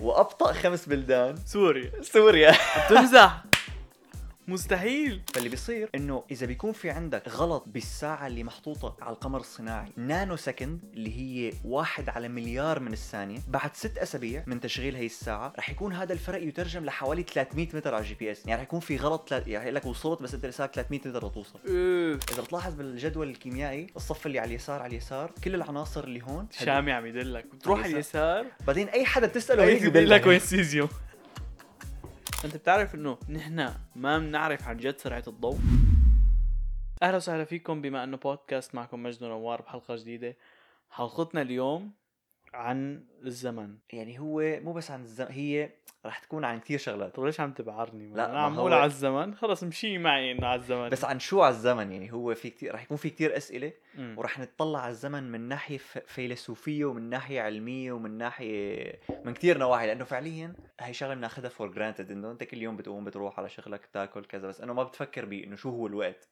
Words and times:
وأبطأ 0.00 0.52
خمس 0.52 0.86
بلدان. 0.86 1.36
سوريا. 1.46 1.90
سوريا. 2.02 2.54
بتمزح 2.86 3.42
مستحيل. 4.48 5.20
فاللي 5.34 5.48
بيصير 5.48 5.90
إنه 5.94 6.24
إذا 6.30 6.46
بيكون 6.46 6.72
في 6.72 6.90
عندك 6.90 7.28
غلط 7.28 7.64
بالساعة 7.66 8.26
اللي 8.26 8.44
محطوطة 8.44 8.96
على 9.00 9.14
القمر 9.14 9.40
الصناعي 9.40 9.92
nanosecond 9.96 10.80
اللي 10.94 11.18
هي 11.18 11.52
واحد 11.64 12.08
على 12.08 12.28
مليار 12.28 12.80
من 12.80 12.92
الثانية 12.92 13.38
بعد 13.48 13.76
ست 13.76 13.98
أسابيع 13.98 14.44
من 14.46 14.60
تشغيل 14.60 14.96
هي 14.96 15.06
الساعة 15.06 15.52
رح 15.58 15.70
يكون 15.70 15.92
هذا 15.92 16.12
الفرق 16.12 16.42
يترجم 16.42 16.84
لحوالي 16.84 17.22
300 17.22 17.68
متر 17.74 17.94
على 17.94 18.02
ال 18.02 18.14
GPS. 18.14 18.46
يعني 18.46 18.60
رح 18.60 18.62
يكون 18.62 18.80
في 18.80 18.96
غلط 18.96 19.28
تلا... 19.28 19.48
يعني 19.48 19.70
لك 19.70 19.86
وصلت 19.86 20.22
بس 20.22 20.34
أنت 20.34 20.46
لساك 20.46 20.74
300 20.74 21.00
متر 21.06 21.26
لتوصل 21.26 21.58
إيه. 21.66 22.18
إذا 22.32 22.42
بتلاحظ 22.42 22.74
بالجدول 22.74 23.30
الكيميائي 23.30 23.86
الصف 23.96 24.26
اللي 24.26 24.38
على 24.38 24.48
اليسار 24.48 24.82
على 24.82 24.90
اليسار 24.90 25.32
كل 25.44 25.54
العناصر 25.54 26.04
اللي 26.04 26.22
هون. 26.22 26.46
شامي 26.50 26.92
عم 26.92 27.06
يدلك. 27.06 27.46
بتروح 27.54 27.84
على 27.84 27.92
اليسار. 27.92 28.46
بعدين 28.66 28.88
أي 28.88 29.04
حدا 29.04 29.26
بتسأله 29.26 29.64
هيك 29.64 29.78
بيقول 29.78 29.92
بيقول 29.92 30.10
لك 30.10 30.26
وين 30.26 30.38
سيزيوم. 30.38 30.88
أنت 32.44 32.56
بتعرف 32.56 32.94
إنه 32.94 33.18
نحن 33.28 33.74
ما 33.96 34.18
بنعرف 34.18 34.68
عن 34.68 34.76
جد 34.76 34.98
سرعة 34.98 35.24
الضوء؟ 35.28 35.58
أهلا 37.02 37.16
وسهلا 37.16 37.44
فيكم 37.44 37.82
بما 37.82 38.04
إنه 38.04 38.16
بودكاست 38.16 38.74
معكم 38.74 39.02
مجد 39.02 39.22
ونوار 39.22 39.62
بحلقة 39.62 39.96
جديدة. 39.96 40.36
حلقتنا 40.90 41.42
اليوم 41.42 41.92
عن 42.54 43.04
الزمن. 43.24 43.76
يعني 43.92 44.18
هو 44.18 44.40
مو 44.60 44.72
بس 44.72 44.90
عن 44.90 45.00
الزمن 45.00 45.28
هي 45.30 45.70
رح 46.06 46.18
تكون 46.18 46.44
عن 46.44 46.60
كثير 46.60 46.78
شغلات. 46.78 47.14
طيب 47.16 47.24
ليش 47.26 47.40
عم 47.40 47.52
تبعرني؟ 47.52 48.14
لا، 48.14 48.30
أنا 48.30 48.40
عم 48.40 48.54
هو- 48.54 48.60
أقول 48.60 48.72
على 48.72 48.84
الزمن. 48.84 49.34
خلص 49.34 49.64
مشي 49.64 49.98
معي 49.98 50.32
إنه 50.32 50.46
على 50.46 50.60
الزمن. 50.60 50.88
بس 50.88 51.04
عن 51.04 51.18
شو 51.18 51.42
على 51.42 51.54
الزمن؟ 51.54 51.92
يعني 51.92 52.12
هو 52.12 52.34
في 52.34 52.50
كثير 52.50 52.74
رح 52.74 52.82
يكون 52.82 52.96
في 52.96 53.10
كثير 53.10 53.36
أسئلة 53.36 53.72
مم. 53.94 54.14
ورح 54.18 54.38
نتطلع 54.38 54.78
على 54.80 54.90
الزمن 54.90 55.32
من 55.32 55.40
ناحية 55.40 55.78
ف- 55.78 55.98
فيلسوفية 55.98 56.84
ومن 56.84 57.02
ناحية 57.10 57.40
علمية 57.40 57.92
ومن 57.92 58.18
ناحية 58.18 58.92
من 59.24 59.34
كثير 59.34 59.58
نواحي. 59.58 59.86
لأنه 59.86 60.04
فعليا 60.04 60.54
هي 60.80 60.92
شغلة 60.92 61.14
بناخذها 61.14 61.48
for 61.48 61.68
granted 61.68 62.10
إنه 62.10 62.30
أنت 62.30 62.44
كل 62.44 62.62
يوم 62.62 62.76
بتقوم 62.76 63.04
بتروح 63.04 63.38
على 63.38 63.48
شغلك 63.48 63.86
تاكل 63.92 64.24
كذا. 64.24 64.48
بس 64.48 64.60
انه 64.60 64.72
ما 64.72 64.82
بتفكر 64.82 65.24
بانه 65.24 65.56
شو 65.56 65.70
هو 65.70 65.86
الوقت. 65.86 66.28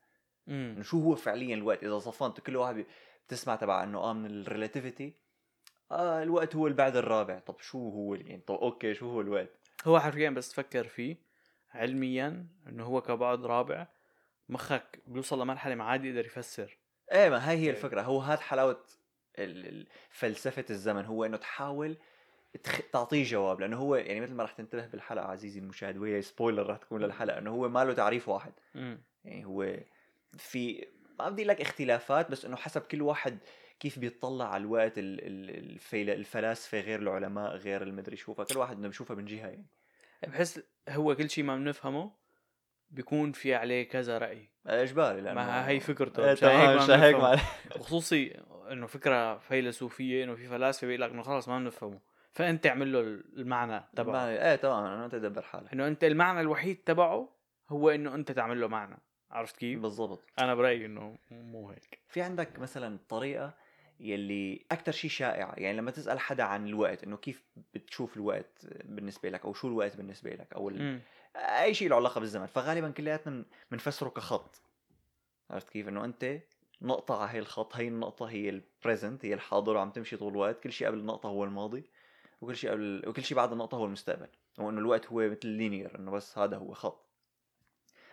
إنه 0.48 0.82
شو 0.82 1.00
هو 1.02 1.14
فعليا 1.14 1.54
الوقت؟ 1.54 1.84
إذا 1.84 1.98
صفنت 1.98 2.40
كل 2.40 2.56
واحد 2.56 2.84
بتسمع 3.26 3.56
تبع 3.56 3.82
إنه 3.82 3.98
آه 3.98 4.12
من 4.12 4.26
ال 4.26 4.35
relativity 4.35 5.27
آه 5.90 6.22
الوقت 6.22 6.56
هو 6.56 6.66
البعد 6.66 6.96
الرابع. 6.96 7.38
طب 7.38 7.60
شو 7.60 7.90
هو 7.90 8.14
يعني 8.14 8.42
طب 8.46 8.54
أوكي 8.54 8.94
شو 8.94 9.10
هو 9.10 9.20
الوقت؟ 9.20 9.50
هو 9.86 10.00
حرفيا 10.00 10.30
بس 10.30 10.50
تفكر 10.50 10.84
فيه 10.84 11.16
علميا 11.74 12.46
إنه 12.68 12.84
هو 12.84 13.02
كبعد 13.02 13.46
رابع 13.46 13.86
مخك 14.48 14.98
بيوصل 15.06 15.42
لمرحلة 15.42 15.74
ما 15.74 15.84
عاد 15.84 16.04
يقدر 16.04 16.26
يفسر. 16.26 16.78
إيه 17.12 17.28
ما 17.28 17.50
هي 17.50 17.56
هي. 17.56 17.70
الفكرة. 17.70 18.02
هو 18.02 18.18
هاد 18.18 18.38
حلاوة 18.38 18.84
فلسفة 20.10 20.64
الزمن 20.70 21.04
هو 21.04 21.24
إنه 21.24 21.36
تحاول 21.36 21.96
تخ... 22.62 22.80
تعطيه 22.92 23.24
جواب. 23.24 23.60
لأنه 23.60 23.76
هو 23.76 23.96
يعني 23.96 24.20
مثل 24.20 24.34
ما 24.34 24.44
رح 24.44 24.52
تنتبه 24.52 24.86
بالحلقة 24.86 25.26
عزيزي 25.26 25.60
المشاهد 25.60 25.96
وهي 25.96 26.22
سبويلر 26.22 26.70
رح 26.70 26.76
تكون 26.76 27.02
للحلقة 27.02 27.38
إنه 27.38 27.50
هو 27.50 27.68
ما 27.68 27.84
له 27.84 27.92
تعريف 27.92 28.28
واحد. 28.28 28.52
مم. 28.74 29.02
يعني 29.24 29.44
هو 29.46 29.76
في 30.38 30.86
ما 31.18 31.28
بدي 31.28 31.44
لك 31.44 31.60
اختلافات 31.60 32.30
بس 32.30 32.44
إنه 32.44 32.56
حسب 32.56 32.82
كل 32.82 33.02
واحد 33.02 33.38
كيف 33.80 33.98
بيطلع 33.98 34.48
على 34.48 34.60
الوقت. 34.60 34.92
الفلاسفة 35.94 36.80
غير 36.80 37.00
العلماء 37.02 37.56
غير 37.56 37.82
المدري 37.82 38.16
شو 38.16 38.34
فكل 38.34 38.58
واحد 38.58 38.76
بدنا 38.76 38.88
بشوفها 38.88 39.16
من 39.16 39.24
جهة 39.24 39.46
يعني. 39.46 39.66
بحس 40.26 40.60
هو 40.88 41.14
كل 41.14 41.30
شيء 41.30 41.44
ما 41.44 41.56
بنفهمه 41.56 42.10
بيكون 42.90 43.32
في 43.32 43.54
عليه 43.54 43.88
كذا 43.88 44.18
رأي. 44.18 44.48
إجباري 44.66 45.20
لأنه 45.20 45.34
ما 45.34 45.68
هي 45.68 45.80
فكرته 45.80 46.24
إيه 46.24 46.32
مشان 46.32 46.48
هيك 46.48 46.68
ما 46.68 46.84
مشان 46.84 47.00
هيك. 47.00 47.16
ما 47.16 47.36
خصوصي 47.82 48.40
إنه 48.70 48.86
فكرة 48.86 49.38
فيلسوفية 49.38 50.24
إنه 50.24 50.34
في 50.34 50.46
فلاسفة 50.46 50.86
بيقول 50.86 51.00
لك 51.02 51.10
إنه 51.10 51.22
خلص 51.22 51.48
ما 51.48 51.58
بنفهمه. 51.58 52.00
فأنت 52.32 52.66
اعمل 52.66 52.92
له 52.92 53.00
المعنى 53.36 53.84
تبعه. 53.96 54.28
إيه 54.28 54.56
تمام 54.56 54.84
انه 54.84 55.04
أنت 55.04 55.14
دبر 55.14 55.42
حالك. 55.42 55.72
إنه 55.72 55.86
أنت 55.86 56.04
المعنى 56.04 56.40
الوحيد 56.40 56.76
تبعه 56.76 57.28
هو 57.68 57.90
إنه 57.90 58.14
أنت 58.14 58.32
تعمل 58.32 58.60
له 58.60 58.66
معنى. 58.68 58.98
عرفت 59.30 59.56
كيف؟ 59.56 59.80
بالضبط. 59.80 60.24
أنا 60.38 60.54
برأيي 60.54 60.86
إنه 60.86 61.18
مو 61.30 61.70
هيك. 61.70 61.98
في 62.08 62.22
عندك 62.22 62.58
مثلا 62.58 62.98
طريقة 63.08 63.54
يلي 64.00 64.64
أكتر 64.72 64.92
شيء 64.92 65.10
شائعة 65.10 65.54
يعني 65.56 65.76
لما 65.76 65.90
تسأل 65.90 66.20
حدا 66.20 66.42
عن 66.42 66.66
الوقت 66.66 67.04
إنه 67.04 67.16
كيف 67.16 67.44
بتشوف 67.74 68.16
الوقت 68.16 68.66
بالنسبة 68.84 69.28
لك 69.28 69.44
أو 69.44 69.54
شو 69.54 69.68
الوقت 69.68 69.96
بالنسبة 69.96 70.30
لك 70.30 70.52
أو 70.52 70.68
ال... 70.68 71.00
أي 71.36 71.74
شيء 71.74 71.88
له 71.88 71.96
علاقة 71.96 72.18
بالزمن 72.18 72.46
فغالبا 72.46 72.90
كلياتنا 72.90 73.44
بنفسره 73.70 74.08
كخط. 74.08 74.62
عرفت 75.50 75.70
كيف؟ 75.70 75.88
إنه 75.88 76.04
أنت 76.04 76.40
نقطة 76.82 77.22
على 77.22 77.30
هي 77.30 77.38
الخط 77.38 77.76
هي 77.76 77.88
النقطة 77.88 78.26
هي 78.26 78.48
ال 78.48 78.58
present 78.58 79.24
هي 79.24 79.34
الحاضر 79.34 79.76
وعم 79.76 79.90
تمشي 79.90 80.16
طول 80.16 80.32
الوقت 80.32 80.60
كل 80.62 80.72
شيء 80.72 80.86
قبل 80.86 80.98
النقطة 80.98 81.28
هو 81.28 81.44
الماضي 81.44 81.84
وكل 82.40 82.56
شيء 82.56 82.70
قبل 82.70 83.04
وكل 83.06 83.24
شيء 83.24 83.36
بعد 83.36 83.52
النقطة 83.52 83.76
هو 83.76 83.84
المستقبل. 83.84 84.28
وإنه 84.58 84.78
الوقت 84.78 85.06
هو 85.06 85.28
مثل 85.28 85.48
linear 85.48 85.98
إنه 85.98 86.10
بس 86.10 86.38
هذا 86.38 86.56
هو 86.56 86.74
خط. 86.74 87.07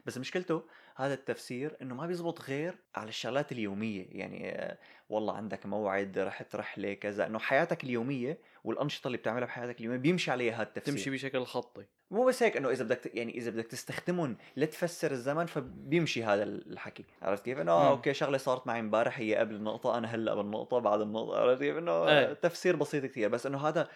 بس 0.06 0.18
مشكلته 0.18 0.64
هذا 0.96 1.14
التفسير 1.14 1.78
إنه 1.82 1.96
ما 1.96 2.08
بيزبط 2.08 2.42
غير 2.42 2.78
على 2.96 3.10
الشغلات 3.10 3.52
اليومية. 3.52 4.08
يعني 4.10 4.52
آه، 4.52 4.78
والله 5.10 5.34
عندك 5.34 5.66
موعد 5.66 6.20
رحت 6.20 6.56
رحله 6.56 6.94
كذا. 6.94 7.26
إنه 7.26 7.40
حياتك 7.40 7.84
اليومية 7.84 8.40
والأنشطة 8.64 9.08
اللي 9.08 9.18
بتعملها 9.18 9.46
بحياتك 9.46 9.80
اليومية 9.80 9.98
بيمشي 9.98 10.32
عليها 10.32 10.56
هذا 10.56 10.64
التفسير. 10.64 10.94
تمشي 10.94 11.10
بشكل 11.10 11.46
خطي. 11.46 11.86
مو 12.12 12.26
بس 12.26 12.44
هيك 12.44 12.58
إنه 12.58 12.70
إذا 12.70 12.84
بدك 12.84 13.16
يعني 13.16 13.38
إذا 13.38 13.52
بدك 13.52 13.68
تستخدمهم 13.68 14.38
لتفسر 14.58 15.12
الزمن 15.12 15.46
فبيمشي 15.46 16.24
هذا 16.24 16.44
الحكي. 16.44 17.06
عرفت 17.22 17.46
كيف؟ 17.46 17.60
إنه. 17.60 17.72
آه 17.72 17.90
أوكي 17.90 18.14
شغلة 18.14 18.38
صارت 18.38 18.68
معي 18.68 18.80
إمبارح 18.80 19.20
هي 19.20 19.36
قبل 19.36 19.56
النقطة 19.56 19.98
أنا 19.98 20.08
هلأ 20.08 20.36
بالنقطة 20.36 20.80
بعد 20.80 21.02
النقطة. 21.02 21.38
عرفت 21.38 21.62
كيف؟ 21.62 21.78
إنه 21.78 21.92
آه، 21.92 22.28
إيه. 22.28 22.34
تفسير 22.34 22.76
بسيط 22.76 23.06
كثير. 23.06 23.30
بس 23.30 23.46
إنه 23.46 23.68
هذا 23.68 23.90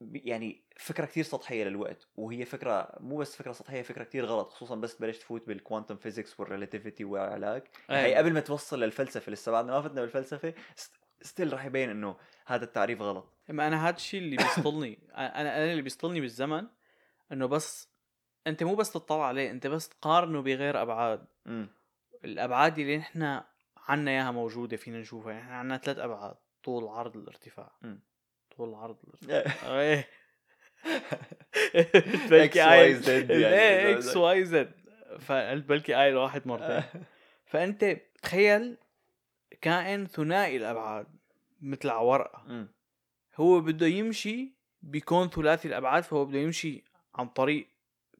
يعني 0.00 0.64
فكرة 0.78 1.04
كثير 1.04 1.24
سطحية 1.24 1.64
للوقت 1.64 2.08
وهي 2.16 2.44
فكرة 2.44 2.88
مو 3.00 3.16
بس 3.16 3.36
فكرة 3.36 3.52
سطحية 3.52 3.82
فكرة 3.82 4.04
كثير 4.04 4.24
غلط 4.24 4.52
خصوصا 4.52 4.74
بس 4.74 4.96
تبلش 4.96 5.18
تفوت 5.18 5.46
بال 5.46 5.57
quantum 5.57 5.96
physics 5.96 6.40
وال 6.40 6.51
relativity 6.51 7.04
والعلاك. 7.04 7.62
هي 7.90 8.06
إيه. 8.06 8.16
قبل 8.16 8.32
ما 8.32 8.40
توصل 8.40 8.80
للفلسفة 8.80 9.32
لسه 9.32 9.52
بعدنا 9.52 9.72
ما 9.72 9.82
فتنا 9.82 10.00
بالفلسفة 10.00 10.54
still 11.22 11.52
رح 11.52 11.64
يبين 11.64 11.90
إنه 11.90 12.16
هذا 12.46 12.64
التعريف 12.64 13.02
غلط. 13.02 13.32
اما 13.50 13.66
أنا 13.66 13.88
هذا 13.88 13.96
الشيء 13.96 14.20
اللي 14.20 14.36
بيسطلني. 14.36 14.98
أنا 15.14 15.56
أنا 15.56 15.70
اللي 15.70 15.82
بيسطلني 15.82 16.20
بالزمن 16.20 16.66
إنه 17.32 17.46
بس 17.46 17.88
أنت 18.46 18.62
مو 18.62 18.74
بس 18.74 18.92
تطلع 18.92 19.26
عليه 19.26 19.50
أنت 19.50 19.66
بس 19.66 19.88
تقارنه 19.88 20.42
بغير 20.42 20.82
أبعاد. 20.82 21.26
امم 21.46 21.68
الأبعاد 22.24 22.78
اللي 22.78 22.96
نحن 22.96 23.40
عنا 23.76 24.10
إياها 24.10 24.30
موجودة 24.30 24.76
فينا 24.76 25.00
نشوفها 25.00 25.32
يعني 25.32 25.44
إحنا 25.44 25.56
عنا 25.56 25.76
ثلاث 25.76 25.98
أبعاد 25.98 26.36
طول 26.64 26.88
عرض 26.88 27.16
الارتفاع. 27.16 27.72
مم. 27.82 28.00
طول 28.56 28.74
عرض 28.74 28.96
الارتفاع. 29.04 30.04
بلكي 32.30 32.58
يعني. 32.58 32.82
إيه 33.32 33.94
x 33.94 34.16
y 34.16 34.44
z 34.44 34.72
فقلت 35.20 35.64
بلكي 35.64 35.96
اي 35.96 36.08
الواحد 36.08 36.46
مرتين 36.46 36.82
فأنت 37.46 37.96
تخيل 38.22 38.76
كائن 39.60 40.06
ثنائي 40.06 40.56
الأبعاد 40.56 41.06
مثل 41.60 41.88
على 41.88 42.06
ورقه. 42.06 42.66
هو 43.36 43.60
بده 43.60 43.86
يمشي 43.86 44.52
بكون 44.82 45.28
ثلاثي 45.28 45.68
الأبعاد 45.68 46.02
فهو 46.02 46.24
بده 46.24 46.38
يمشي 46.38 46.84
عن 47.14 47.28
طريق 47.28 47.68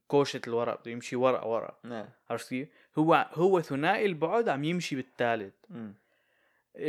كمشة 0.08 0.40
الورق 0.46 0.80
بده 0.80 0.90
يمشي 0.90 1.16
ورقة 1.16 1.46
ورقة 1.46 1.78
نعم. 1.84 2.08
عرفت 2.30 2.48
كيف؟ 2.48 2.68
هو 2.98 3.28
هو 3.32 3.60
ثنائي 3.60 4.06
البعد 4.06 4.48
عم 4.48 4.64
يمشي 4.64 4.96
بالثالث. 4.96 5.54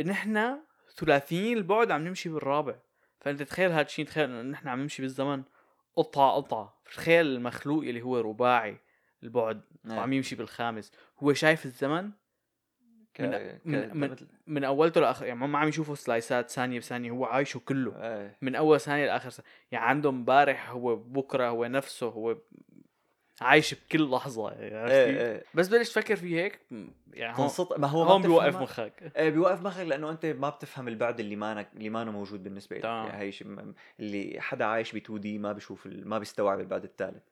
نحن 0.04 0.58
ثلاثيين 0.96 1.56
البعد 1.56 1.90
عم 1.90 2.04
نمشي 2.04 2.28
بالرابع 2.28 2.74
فأنت 3.20 3.42
تخيل 3.42 3.70
هذا 3.70 3.82
الشيء 3.82 4.06
تخيل 4.06 4.24
إنه 4.24 4.42
نحن 4.42 4.68
عم 4.68 4.80
نمشي 4.80 5.02
بالزمن 5.02 5.42
قطعة 5.96 6.32
قطعة. 6.32 6.80
تخيل 6.84 7.26
المخلوق 7.26 7.82
اللي 7.84 8.02
هو 8.02 8.20
رباعي 8.20 8.76
البعد 9.22 9.60
نعم. 9.84 9.98
وعم 9.98 10.12
يمشي 10.12 10.36
بالخامس. 10.36 10.92
هو 11.18 11.32
شايف 11.32 11.64
الزمن 11.66 12.10
ك... 13.14 13.20
من- 13.20 13.30
ك... 13.30 13.60
من- 13.64 13.96
من- 13.96 14.10
مثل- 14.10 14.28
من 14.46 14.64
اولته 14.64 15.00
لاخر 15.00 15.26
يعني 15.26 15.46
ما 15.46 15.58
عم 15.58 15.68
يشوفه 15.68 15.94
سلايسات 15.94 16.50
ثانية 16.50 16.78
بثانية 16.78 17.10
هو 17.10 17.24
عايشه 17.24 17.58
كله. 17.58 17.92
إيه. 17.96 18.36
من 18.42 18.54
أول 18.54 18.80
ثانية 18.80 19.06
لآخر 19.06 19.30
ثانية 19.30 19.48
يعني 19.72 19.86
عنده 19.86 20.08
امبارح 20.10 20.70
هو 20.70 20.96
بكرة 20.96 21.48
هو 21.48 21.66
نفسه 21.66 22.06
هو 22.08 22.36
عايش 23.40 23.74
بكل 23.74 24.10
لحظة 24.10 24.50
يعني 24.50 24.90
إيه؟ 24.92 25.20
إيه. 25.20 25.44
بس 25.54 25.68
بلش 25.68 25.88
تفكر 25.88 26.16
فيه 26.16 26.40
هيك 26.40 26.60
يعني 27.12 27.36
تنصت 27.36 27.78
ما 27.78 27.86
هو 27.86 28.02
هون 28.02 28.22
بيوقف. 28.22 28.56
مخك. 28.56 29.12
إيه 29.16 29.30
بيوقف 29.30 29.62
مخك 29.62 29.80
لأنه 29.86 30.10
أنت 30.10 30.26
ما 30.26 30.48
بتفهم 30.48 30.88
البعد 30.88 31.20
اللي 31.20 31.36
مانك 31.36 31.68
اللي 31.76 31.90
مانه 31.90 32.10
موجود 32.10 32.42
بالنسبة 32.44 32.76
لك. 32.76 32.84
يعني 32.84 33.18
هي 33.22 33.32
شيء 33.32 33.72
اللي 34.00 34.40
حدا 34.40 34.64
عايش 34.64 34.92
ب 34.92 34.96
2 34.96 35.20
دي 35.20 35.38
ما 35.38 35.52
بيشوف 35.52 35.86
ال... 35.86 36.08
ما 36.08 36.18
بيستوعب 36.18 36.60
البعد 36.60 36.84
الثالث 36.84 37.22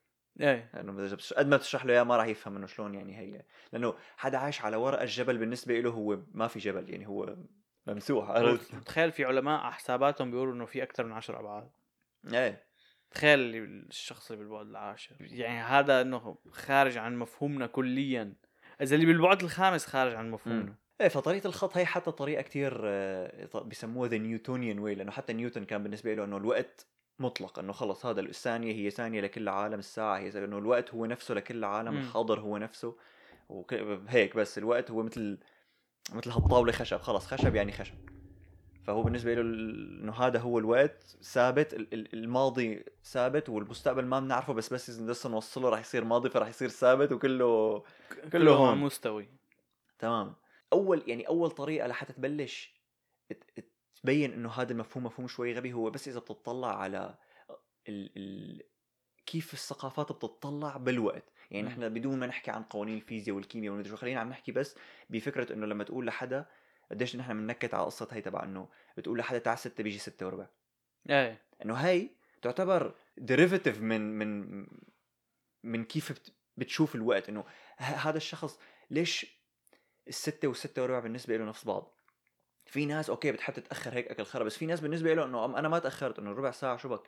إيه. 0.40 0.70
لأنه 0.74 0.92
بتش- 0.92 1.32
قد 1.32 1.46
ما 1.48 1.56
بتشرح 1.56 1.84
له 1.84 1.92
إياه 1.94 2.02
ما 2.02 2.16
راح 2.16 2.26
يفهم 2.26 2.56
إنه 2.56 2.66
شلون 2.66 2.94
يعني 2.94 3.18
هي. 3.18 3.42
لأنه 3.72 3.94
حدا 4.16 4.38
عايش 4.38 4.62
على 4.62 4.76
ورقه 4.76 5.02
الجبل 5.02 5.38
بالنسبة 5.38 5.80
له 5.80 5.90
هو 5.90 6.18
ما 6.34 6.46
في 6.48 6.58
جبل 6.58 6.90
يعني 6.90 7.06
هو 7.08 7.36
ممسوح 7.86 8.30
عرفت؟ 8.30 8.74
تخيل 8.74 9.12
في 9.12 9.24
علماء 9.24 9.60
على 9.60 9.72
حساباتهم 9.74 10.30
بيقولوا 10.30 10.54
إنه 10.54 10.64
في 10.64 10.82
أكثر 10.82 11.04
من 11.04 11.12
10 11.12 11.40
أبعاد. 11.40 11.68
إيه. 12.34 12.67
تخيل 13.10 13.40
الشخص 13.88 14.30
اللي 14.30 14.44
بالبعد 14.44 14.66
العاشر. 14.66 15.16
يعني 15.20 15.60
هذا 15.60 16.00
إنه 16.00 16.38
خارج 16.50 16.96
عن 16.96 17.16
مفهومنا 17.16 17.66
كليا. 17.66 18.32
إذا 18.82 18.94
اللي 18.94 19.06
بالبعد 19.06 19.42
الخامس 19.42 19.86
خارج 19.86 20.14
عن 20.14 20.30
مفهومنا. 20.30 20.74
إيه 21.00 21.08
فطريقة 21.08 21.46
الخط 21.46 21.76
هي 21.76 21.86
حتى 21.86 22.10
طريقة 22.10 22.42
كتير 22.42 22.80
آه، 22.84 23.62
بيسموها 23.64 24.08
the 24.08 24.18
Newtonian 24.18 24.78
way 24.78 24.94
لأنه 24.94 25.10
حتى 25.10 25.32
نيوتن 25.32 25.64
كان 25.64 25.82
بالنسبة 25.82 26.14
له 26.14 26.24
إنه 26.24 26.36
الوقت 26.36 26.86
مطلق 27.18 27.58
إنه 27.58 27.72
خلص 27.72 28.06
هذا 28.06 28.20
الثانية 28.20 28.72
هي 28.72 28.90
ثانية 28.90 29.20
لكل 29.20 29.48
عالم 29.48 29.78
الساعة 29.78 30.18
هي 30.18 30.44
إنه 30.44 30.58
الوقت 30.58 30.94
هو 30.94 31.06
نفسه 31.06 31.34
لكل 31.34 31.64
عالم. 31.64 31.96
الحاضر 31.98 32.40
هو 32.40 32.58
نفسه. 32.58 32.96
وهيك 33.48 34.36
بس 34.36 34.58
الوقت 34.58 34.90
هو 34.90 35.02
مثل 35.02 35.38
مثل 36.14 36.30
هالطاولة 36.30 36.72
خشب 36.72 36.96
خلص 36.96 37.26
خشب 37.26 37.54
يعني 37.54 37.72
خشب. 37.72 37.94
فهو 38.88 39.02
بالنسبة 39.02 39.34
له 39.34 39.40
إنه 39.40 40.12
هذا 40.12 40.38
هو 40.38 40.58
الوقت 40.58 41.16
ثابت 41.22 41.74
ال- 41.74 41.94
ال- 41.94 42.14
الماضي 42.14 42.84
ثابت 43.04 43.48
والمستقبل 43.48 44.04
ما 44.04 44.20
بنعرفه 44.20 44.52
بس 44.52 44.72
بس 44.72 44.90
إذا 44.90 45.06
بس 45.06 45.26
نوصله 45.26 45.68
راح 45.68 45.80
يصير 45.80 46.04
ماضي 46.04 46.30
فراح 46.30 46.48
يصير 46.48 46.68
ثابت 46.68 47.12
وكله 47.12 47.82
كله 48.32 48.52
هون. 48.52 48.78
مستوي 48.78 49.28
تمام 49.98 50.34
اول 50.72 51.02
يعني 51.06 51.28
أول 51.28 51.50
طريقة 51.50 51.86
لحتى 51.86 52.12
تبلش 52.12 52.74
تبين 54.02 54.32
إنه 54.32 54.50
هذا 54.50 54.72
المفهوم 54.72 55.04
مفهوم 55.04 55.28
شوي 55.28 55.54
غبي 55.54 55.72
هو 55.72 55.90
بس 55.90 56.08
إذا 56.08 56.18
بتطلع 56.18 56.78
على 56.80 57.14
ال 57.88 58.10
ال 58.16 58.62
كيف 59.26 59.52
الثقافات 59.52 60.12
بتطلع 60.12 60.76
بالوقت 60.76 61.32
يعني. 61.50 61.66
نحن 61.66 61.88
بدون 61.88 62.18
ما 62.18 62.26
نحكي 62.26 62.50
عن 62.50 62.62
قوانين 62.62 62.96
الفيزياء 62.96 63.36
والكيمياء 63.36 63.74
ومدري 63.74 63.90
شو 63.90 63.96
خلينا 63.96 64.20
عم 64.20 64.28
نحكي 64.28 64.52
بس 64.52 64.76
بفكرة 65.10 65.52
إنه 65.52 65.66
لما 65.66 65.84
تقول 65.84 66.06
لحدا 66.06 66.46
قديش 66.90 67.16
نحن 67.16 67.32
بننكت 67.32 67.74
على 67.74 67.84
قصه 67.84 68.08
هي 68.12 68.20
تبع 68.20 68.42
إنه 68.44 68.68
بتقول 68.96 69.18
لحدا 69.18 69.38
تعال 69.38 69.58
6 69.58 69.84
بيجي 69.84 69.98
6 69.98 70.26
وربع. 70.26 70.46
إيه. 71.10 71.42
إنه 71.64 71.74
هي 71.74 72.10
تعتبر 72.42 72.94
derivative 73.16 73.80
من 73.80 74.18
من 74.18 74.66
من 75.62 75.84
كيف 75.84 76.12
بت- 76.12 76.32
بتشوف 76.56 76.94
الوقت. 76.94 77.28
إنه 77.28 77.44
هذا 77.78 78.16
الشخص 78.16 78.58
ليش 78.90 79.26
الستة 80.08 80.48
والستة 80.48 80.82
وربع 80.82 80.98
بالنسبة 80.98 81.36
له 81.36 81.44
نفس 81.44 81.64
بعض؟ 81.64 81.94
في 82.66 82.86
ناس 82.86 83.10
أوكي 83.10 83.32
بتحب 83.32 83.54
تتأخر 83.54 83.94
هيك 83.94 84.08
أكل 84.08 84.24
خرا 84.24 84.44
بس 84.44 84.56
في 84.56 84.66
ناس 84.66 84.80
بالنسبة 84.80 85.14
له 85.14 85.24
إنه 85.24 85.44
أنا 85.58 85.68
ما 85.68 85.78
تأخرت 85.78 86.18
إنه 86.18 86.30
ربع 86.32 86.50
ساعة 86.50 86.76
شو 86.76 86.88
بك؟ 86.88 87.02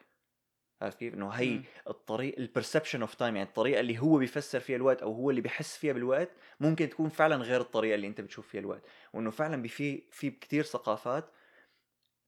عرفت 0.83 0.99
كيف؟ 0.99 1.15
إنه 1.15 1.29
هي. 1.29 1.61
الطريق 1.89 2.35
ال 2.39 2.44
perception 2.44 3.01
of 3.01 3.15
time 3.15 3.37
يعني 3.37 3.49
الطريقة 3.49 3.81
اللي 3.81 3.99
هو 3.99 4.17
بيفسر 4.17 4.61
فيها 4.61 4.77
الوقت 4.77 5.03
أو 5.03 5.13
هو 5.13 5.31
اللي 5.31 5.41
بيحس 5.41 5.77
فيها 5.77 5.93
بالوقت 5.93 6.31
ممكن 6.61 6.89
تكون 6.89 7.09
فعلا 7.09 7.37
غير 7.37 7.61
الطريقة 7.61 7.95
اللي 7.95 8.07
أنت 8.07 8.21
بتشوف 8.21 8.49
فيها 8.49 8.61
الوقت. 8.61 8.83
وإنه 9.13 9.31
فعلا 9.31 9.69
في 9.69 10.03
في 10.11 10.31
كثير 10.31 10.65
ثقافات 10.65 11.25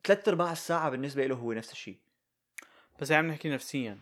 ثلاث 0.05 0.29
أرباع 0.29 0.53
الساعة 0.53 0.91
بالنسبة 0.91 1.27
له 1.27 1.35
هو 1.35 1.53
نفس 1.53 1.73
الشيء. 1.73 1.97
بس 3.01 3.13
عم 3.13 3.27
نحكي 3.27 3.49
نفسيا. 3.51 3.99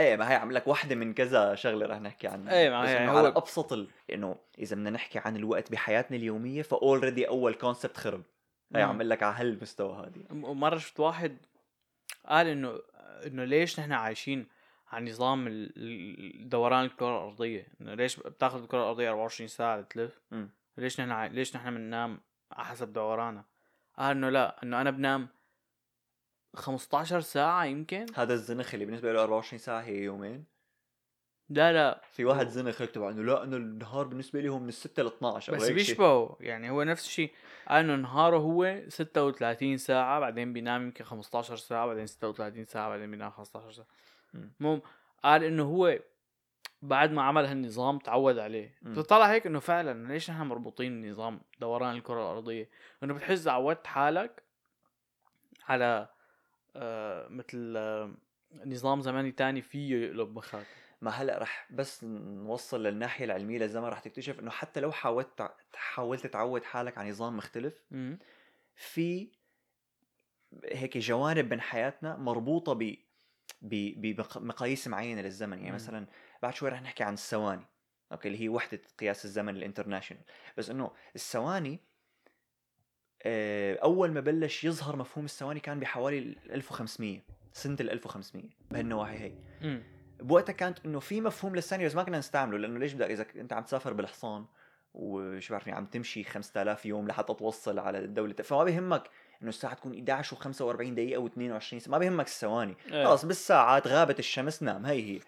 إيه 0.00 0.16
ما 0.16 0.30
هي 0.30 0.34
عم 0.34 0.52
لك 0.52 0.66
واحدة 0.66 0.94
من 0.94 1.14
كذا 1.14 1.54
شغلة 1.54 1.86
رح 1.86 2.00
نحكي 2.00 2.28
عنها. 2.28 2.54
إيه، 2.54 2.70
ما 2.70 2.88
هي 2.88 3.08
هو- 3.08 3.16
على 3.18 3.28
أبسط 3.28 3.72
ال... 3.72 3.88
إنه 4.12 4.36
إذا 4.58 4.76
بدنا 4.76 4.90
نحكي 4.90 5.18
عن 5.18 5.36
الوقت 5.36 5.72
بحياتنا 5.72 6.16
اليومية 6.16 6.62
ف 6.62 6.70
already 6.70 7.28
أول 7.28 7.54
concept 7.54 7.96
خرب. 7.96 8.22
هي. 8.74 8.82
عم 8.82 9.02
لك 9.02 9.22
على 9.22 9.34
هالمستوى 9.36 10.06
هذه. 10.06 10.44
ومره 10.46 10.78
شفت 10.78 11.00
واحد 11.00 11.36
قال 12.28 12.46
إنه 12.46 12.80
إنه 13.26 13.44
ليش 13.44 13.80
نحن 13.80 13.92
عايشين 13.92 14.46
على 14.88 15.10
نظام 15.10 15.68
دوران 16.48 16.84
الكرة 16.84 17.18
الأرضية؟ 17.18 17.68
إنه 17.80 17.94
ليش 17.94 18.16
بتاخذ 18.16 18.62
الكرة 18.62 18.78
الأرضية 18.78 19.10
24 19.10 19.48
ساعة 19.48 19.80
تلف. 19.80 20.20
ليش 20.76 21.00
نحن 21.00 21.10
عاي... 21.10 21.28
ليش 21.28 21.56
نحن 21.56 21.74
بننام 21.74 22.20
على 22.52 22.66
حسب 22.66 22.92
دورانها 22.92 23.44
قال 23.98 24.16
إنه 24.16 24.28
لا 24.30 24.62
إنه 24.62 24.80
أنا 24.80 24.90
بنام 24.90 25.28
15 26.54 27.20
ساعة 27.20 27.64
يمكن. 27.64 28.06
هذا 28.14 28.34
الزنخ 28.34 28.74
اللي 28.74 28.86
بالنسبة 28.86 29.12
له 29.12 29.22
24 29.22 29.58
ساعة 29.58 29.80
هي 29.80 29.96
يومين. 29.96 30.44
لا 31.50 31.72
لا 31.72 32.02
في 32.12 32.24
واحد 32.24 32.48
زنخ 32.48 32.80
يكتب 32.80 33.02
عنه 33.04 33.22
لا 33.22 33.44
إنه 33.44 33.56
النهار 33.56 34.06
بالنسبة 34.06 34.40
لي 34.40 34.48
هو 34.48 34.58
من 34.58 34.70
6 34.70 35.02
ل 35.02 35.06
12 35.06 35.52
أو 35.52 35.56
بس 35.58 35.64
هيك. 35.64 35.74
بيشبهه 35.74 36.36
يعني 36.40 36.70
هو 36.70 36.82
نفس 36.82 37.06
الشيء 37.06 37.32
قال 37.68 37.84
انه 37.84 37.96
نهاره 37.96 38.36
هو 38.36 38.80
36 38.88 39.76
ساعة 39.78 40.20
بعدين 40.20 40.52
بينام 40.52 40.82
يمكن 40.82 41.04
15 41.04 41.56
ساعة 41.56 41.86
بعدين 41.86 42.06
36 42.06 42.64
ساعة 42.64 42.88
بعدين 42.88 43.10
بينام 43.10 43.30
15 43.30 43.72
ساعة 43.72 43.86
مم. 44.34 44.50
المهم 44.60 44.82
قال 45.24 45.44
إنه 45.44 45.62
هو 45.62 45.98
بعد 46.82 47.12
ما 47.12 47.22
عمل 47.22 47.44
هالنظام 47.46 47.98
تعود 47.98 48.38
عليه 48.38 48.74
مم. 48.82 48.94
فطلع 48.94 49.26
هيك 49.30 49.46
إنه 49.46 49.58
فعلا 49.60 50.08
ليش 50.12 50.30
نحن 50.30 50.42
مربوطين 50.42 51.02
بنظام 51.02 51.40
دوران 51.60 51.96
الكرة 51.96 52.20
الأرضية 52.22 52.68
إنه 53.02 53.14
بتحس 53.14 53.48
عودت 53.48 53.86
حالك 53.86 54.42
على 55.68 56.08
آه 56.76 57.28
مثل 57.28 57.74
آه 57.76 58.10
نظام 58.66 59.00
زمني 59.00 59.32
تاني 59.32 59.62
فيه 59.62 59.96
يقلب 60.06 60.36
مخك 60.36 60.66
ما 61.00 61.10
هلأ 61.10 61.38
رح 61.38 61.68
بس 61.70 62.04
نوصل 62.04 62.82
للناحية 62.82 63.24
العلمية 63.24 63.58
للزمن 63.58 63.84
رح 63.84 63.98
تكتشف 64.00 64.40
إنه 64.40 64.50
حتى 64.50 64.80
لو 64.80 64.92
حاولت 64.92 65.52
حاولت 65.74 66.26
تعود 66.26 66.64
حالك 66.64 66.98
على 66.98 67.10
نظام 67.10 67.36
مختلف. 67.36 67.82
في 68.74 69.30
هيك 70.64 70.98
جوانب 70.98 71.54
من 71.54 71.60
حياتنا 71.60 72.16
مربوطة 72.16 72.72
ب 72.72 72.96
بمقاييس 73.62 74.88
معينة 74.88 75.22
للزمن 75.22 75.58
يعني. 75.58 75.72
مثلا 75.74 76.06
بعد 76.42 76.54
شوي 76.54 76.68
رح 76.68 76.82
نحكي 76.82 77.04
عن 77.04 77.12
الثواني 77.14 77.64
أوكي 78.12 78.28
اللي 78.28 78.40
هي 78.40 78.48
وحدة 78.48 78.80
قياس 78.98 79.24
الزمن 79.24 79.56
ال 79.56 79.61
international 79.61 80.22
بس 80.58 80.70
إنه 80.70 80.90
الثواني 81.14 81.78
آه، 83.22 83.78
أول 83.82 84.12
ما 84.12 84.20
بلش 84.20 84.64
يظهر 84.64 84.96
مفهوم 84.96 85.24
الثواني 85.24 85.60
كان 85.60 85.80
بحوالي 85.80 86.18
ال 86.18 86.52
1500 86.52 87.20
سنة 87.52 87.76
ال 87.80 87.90
1500 87.90 88.44
بهالنواحي 88.70 89.18
هي. 89.18 89.32
بوقتها 90.20 90.52
كانت 90.52 90.78
إنه 90.84 91.00
في 91.00 91.20
مفهوم 91.20 91.54
للثانية 91.56 91.86
بس 91.86 91.94
ما 91.94 92.02
كنا 92.02 92.18
نستعمله 92.18 92.58
لأنه 92.58 92.78
ليش 92.78 92.92
بدك 92.92 93.10
إذا 93.10 93.26
أنت 93.36 93.52
عم 93.52 93.62
تسافر 93.62 93.92
بالحصان 93.92 94.44
وشو 94.94 95.54
بعرفني 95.54 95.72
عم 95.72 95.86
تمشي 95.86 96.24
5000 96.24 96.86
يوم 96.86 97.08
لحتى 97.08 97.34
توصل 97.34 97.78
على 97.78 97.98
الدولة 97.98 98.34
فما 98.34 98.64
بيهمك 98.64 99.02
إنه 99.42 99.48
الساعة 99.48 99.74
تكون 99.74 99.94
11 99.94 100.36
و45 100.36 100.82
دقيقة 100.82 101.28
و22 101.28 101.60
ساعه 101.60 101.90
ما 101.92 101.98
بيهمك 101.98 102.26
الثواني 102.26 102.76
إيه. 102.92 103.04
خلص 103.06 103.24
بالساعات 103.24 103.86
غابت 103.86 104.18
الشمس 104.18 104.62
نام 104.62 104.86
هي 104.86 105.14
هي 105.16 105.20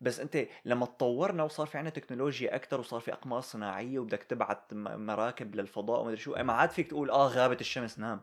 بس 0.00 0.20
أنت 0.20 0.46
لما 0.64 0.86
تطورنا 0.86 1.42
وصار 1.42 1.66
في 1.66 1.78
عنا 1.78 1.90
تكنولوجيا 1.90 2.54
أكثر 2.56 2.80
وصار 2.80 3.00
في 3.00 3.12
أقمار 3.12 3.40
صناعية 3.40 3.98
وبدك 3.98 4.22
تبعت 4.22 4.74
مراكب 4.74 5.54
للفضاء 5.54 6.00
ومدري 6.00 6.16
شو 6.16 6.34
ما 6.34 6.52
عاد 6.52 6.70
فيك 6.70 6.88
تقول 6.88 7.10
آه 7.10 7.26
غابت 7.28 7.60
الشمس 7.60 7.98
نام 7.98 8.20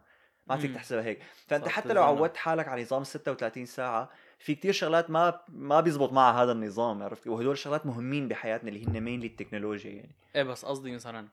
ما 0.48 0.54
عاد 0.54 0.60
فيك. 0.60 0.74
تحسبها 0.74 1.04
هيك 1.04 1.20
فأنت 1.48 1.68
حتى 1.68 1.94
لو. 1.94 2.04
عودت 2.04 2.38
حالك 2.38 2.68
على 2.68 2.82
نظام 2.82 3.04
36 3.04 3.66
ساعة 3.66 4.10
في 4.40 4.56
كتير 4.56 4.74
شغلات 4.74 5.10
ما 5.10 5.42
ما 5.50 5.82
بيزبط 5.82 6.14
مع 6.14 6.44
هذا 6.44 6.52
النظام 6.52 7.04
عرفت؟ 7.04 7.28
وهدول 7.28 7.58
شغلات 7.58 7.86
مهمين 7.86 8.28
بحياتنا 8.28 8.70
اللي 8.70 8.86
هن 8.88 9.02
مينلي 9.02 9.28
التكنولوجيا 9.28 9.92
يعني. 9.92 10.16
إيه 10.36 10.44
بس 10.44 10.66
قصدي 10.66 10.92
مثلا 10.96 11.28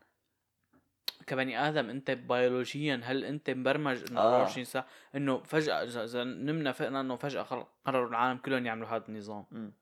كبني 1.27 1.69
آدم 1.69 1.91
أنت 1.91 2.11
بيولوجيا 2.11 3.01
هل 3.05 3.25
أنت 3.25 3.51
مبرمج 3.51 4.05
إنه 4.11 4.21
آه. 4.21 4.35
24 4.37 4.65
ساعة 4.65 4.87
إنه 5.15 5.39
فجأة 5.43 5.83
اذا 6.05 6.25
نمنا 6.25 6.73
فقنا 6.73 7.01
إنه 7.01 7.17
فجأة 7.17 7.43
قرر- 7.43 7.67
قرروا 7.85 8.09
العالم 8.09 8.39
كلهم 8.39 8.67
يعملوا 8.67 8.89
هذا 8.89 9.05
النظام. 9.09 9.73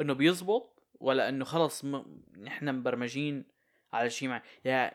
إنه 0.00 0.12
بيزبط 0.12 0.82
ولا 1.00 1.28
إنه 1.28 1.44
خلص 1.44 1.84
م... 1.84 2.02
نحن 2.38 2.74
مبرمجين 2.74 3.44
على 3.92 4.10
شيء 4.10 4.28
مع 4.28 4.42
يا 4.64 4.92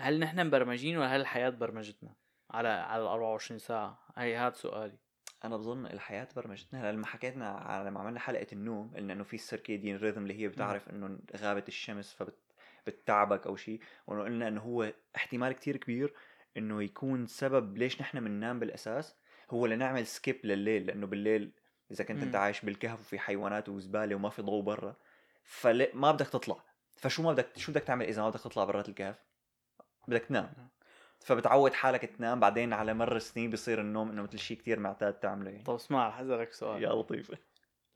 هل 0.00 0.18
نحن 0.20 0.46
مبرمجين 0.46 0.96
ولا 0.98 1.16
هل 1.16 1.20
الحياة 1.20 1.50
برمجتنا 1.50 2.14
على 2.50 2.68
على 2.68 3.02
ال 3.02 3.06
24 3.08 3.58
ساعة؟ 3.58 3.98
هي 4.16 4.36
هذا 4.36 4.54
سؤالي. 4.54 4.98
أنا 5.44 5.56
بظن 5.56 5.86
الحياة 5.86 6.28
برمجتنا 6.36 6.92
لما 6.92 7.06
حكيتنا 7.06 7.48
على 7.48 7.90
لما 7.90 8.00
عملنا 8.00 8.20
حلقة 8.20 8.46
النوم 8.52 8.94
قلنا 8.96 9.12
إنه 9.12 9.24
في 9.24 9.34
السيركيديان 9.34 9.96
ريذم 9.96 10.22
اللي 10.22 10.40
هي 10.40 10.48
بتعرف 10.48 10.88
إنه 10.88 11.18
غابت 11.36 11.68
الشمس 11.68 12.12
فبت 12.12 12.38
بتتعبك 12.86 13.46
أو 13.46 13.56
شيء 13.56 13.80
وإنه 14.06 14.22
قلنا 14.24 14.48
إنه 14.48 14.60
هو 14.60 14.92
احتمال 15.16 15.52
كتير 15.52 15.76
كبير 15.76 16.14
إنه 16.56 16.82
يكون 16.82 17.26
سبب 17.26 17.78
ليش 17.78 18.00
نحن 18.00 18.20
بننام 18.20 18.60
بالأساس 18.60 19.16
هو 19.50 19.66
لنعمل 19.66 20.06
سكيب 20.06 20.40
لليل 20.44 20.86
لأنه 20.86 21.06
بالليل 21.06 21.52
إذا 21.90 22.04
كنت 22.04 22.22
أنت. 22.22 22.36
عايش 22.36 22.64
بالكهف 22.64 23.00
وفي 23.00 23.18
حيوانات 23.18 23.68
وزبالة 23.68 24.14
وما 24.14 24.30
في 24.30 24.42
ضوء 24.42 24.62
برا 24.62 24.96
فما 25.44 26.12
بدك 26.12 26.28
تطلع. 26.28 26.64
فشو 26.96 27.22
ما 27.22 27.32
بدك 27.32 27.58
شو 27.58 27.72
بدك 27.72 27.82
تعمل 27.82 28.06
إذا 28.06 28.22
ما 28.22 28.30
بدك 28.30 28.40
تطلع 28.40 28.64
برات 28.64 28.88
الكهف؟ 28.88 29.24
بدك 30.08 30.24
تنام. 30.24 30.68
فبتعود 31.20 31.72
حالك 31.72 32.04
تنام 32.04 32.40
بعدين 32.40 32.72
على 32.72 32.94
مر 32.94 33.16
السنين 33.16 33.50
بصير 33.50 33.80
النوم 33.80 34.10
إنه 34.10 34.22
مثل 34.22 34.38
شيء 34.38 34.56
كتير 34.56 34.80
معتاد 34.80 35.12
تعمله. 35.12 35.50
يعني 35.50 35.64
طب 35.64 35.74
اسمع 35.74 36.08
رح 36.08 36.18
اسالك 36.20 36.52
سؤال. 36.52 36.82
يا 36.82 36.88
لطيف 36.88 37.32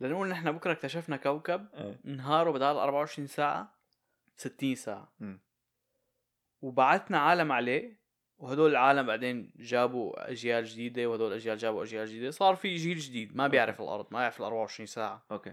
لنقول 0.00 0.28
نحن 0.28 0.52
بكرة 0.52 0.72
اكتشفنا 0.72 1.16
كوكب 1.16 1.66
إيه. 1.74 2.00
نهاره 2.04 2.50
بدال 2.50 2.76
24 2.76 3.26
ساعة 3.26 3.74
60 4.36 4.74
ساعة. 4.74 5.12
مم. 5.20 5.40
وبعثنا 6.62 7.18
عالم 7.18 7.52
عليه 7.52 8.00
وهدول 8.38 8.70
العالم 8.70 9.06
بعدين 9.06 9.52
جابوا 9.56 10.30
أجيال 10.30 10.64
جديدة 10.64 11.06
وهدول 11.06 11.28
الاجيال 11.28 11.58
جابوا 11.58 11.82
أجيال 11.82 12.06
جديدة. 12.06 12.30
صار 12.30 12.56
في 12.56 12.76
جيل 12.76 12.98
جديد 12.98 13.36
ما 13.36 13.48
بيعرف 13.48 13.80
الأرض 13.80 14.06
ما 14.10 14.22
يعرف 14.22 14.40
ال 14.40 14.44
24 14.44 14.86
ساعة. 14.86 15.26
أوكي. 15.30 15.52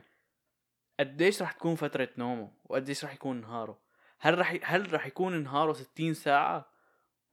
قديش 1.00 1.41
رح 1.41 1.51
تكون 1.51 1.75
فترة 1.75 2.09
نومه؟ 2.17 2.51
وقديش 2.65 3.05
رح 3.05 3.13
يكون 3.13 3.41
نهاره؟ 3.41 3.79
هل 4.19 4.39
رح 4.39 4.57
هل 4.63 4.93
رح 4.93 5.07
يكون 5.07 5.43
نهاره 5.43 5.74
60 5.74 6.13
ساعة؟ 6.13 6.76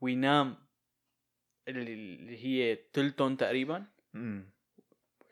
وينام 0.05 0.57
اللي 1.69 2.45
هي 2.45 2.77
تلتون 2.93 3.37
تقريبا 3.37 3.85
امم 4.15 4.51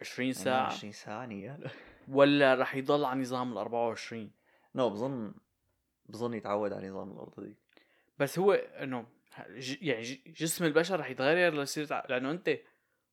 20 0.00 0.32
ساعة 0.32 0.66
20 0.66 0.92
ساعة 0.92 1.26
نيال 1.26 1.70
ولا 2.08 2.54
رح 2.54 2.74
يضل 2.74 3.04
على 3.04 3.20
نظام 3.20 3.52
ال 3.52 3.58
24 3.58 4.30
نو 4.74 4.90
بظن 4.90 5.34
بظن 6.06 6.34
يتعود 6.34 6.72
على 6.72 6.88
نظام 6.90 7.10
الأرض 7.12 7.40
دي 7.40 7.56
بس 8.18 8.38
هو 8.38 8.52
إنه 8.52 9.06
ج- 9.50 9.82
يعني 9.82 10.02
ج- 10.02 10.32
جسم 10.32 10.64
البشر 10.64 11.00
رح 11.00 11.10
يتغير 11.10 11.54
ليصير 11.54 11.86
لأنه 12.08 12.30
أنت 12.30 12.58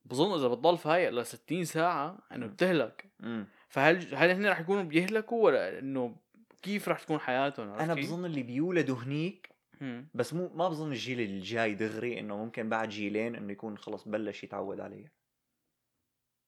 بظن 0.06 0.34
إذا 0.39 0.48
بتضل 0.48 0.78
فايق 0.78 1.10
ل 1.10 1.25
60 1.25 1.66
ساعة 1.66 2.18
إنه. 2.32 2.48
بتهلك 2.48 3.12
مم. 3.20 3.48
فهل 3.68 4.16
هل 4.16 4.30
هن 4.30 4.48
رح 4.48 4.60
يكونوا 4.60 4.84
بيهلكوا 4.84 5.46
ولا 5.46 5.80
إنه 5.80 6.16
كيف 6.62 6.89
رح 6.89 7.00
تكون 7.04 7.20
حياتهم 7.20 7.70
أنا 7.70 7.96
كيف؟ 7.96 8.06
بظن 8.06 8.25
اللي 8.25 8.44
بيولدوا 8.44 8.96
هنيك. 8.98 9.50
بس 10.14 10.34
مو 10.34 10.50
ما 10.54 10.70
بظن 10.70 10.92
الجيل 10.92 11.20
الجاي 11.20 11.74
دغري 11.76 12.20
إنه 12.20 12.38
ممكن 12.38 12.70
بعد 12.70 12.90
جيلين 12.90 13.36
إنه 13.36 13.52
يكون 13.52 13.78
خلص 13.78 14.08
بلش 14.08 14.44
يتعود 14.44 14.80
عليها 14.80 15.12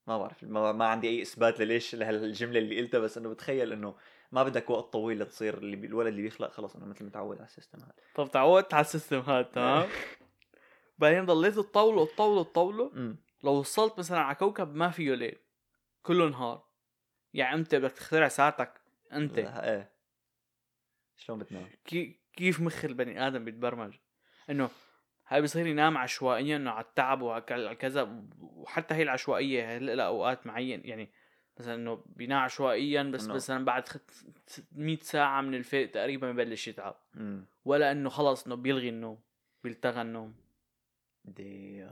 ما 0.08 0.18
بعرف 0.18 0.44
ما, 0.44 0.72
ما 0.72 0.86
عندي 0.86 1.08
أي 1.10 1.22
إثبات 1.22 1.60
لليش 1.60 1.96
لهالجملة 1.96 2.60
اللي 2.60 2.82
قلتها 2.82 3.00
بس 3.00 3.18
إنه 3.18 3.30
بتخيل 3.30 3.74
إنه 3.74 3.96
ما 4.32 4.44
بدك 4.44 4.70
وقت 4.70 4.94
طويل 4.94 5.20
لتصير 5.20 5.58
اللي 5.58 5.76
بي- 5.76 5.88
الولد 5.88 6.08
اللي 6.08 6.22
بيخلق 6.22 6.52
خلص 6.52 6.76
إنه 6.76 6.86
مثل 6.86 7.06
متعود 7.06 7.38
على 7.38 7.46
ال 7.46 7.50
system 7.50 7.80
هذا. 7.80 7.94
طب 8.16 8.32
تعودت 8.32 8.74
على 8.74 8.82
ال 8.82 8.87
system 8.87 9.20
هذا 9.20 9.42
تمام؟ 9.42 9.90
بعدين 11.00 11.26
ضليت 11.26 11.54
تطوله 11.56 12.06
تطوله 12.06 12.44
تطوله 12.44 12.92
لو 13.44 13.52
وصلت 13.52 14.00
مثلا 14.00 14.20
على 14.20 14.36
كوكب 14.36 14.76
ما 14.76 14.90
فيه 14.90 15.14
ليل 15.14 15.38
كله 16.04 16.30
نهار. 16.30 16.68
يعني 17.34 17.56
أنت 17.56 17.76
بدك 17.76 17.92
تخترع 17.92 18.28
ساعتك 18.28 18.82
أنت. 19.14 19.38
إيه. 19.64 19.92
شلون 21.16 21.40
بتنام؟ 21.40 21.70
كي 21.86 22.21
كيف 22.34 22.62
مخ 22.62 22.86
البني 22.86 23.28
آدم 23.28 23.46
بيتبرمج. 23.46 23.94
إنه 24.50 24.70
هاي 25.28 25.42
بصير 25.42 25.68
ينام 25.68 25.98
عشوائيا 25.98 26.56
إنه 26.56 26.72
على 26.72 26.86
التعب 26.86 27.22
وعلى 27.22 27.76
كذا 27.76 28.24
وحتى 28.40 28.94
هي 28.96 29.04
العشوائية 29.04 29.78
لها 29.78 30.06
اوقات 30.06 30.48
معين 30.48 30.82
يعني 30.86 31.10
مثلا 31.60 31.76
إنه 31.76 32.04
بينام 32.06 32.40
عشوائيا 32.40 33.04
بس 33.04 33.28
إنه- 33.28 33.32
مثلا 33.32 33.66
بعد 33.66 33.88
خت- 33.88 34.64
100 34.72 34.98
ساعة 35.02 35.42
من 35.42 35.56
الفيق 35.56 35.92
تقريبا 35.92 36.32
ببلش 36.32 36.68
يتعب. 36.68 36.96
امم 37.18 37.46
ولا 37.66 37.92
إنه 37.92 38.10
خلص 38.10 38.46
إنه 38.46 38.56
بيلغي 38.56 38.90
النوم 38.90 39.20
بيلتغى 39.64 40.02
النوم. 40.02 40.36
دي 41.26 41.88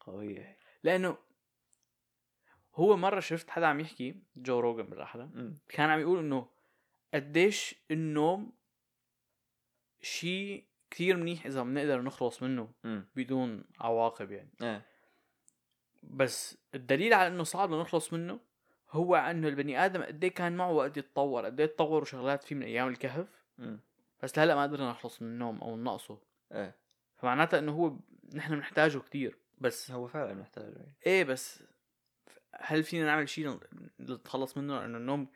قوية 0.00 0.58
لأنه 0.82 1.16
هو 2.74 2.96
مرة 2.96 3.20
شفت 3.20 3.50
حدا 3.50 3.66
عم 3.66 3.80
يحكي 3.80 4.22
جو 4.36 4.60
روجن 4.60 4.82
بالاحرى 4.82 5.30
كان 5.68 5.90
عم 5.90 6.00
يقول 6.00 6.18
إنه 6.18 6.48
قديش 7.14 7.74
النوم 7.90 8.52
شيء 10.02 10.64
كثير 10.90 11.16
منيح 11.16 11.46
إذا 11.46 11.62
بنقدر 11.62 12.02
نخلص 12.02 12.42
منه 12.42 12.72
امم 12.84 13.06
بدون 13.16 13.64
عواقب 13.80 14.32
يعني. 14.32 14.50
إيه. 14.62 14.86
بس 16.02 16.58
الدليل 16.74 17.14
على 17.14 17.28
إنه 17.28 17.44
صعب 17.44 17.70
نخلص 17.70 18.12
منه 18.12 18.40
هو 18.90 19.16
إنه 19.16 19.48
البني 19.48 19.84
آدم 19.84 20.02
قد 20.02 20.24
إيه 20.24 20.34
كان 20.34 20.56
معه 20.56 20.72
وقت 20.72 20.96
يتطور 20.96 21.44
قد 21.44 21.60
إيه 21.60 21.66
تطوروا 21.66 22.04
شغلات 22.04 22.44
فيه 22.44 22.56
من 22.56 22.62
أيام 22.62 22.88
الكهف. 22.88 23.44
امم 23.58 23.80
بس 24.22 24.38
لهلأ 24.38 24.54
ما 24.54 24.62
قدرنا 24.62 24.90
نخلص 24.90 25.22
من 25.22 25.28
النوم 25.28 25.60
أو 25.60 25.76
ننقصه. 25.76 26.18
إيه. 26.52 26.76
فمعناتها 27.16 27.58
إنه 27.58 27.72
هو 27.72 27.96
نحن 28.34 28.54
بنحتاجه 28.54 28.98
كتير. 28.98 29.38
بس 29.58 29.90
هو 29.90 30.06
فعلا 30.06 30.34
محتاج 30.34 30.74
إيه 31.06 31.24
بس 31.24 31.62
هل 32.54 32.82
فينا 32.82 33.06
نعمل 33.06 33.28
شيء 33.28 33.58
نتخلص 34.00 34.56
منه؟ 34.56 34.80
لأنه 34.80 34.98
النوم 34.98 35.28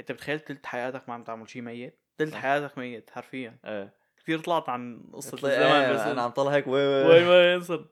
انت 0.00 0.12
بتخيل 0.12 0.40
تلت 0.40 0.66
حياتك 0.66 1.08
ما 1.08 1.14
عم 1.14 1.24
تعمل 1.24 1.48
شيء 1.50 1.62
ميت 1.62 1.98
تلت 2.18 2.32
صح. 2.32 2.38
حياتك 2.40 2.78
ميت 2.78 3.10
حرفيا 3.10 3.58
إيه 3.64 3.94
كثير 4.22 4.38
طلعت 4.38 4.68
عن 4.68 5.02
طلع- 5.12 5.50
الزمان 5.50 5.82
إيه، 5.82 5.92
بس 5.92 6.00
أنا 6.00 6.22
عم 6.22 6.30
طلع 6.30 6.50
هيك 6.52 6.66
وي 6.66 6.86
وين 6.86 7.06
وي 7.06 7.24
ما 7.24 7.52
ينصر 7.52 7.84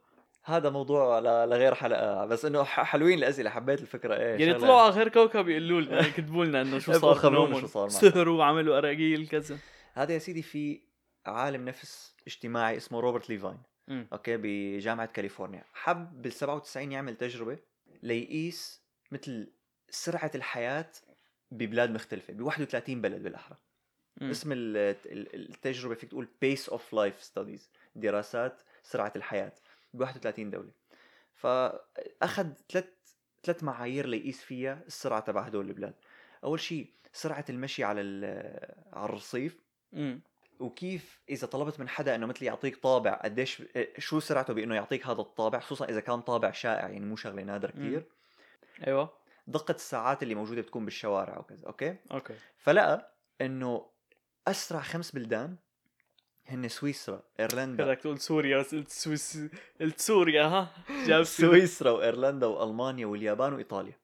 هذا 0.44 0.70
موضوع 0.70 1.18
لغير 1.44 1.74
حلقة 1.74 2.24
بس 2.26 2.44
إنه 2.44 2.64
حلوين 2.64 3.18
الأسئلة 3.18 3.50
حبيت 3.50 3.80
الفكرة 3.80 4.14
إيه 4.16 4.46
يعني 4.46 4.54
طلعوا 4.58 4.80
على 4.80 4.90
غير 4.90 5.08
كوكب 5.08 5.48
يقولوا 5.48 5.80
لنا 5.80 5.94
يعني 5.96 6.06
يكتبوا 6.08 6.44
لنا 6.44 6.62
إنه 6.62 6.78
شو 6.78 6.92
ابقوا 6.92 7.12
صار 7.12 7.22
خبرونا. 7.22 7.60
شو 7.60 7.66
صار. 7.66 7.88
سهروا 7.88 8.38
وعملوا 8.38 8.78
أراجيل 8.78 9.28
كذا 9.28 9.58
هذا 9.94 10.14
يا 10.14 10.18
سيدي 10.18 10.42
في 10.42 10.80
عالم 11.26 11.64
نفس 11.68 12.16
اجتماعي 12.26 12.76
اسمه 12.76 13.00
روبرت 13.00 13.30
ليفاين 13.30 13.58
مم. 13.88 14.08
أوكي 14.12 14.36
بجامعة 14.36 15.06
كاليفورنيا 15.06 15.64
حب 15.72 16.22
بال 16.22 16.32
97 16.32 16.92
يعمل 16.92 17.16
تجربة 17.16 17.58
ليقيس 18.02 18.82
مثل 19.12 19.52
سرعة 19.90 20.30
الحياة 20.34 20.90
ببلاد 21.54 21.90
مختلفة 21.90 22.32
ب 22.32 22.40
31 22.42 23.00
بلد 23.00 23.22
بالأحرى 23.22 23.56
مم. 24.20 24.30
اسم 24.30 24.52
ال- 24.52 24.76
ال- 25.06 25.50
التجربة 25.50 25.94
فيك 25.94 26.10
تقول 26.10 26.28
pace 26.40 26.68
of 26.68 26.92
life 26.94 27.22
studies 27.22 27.70
دراسات 27.96 28.62
سرعة 28.82 29.12
الحياة 29.16 29.52
ب 29.94 30.00
31 30.00 30.50
دولة 30.50 30.70
فأخذ 31.34 32.46
ثلاث 32.72 32.84
ثلاث 33.44 33.62
معايير 33.64 34.06
ليقيس 34.06 34.42
فيها 34.42 34.80
السرعة 34.86 35.20
تبع 35.20 35.42
هدول 35.42 35.68
البلاد 35.68 35.94
أول 36.44 36.60
شيء 36.60 36.90
سرعة 37.12 37.44
المشي 37.50 37.84
على 37.84 38.00
ال- 38.00 38.74
على 38.92 39.04
الرصيف 39.04 39.58
مم. 39.92 40.20
وكيف 40.60 41.20
إذا 41.28 41.46
طلبت 41.46 41.80
من 41.80 41.88
حدا 41.88 42.14
إنه 42.14 42.26
مثل 42.26 42.44
يعطيك 42.44 42.76
طابع 42.76 43.12
قديش 43.14 43.62
شو 43.98 44.20
سرعته 44.20 44.54
بإنه 44.54 44.74
يعطيك 44.74 45.06
هذا 45.06 45.20
الطابع 45.20 45.60
خصوصا 45.60 45.84
إذا 45.84 46.00
كان 46.00 46.20
طابع 46.20 46.50
شائع 46.50 46.88
يعني 46.88 47.00
مو 47.06 47.16
شغلة 47.16 47.42
نادرة. 47.42 47.70
كثير 47.70 48.04
أيوه 48.86 49.10
دقة 49.46 49.74
الساعات 49.74 50.22
اللي 50.22 50.34
موجودة 50.34 50.60
بتكون 50.60 50.84
بالشوارع 50.84 51.38
وكذا 51.38 51.66
أوكي؟ 51.66 51.96
أوكي. 52.10 52.34
فلقى 52.58 53.14
إنه 53.40 53.86
أسرع 54.48 54.80
خمس 54.80 55.10
بلدان 55.10 55.56
هن 56.46 56.68
سويسرا 56.68 57.22
إيرلندا. 57.40 57.84
بدك 57.84 58.00
تقول 58.00 58.20
سوريا 58.20 58.58
بس 58.58 58.74
قلت 58.74 58.88
سويس 58.88 59.38
قلت 59.80 60.00
سوريا 60.00 60.44
ها؟ 60.44 60.68
جاب 61.06 61.22
سويسرا 61.22 61.90
وإيرلندا 61.90 62.46
وألمانيا 62.46 63.06
واليابان 63.06 63.52
وإيطاليا. 63.52 63.98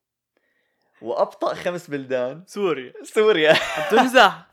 وأبطأ 1.02 1.54
خمس 1.54 1.90
بلدان 1.90 2.44
سوريا. 2.47 2.92
سوريا. 3.02 3.52
عم 3.52 3.90
تمزح 3.90 4.50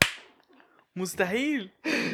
مستحيل. 0.95 1.69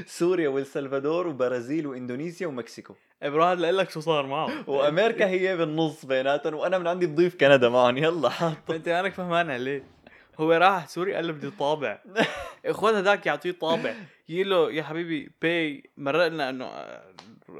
سوريا 0.06 0.50
والسلفادور 0.50 1.28
وبرازيل 1.28 1.88
وإندونيسيا 1.88 2.48
ومكسيكو. 2.48 2.96
إبراهيم 3.24 3.60
لقول 3.60 3.78
لك 3.78 3.90
شو 3.90 4.00
صار 4.00 4.26
معه؟ 4.26 4.50
وأمريكا 4.70 5.28
هي 5.28 5.58
بالنص 5.58 6.06
بيناتهم 6.06 6.54
وأنا 6.54 6.78
من 6.78 6.88
عندي 6.88 7.08
بضيف 7.08 7.36
كندا 7.36 7.70
معهم 7.70 7.98
يلا 7.98 8.30
حاط. 8.30 8.72
أنت 8.72 8.90
مانك 8.90 9.14
فهمان 9.14 9.52
عليه 9.52 9.84
هو 10.40 10.52
راح 10.52 10.88
سوريا 10.88 11.16
قال 11.16 11.28
له 11.28 11.34
بدي 11.34 11.50
طابع. 11.50 12.00
اخوات 12.66 12.96
هذاك 12.96 13.26
يعطيه 13.26 13.52
طابع. 13.52 13.94
يقول 14.30 14.50
له 14.50 14.72
يا 14.72 14.84
حبيبي 14.84 15.32
باي. 15.42 15.84
مرق 15.98 16.28
لنا 16.28 16.50
إنه 16.50 16.66
آه، 16.66 17.04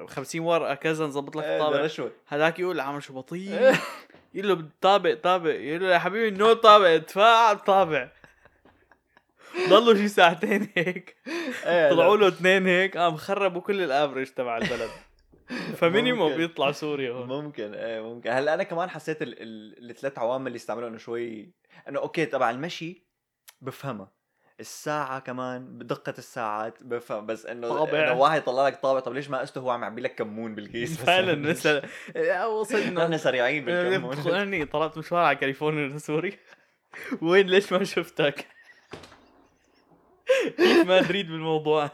50 0.08 0.42
ورقة 0.42 0.74
كذا 0.74 1.06
نظبط 1.06 1.36
لك 1.36 1.44
إيه، 1.44 1.58
الطابع 1.58 1.78
رشوه 1.78 2.12
هذاك 2.28 2.60
يقول 2.60 2.80
عامل 2.80 3.04
شو 3.04 3.14
بطيء. 3.14 3.76
يقول 4.34 4.50
له 4.50 4.66
طابع 4.82 5.14
طابع. 5.14 5.50
يقول 5.52 5.82
له 5.82 5.94
يا 5.94 6.00
حبيبي 6.00 6.38
no 6.38 6.54
طابع. 6.54 6.96
ادفع 6.96 7.54
طابع. 7.54 8.10
ضلوا 9.70 9.94
شي 9.96 10.08
ساعتين 10.08 10.70
هيك. 10.78 11.16
إيه، 11.66 11.90
طلعوا. 11.90 12.18
له 12.18 12.28
اثنين 12.28 12.68
هيك. 12.68 12.98
قام 12.98 13.18
خربوا 13.18 13.62
كل 13.62 13.82
ال 13.82 13.88
average 13.88 14.28
تبع 14.28 14.58
البلد. 14.58 14.90
ف 15.78 15.84
minimum. 15.84 16.36
بيطلع 16.38 16.72
سوريا 16.72 17.12
هون. 17.12 17.28
ممكن 17.28 17.74
إيه 17.74 18.02
ممكن. 18.02 18.30
هلا 18.30 18.54
أنا 18.54 18.64
كمان 18.64 18.90
حسيت 18.90 19.22
ال- 19.22 19.42
ال- 19.42 19.90
الثلاث 19.90 20.20
عوامل 20.20 20.48
اللي 20.48 20.56
استعملوا 20.56 20.90
إنه 20.90 20.98
شوي 20.98 21.52
إنه 21.90 22.00
أوكي 22.00 22.26
تبع 22.26 22.50
المشي 22.50 23.04
بفهمها. 23.62 24.12
الساعة 24.60 25.20
كمان 25.20 25.78
بدقة 25.78 26.14
الساعات 26.18 26.84
بفهم 26.84 27.26
بس 27.26 27.46
إنه 27.46 27.68
طابع. 27.70 28.04
إنه 28.04 28.14
واحد 28.20 28.42
يطلع 28.42 28.68
لك 28.68 28.76
طابع. 28.82 29.00
طب 29.00 29.14
ليش 29.14 29.30
ما 29.30 29.38
قسته 29.40 29.62
هو 29.62 29.70
عم 29.72 29.84
يعبي 29.84 30.02
لك 30.02 30.16
كمون 30.16 30.56
بالكيس 30.56 30.98
فعلا 31.04 31.36
مثلا. 31.36 31.86
وصلنا. 32.46 33.04
نحن 33.08 33.18
سريعين 33.18 33.66
بالكمون. 33.66 34.12
بتخوني 34.16 34.66
طلعت 34.66 34.98
مشوار 34.98 35.22
على 35.26 35.36
كاليفورنيا 35.36 35.88
لسوريا 35.88 36.38
وين؟ 37.22 37.48
ليش 37.48 37.74
ما 37.74 37.84
شفتك؟ 37.84 38.48
كيف 40.58 40.88
ما 40.88 41.02
تريد 41.02 41.28
بالموضوع؟ 41.28 41.90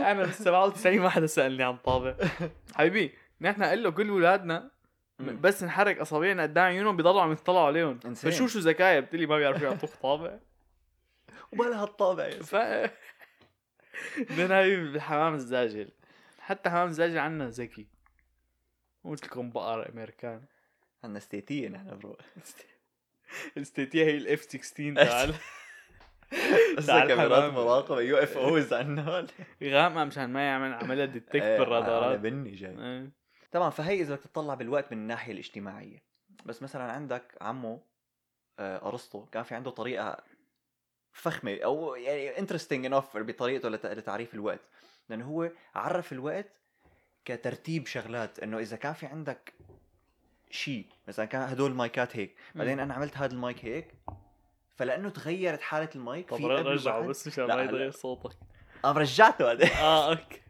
أنا 0.00 0.22
بال 0.22 0.34
97 0.34 0.98
ما 0.98 1.08
حدا 1.08 1.26
سألني 1.26 1.62
عن 1.62 1.76
طابع. 1.76 2.14
حبيبي 2.76 3.14
نحن 3.40 3.62
قل 3.62 3.82
له 3.82 3.90
كل 3.90 4.08
اولادنا. 4.08 4.70
بس 5.18 5.64
نحرك 5.64 5.98
أصابعنا 5.98 6.42
قدام 6.42 6.64
عيونهم 6.64 6.96
بيضلوا 6.96 7.22
عم 7.22 7.32
يطلعوا 7.32 7.66
عليهم. 7.66 7.98
فشو 7.98 8.46
شو 8.46 8.58
ذكايا؟ 8.58 9.00
بتقلي 9.00 9.26
ما 9.26 9.36
بيعرفوا 9.36 9.68
يعطوك 9.68 9.90
طابع. 9.90 10.38
وبلا 11.52 11.82
هالطابع 11.82 12.26
يا 12.26 12.42
ف 12.42 12.54
من 14.38 14.50
هاي 14.50 14.74
الحمام 14.74 15.34
الزاجل. 15.34 15.90
حتى 16.40 16.70
حمام 16.70 16.88
الزاجل 16.88 17.18
عنا 17.18 17.48
ذكي. 17.48 17.86
مو 19.04 19.12
مثلكم 19.12 19.50
بقر 19.50 19.88
أمريكان. 19.92 20.42
عنا 21.04 21.18
استيتية 21.18 21.68
نحن 21.68 21.98
pro 21.98 22.16
الاستيتيا 23.56 24.04
هي 24.04 24.16
ال 24.16 24.28
F 24.28 24.40
16 24.40 24.94
تعال 24.94 24.94
بس 24.94 25.08
تعال. 25.08 25.34
كاميرات 27.08 27.42
حمام. 27.42 27.54
مراقبة. 27.54 28.00
UFOs 28.00 28.72
عنا 28.72 29.26
غامقه 29.62 30.04
مشان 30.04 30.30
ما 30.30 30.46
يعمل 30.46 30.72
عملها 30.74 31.04
detect 31.04 31.34
إيه، 31.34 31.42
على 31.42 31.58
بالرادارات 31.58 32.18
بني 32.20 32.50
جاي. 32.50 32.78
إيه. 32.78 33.10
تمام 33.52 33.70
فهي 33.70 34.00
إذا 34.00 34.14
بدك 34.14 34.24
تطلع 34.24 34.54
بالوقت 34.54 34.92
من 34.92 34.98
الناحية 34.98 35.32
الاجتماعية. 35.32 36.02
بس 36.44 36.62
مثلا 36.62 36.92
عندك 36.92 37.34
عمه 37.40 37.80
آه، 38.58 38.88
أرسطو 38.88 39.26
كان 39.26 39.42
في 39.42 39.54
عنده 39.54 39.70
طريقة 39.70 40.16
فخمة 41.12 41.58
أو 41.64 41.94
يعني 41.94 42.38
interesting 42.38 42.86
enough 42.86 43.16
بطريقته 43.16 43.68
لت- 43.70 43.86
لتعريف 43.86 44.34
الوقت. 44.34 44.60
لأنه 45.08 45.24
هو 45.24 45.50
عرف 45.74 46.12
الوقت 46.12 46.52
كترتيب 47.24 47.86
شغلات. 47.86 48.38
إنه 48.38 48.58
إذا 48.58 48.76
كان 48.76 48.92
في 48.92 49.06
عندك 49.06 49.52
شيء 50.50 50.86
مثلا 51.08 51.24
كان 51.24 51.42
هدول 51.42 51.70
المايكات 51.70 52.16
هيك. 52.16 52.36
بعدين 52.54 52.80
أنا 52.80 52.94
عملت 52.94 53.16
هذا 53.16 53.32
المايك 53.32 53.64
هيك. 53.64 53.94
فلأنه 54.80 55.08
تغيرت 55.08 55.60
حالة 55.60 55.88
المايك 55.96 56.28
طب 56.30 56.46
رجعه. 56.46 57.00
بس 57.06 57.26
مشان 57.26 57.44
ما. 57.46 57.62
يتغير 57.62 57.90
صوتك. 57.90 58.36
قام 58.82 58.98
رجعته 58.98 59.44
بعدين. 59.44 59.68
آه 59.68 60.10
أوكي. 60.10 60.40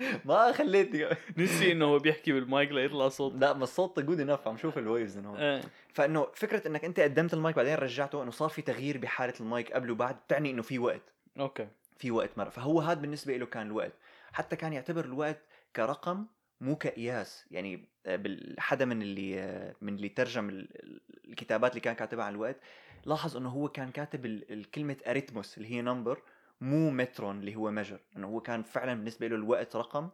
ما 0.24 0.52
خليتني. 0.52 1.16
نسي 1.36 1.72
إنه 1.72 1.84
هو 1.84 1.98
بيحكي 1.98 2.32
بالمايك 2.32 2.72
ليطلع 2.72 3.08
صوت. 3.08 3.32
لا 3.34 3.52
بس 3.52 3.62
الصوت 3.68 4.00
good 4.00 4.20
enough 4.20 4.48
عم 4.48 4.56
شوف 4.56 4.78
ال 4.78 4.84
waves 4.84 5.16
إنه 5.18 5.38
إيه. 5.38 5.60
فإنه 5.94 6.26
فكرة 6.34 6.68
إنك 6.68 6.84
أنت 6.84 7.00
قدمت 7.00 7.34
المايك 7.34 7.56
بعدين 7.56 7.74
رجعته 7.74 8.22
إنه 8.22 8.30
صار 8.30 8.48
في 8.48 8.62
تغيير 8.62 8.98
بحالة 8.98 9.34
المايك 9.40 9.72
قبل 9.72 9.90
وبعد 9.90 10.16
بتعني 10.26 10.50
إنه 10.50 10.62
في 10.62 10.78
وقت. 10.78 11.12
أوكي. 11.38 11.68
في 11.98 12.10
وقت 12.10 12.30
مرة. 12.38 12.48
فهو 12.48 12.80
هذا 12.80 13.00
بالنسبة 13.00 13.36
له 13.36 13.46
كان 13.46 13.66
الوقت. 13.66 13.92
حتى 14.32 14.56
كان 14.56 14.72
يعتبر 14.72 15.04
الوقت 15.04 15.38
كرقم 15.76 16.26
مو 16.60 16.76
كقياس. 16.76 17.46
يعني 17.50 17.84
آه، 18.06 18.20
حدا 18.58 18.84
من 18.84 19.02
اللي 19.02 19.40
آه، 19.40 19.74
من 19.80 19.94
اللي 19.94 20.08
ترجم 20.08 20.48
ال- 20.48 20.68
ال- 20.82 21.00
الكتابات 21.28 21.70
اللي 21.70 21.80
كان 21.80 21.94
كاتبها 21.94 22.24
عن 22.24 22.32
الوقت 22.34 22.56
لاحظ 23.06 23.36
إنه 23.36 23.48
هو 23.48 23.68
كان 23.68 23.90
كاتب 23.90 24.26
ال- 24.26 24.52
الكلمة 24.52 24.96
arithmos 25.06 25.58
اللي 25.58 25.68
هي 25.70 25.82
number 25.82 26.22
مو 26.60 26.90
metron 26.90 27.38
اللي 27.40 27.54
هو 27.56 27.70
measure 27.70 28.00
إنه 28.16 28.26
هو 28.26 28.40
كان 28.40 28.62
فعلا 28.62 28.94
بالنسبة 28.94 29.26
له 29.26 29.36
الوقت 29.36 29.76
رقم 29.76 30.08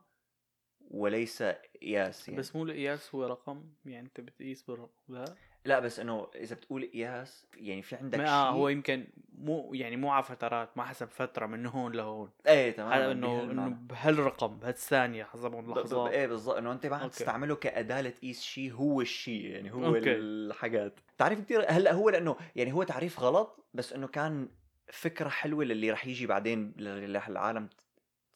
وليس 0.90 1.42
قياس 1.82 2.28
يعني. 2.28 2.40
بس 2.40 2.56
مو 2.56 2.62
القياس 2.64 3.14
هو 3.14 3.26
رقم 3.26 3.64
يعني 3.84 4.06
أنت 4.06 4.20
بتقيس 4.20 4.62
بالرقم 4.62 4.92
لا 5.08 5.24
لا 5.64 5.80
بس 5.80 6.00
إنه 6.00 6.30
إذا 6.34 6.54
بتقول 6.56 6.90
قياس 6.90 7.46
يعني 7.56 7.82
في 7.82 7.96
عندك 7.96 8.18
ما 8.18 8.24
شيء 8.24 8.34
آه 8.34 8.50
هو 8.50 8.68
يمكن 8.68 9.06
مو 9.42 9.70
يعني 9.74 9.96
مو 9.96 10.10
على 10.10 10.22
فترات 10.22 10.76
ما 10.76 10.84
حسب 10.84 11.08
فترة 11.08 11.46
من 11.46 11.66
هون 11.66 11.92
لهون. 11.92 12.30
إيه 12.46 12.70
تمام. 12.70 12.92
هذا 12.92 13.12
انه 13.12 13.42
إنه 13.42 13.68
بهالرقم 13.68 14.58
بهالثانية 14.58 15.24
حسب 15.24 15.54
اللحظات 15.58 16.12
إيه 16.12 16.26
بالضبط. 16.26 16.56
إنه 16.56 16.72
أنت 16.72 16.86
ما 16.86 16.96
عم. 16.96 17.08
تستعمله 17.08 17.54
كاداه 17.54 18.00
لتقيس 18.00 18.42
شيء 18.42 18.72
هو 18.72 19.00
الشيء 19.00 19.44
يعني 19.44 19.72
هو 19.72 19.86
أوكي. 19.86 20.12
الحاجات. 20.14 21.00
تعريف 21.18 21.40
كثير 21.40 21.64
هلأ 21.68 21.92
هو 21.92 22.10
لأنه 22.10 22.36
يعني 22.56 22.72
هو 22.72 22.82
تعريف 22.82 23.20
غلط 23.20 23.66
بس 23.74 23.92
إنه 23.92 24.06
كان 24.06 24.48
فكرة 24.92 25.28
حلوة 25.28 25.64
للي 25.64 25.90
رح 25.90 26.06
يجي 26.06 26.26
بعدين 26.26 26.74
رح 27.16 27.28
العالم 27.28 27.68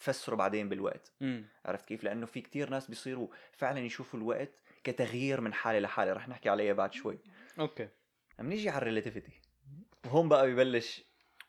تفسره 0.00 0.36
بعدين 0.36 0.68
بالوقت. 0.68 1.12
امم 1.22 1.44
عرفت 1.64 1.84
كيف؟ 1.84 2.04
لأنه 2.04 2.26
في 2.26 2.40
كتير 2.40 2.70
ناس 2.70 2.88
بيصيروا 2.88 3.28
فعلا 3.52 3.80
يشوفوا 3.80 4.18
الوقت 4.18 4.52
كتغيير 4.84 5.40
من 5.40 5.54
حالة 5.54 5.78
لحالة. 5.78 6.12
رح 6.12 6.28
نحكي 6.28 6.48
عليها 6.48 6.72
بعد 6.72 6.92
شوي. 6.92 7.18
أوكي. 7.58 7.88
عم 8.38 8.48
نيجي 8.48 8.68
على 8.68 8.78
ال 8.78 8.84
relativity 8.84 9.40
وهون 10.06 10.28
بقى 10.28 10.50
ببلش 10.52 11.04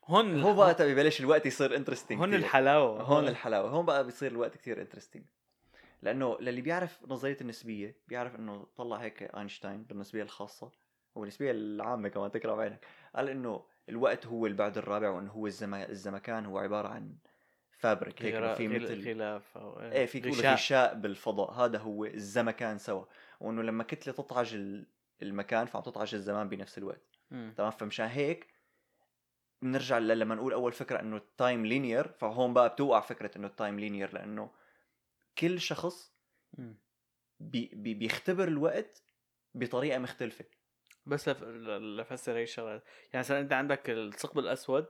هون 0.05 0.41
هو 0.41 0.53
بقى 0.53 0.75
ببلش 0.93 1.19
الوقت 1.19 1.45
يصير 1.45 1.75
interesting 1.75 2.21
هون 2.21 2.33
الحلاوة 2.33 3.01
هون 3.01 3.27
الحلاوة. 3.27 3.69
هون 3.69 3.85
بقى 3.85 4.03
بيصير 4.03 4.31
الوقت 4.31 4.57
كثير 4.57 4.81
انترستينج 4.81 5.25
لأنه 6.01 6.37
للي 6.39 6.61
بيعرف 6.61 6.99
نظرية 7.07 7.37
النسبية 7.41 7.95
بيعرف 8.07 8.35
إنه 8.35 8.67
طلع 8.77 8.97
هيك 8.97 9.23
اينشتاين 9.23 9.83
بالنسبية 9.83 10.23
الخاصة 10.23 10.71
والنسبيه 11.15 11.51
العامة 11.51 12.09
كمان 12.09 12.31
تكره 12.31 12.55
بعينك 12.55 12.85
قال 13.15 13.29
إنه 13.29 13.65
الوقت 13.89 14.25
هو 14.25 14.45
البعد 14.45 14.77
الرابع 14.77 15.09
وإنه 15.09 15.31
هو 15.31 15.47
الزم... 15.47 15.73
الزمكان 15.73 16.45
هو 16.45 16.57
عبارة 16.57 16.87
عن 16.87 17.15
fabric 17.79 18.21
هيك 18.21 18.53
في 18.53 18.67
مثل 18.67 19.05
خلاف 19.05 19.57
أو 19.57 19.79
إيه. 19.81 20.05
في 20.05 20.19
تقول 20.19 20.33
غشاء. 20.33 20.53
غشاء 20.53 20.93
بالفضاء. 20.93 21.51
هذا 21.51 21.77
هو 21.77 22.05
الزمكان 22.05 22.77
سوا. 22.77 23.05
وإنه 23.39 23.61
لما 23.63 23.83
كتلة 23.83 24.13
تطعج 24.13 24.53
ال- 24.53 24.87
المكان 25.21 25.65
فعم 25.65 25.81
تطعج 25.81 26.15
الزمان 26.15 26.49
بنفس 26.49 26.77
الوقت. 26.77 27.16
تمام؟ 27.29 27.71
فمشان 27.71 28.07
هيك 28.07 28.47
بنرجع 29.61 29.97
لما 29.97 30.35
نقول 30.35 30.53
أول 30.53 30.71
فكرة 30.71 30.99
إنه 30.99 31.17
ال 31.17 31.27
time 31.27 31.65
linear 31.65 32.07
فهون 32.07 32.53
بقى 32.53 32.69
بتوقع 32.69 32.99
فكرة 32.99 33.37
إنه 33.37 33.47
ال 33.47 33.54
time 33.54 33.79
linear 33.79 34.13
لأنه 34.13 34.51
كل 35.37 35.61
شخص. 35.61 36.13
بي 37.39 37.71
بي 37.73 37.93
بيختبر 37.93 38.47
الوقت 38.47 39.03
بطريقة 39.55 39.99
مختلفة. 39.99 40.45
بس 41.05 41.29
لف... 41.29 41.43
لفسر 41.43 42.37
هي 42.37 42.43
الشغلات 42.43 42.83
يعني 42.85 43.19
مثلا 43.19 43.39
أنت 43.39 43.53
عندك 43.53 43.89
الثقب 43.89 44.39
الأسود 44.39 44.85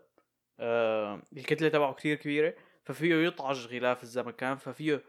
آه 0.60 1.22
الكتلة 1.38 1.70
تبعه 1.70 1.94
كتير 1.94 2.15
كبيرة 2.15 2.56
ففيه 2.84 3.15
يطعج 3.15 3.67
غلاف 3.67 4.03
الزمكان 4.03 4.58
ففيه 4.58 5.03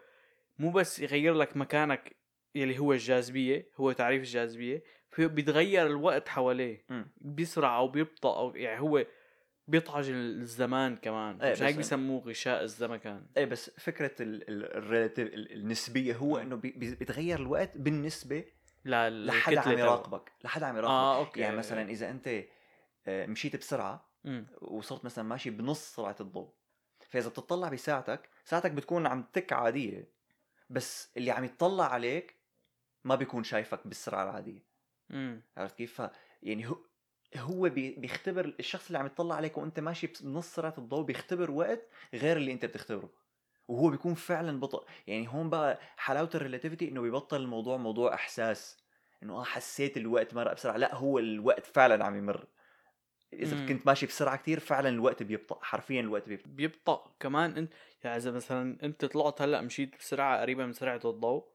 مو 0.58 0.70
بس 0.70 1.00
يغير 1.00 1.34
لك 1.34 1.56
مكانك 1.56 2.16
يلي 2.54 2.78
هو 2.78 2.92
الجاذبية 2.92 3.70
هو 3.76 3.92
تعريف 3.92 4.22
الجاذبية 4.22 4.82
بيتغير 5.18 5.86
الوقت 5.86 6.28
حواليه. 6.28 6.84
بيسرع 7.16 7.76
أو 7.76 7.88
بيبطأ 7.88 8.38
أو 8.38 8.56
يعني 8.56 8.80
هو 8.80 9.06
بيطعج 9.68 10.10
الزمان 10.10 10.96
كمان. 10.96 11.42
إيه، 11.42 11.52
مش 11.52 11.62
هيك 11.62 11.76
بيسموه 11.76 12.20
غشاء 12.22 12.62
الزمكان 12.62 13.26
إيه 13.36 13.44
بس 13.44 13.70
فكرة 13.70 14.22
ال- 14.22 14.48
ال- 14.48 14.76
ال 14.76 14.82
relative 14.82 15.28
ال- 15.34 15.52
النسبية 15.52 16.16
هو. 16.16 16.38
إنه 16.38 16.56
بي 16.56 16.70
بي- 16.70 16.94
بيتغير 16.94 17.38
الوقت 17.38 17.76
بالنسبة 17.76 18.44
لا 18.84 19.10
لحدا 19.10 19.60
عم 19.60 19.78
يراقبك 19.78 20.32
لحدا 20.44 20.66
عم 20.66 20.76
يراقبك. 20.76 20.90
آه 20.94 21.18
أوكي. 21.18 21.40
يعني 21.40 21.56
مثلا 21.56 21.90
إذا 21.90 22.10
أنت 22.10 22.44
آه، 23.06 23.26
مشيت 23.26 23.56
بسرعة. 23.56 24.08
وصرت 24.60 25.04
مثلا 25.04 25.24
ماشي 25.24 25.50
بنص 25.50 25.94
سرعة 25.94 26.16
الضوء 26.20 26.52
فإذا 27.08 27.28
بتطلع 27.28 27.68
بساعتك 27.68 28.28
ساعتك 28.44 28.70
بتكون 28.70 29.06
عم 29.06 29.24
تك 29.32 29.52
عادية 29.52 30.08
بس 30.70 31.10
اللي 31.16 31.30
عم 31.30 31.44
يطلع 31.44 31.84
عليك 31.92 32.36
ما 33.04 33.14
بيكون 33.14 33.44
شايفك 33.44 33.86
بالسرعة 33.86 34.22
العادية. 34.24 34.67
عرفت 35.56 35.76
كيف؟ 35.76 36.00
ف 36.02 36.10
يعني 36.42 36.68
هو 36.68 36.76
هو 37.36 37.68
بي- 37.68 37.94
بيختبر 37.98 38.54
الشخص 38.60 38.86
اللي 38.86 38.98
عم 38.98 39.06
يطلع 39.06 39.34
عليك 39.34 39.58
وانت 39.58 39.80
ماشي 39.80 40.12
بنص 40.20 40.54
سرعه 40.54 40.74
الضوء 40.78 41.02
بيختبر 41.02 41.50
وقت 41.50 41.88
غير 42.14 42.36
اللي 42.36 42.52
انت 42.52 42.64
بتختبره. 42.64 43.10
وهو 43.68 43.90
بيكون 43.90 44.14
فعلا 44.14 44.60
بطء 44.60 44.86
يعني 45.06 45.28
هون 45.28 45.50
بقى 45.50 45.78
حلاوة 45.96 46.30
الريلاتيفيتي 46.34 46.88
إنه 46.88 47.00
بيبطل 47.00 47.36
الموضوع 47.40 47.76
موضوع 47.76 48.14
إحساس. 48.14 48.76
إنه 49.22 49.34
آه 49.40 49.44
حسيت 49.44 49.96
الوقت 49.96 50.34
مرق 50.34 50.52
بسرعة. 50.52 50.76
لا 50.76 50.94
هو 50.94 51.18
الوقت 51.18 51.66
فعلا 51.66 52.04
عم 52.04 52.16
يمر. 52.16 52.46
إذا 53.32 53.56
مم. 53.56 53.68
كنت 53.68 53.86
ماشي 53.86 54.06
بسرعة 54.06 54.36
كتير 54.36 54.60
فعلا 54.60 54.88
الوقت 54.88 55.22
بيبطأ. 55.22 55.58
حرفيا 55.62 56.00
الوقت 56.00 56.28
بيبطأ. 56.28 56.48
بيبطأ. 56.50 57.14
كمان 57.20 57.56
انت 57.56 57.72
يعني 58.04 58.16
إذا 58.16 58.30
مثلا 58.30 58.78
أنت 58.82 59.04
طلعت 59.04 59.42
هلأ 59.42 59.60
مشيت 59.60 59.96
بسرعة 59.98 60.40
قريبة 60.40 60.66
من 60.66 60.72
سرعة 60.72 61.00
الضوء 61.04 61.48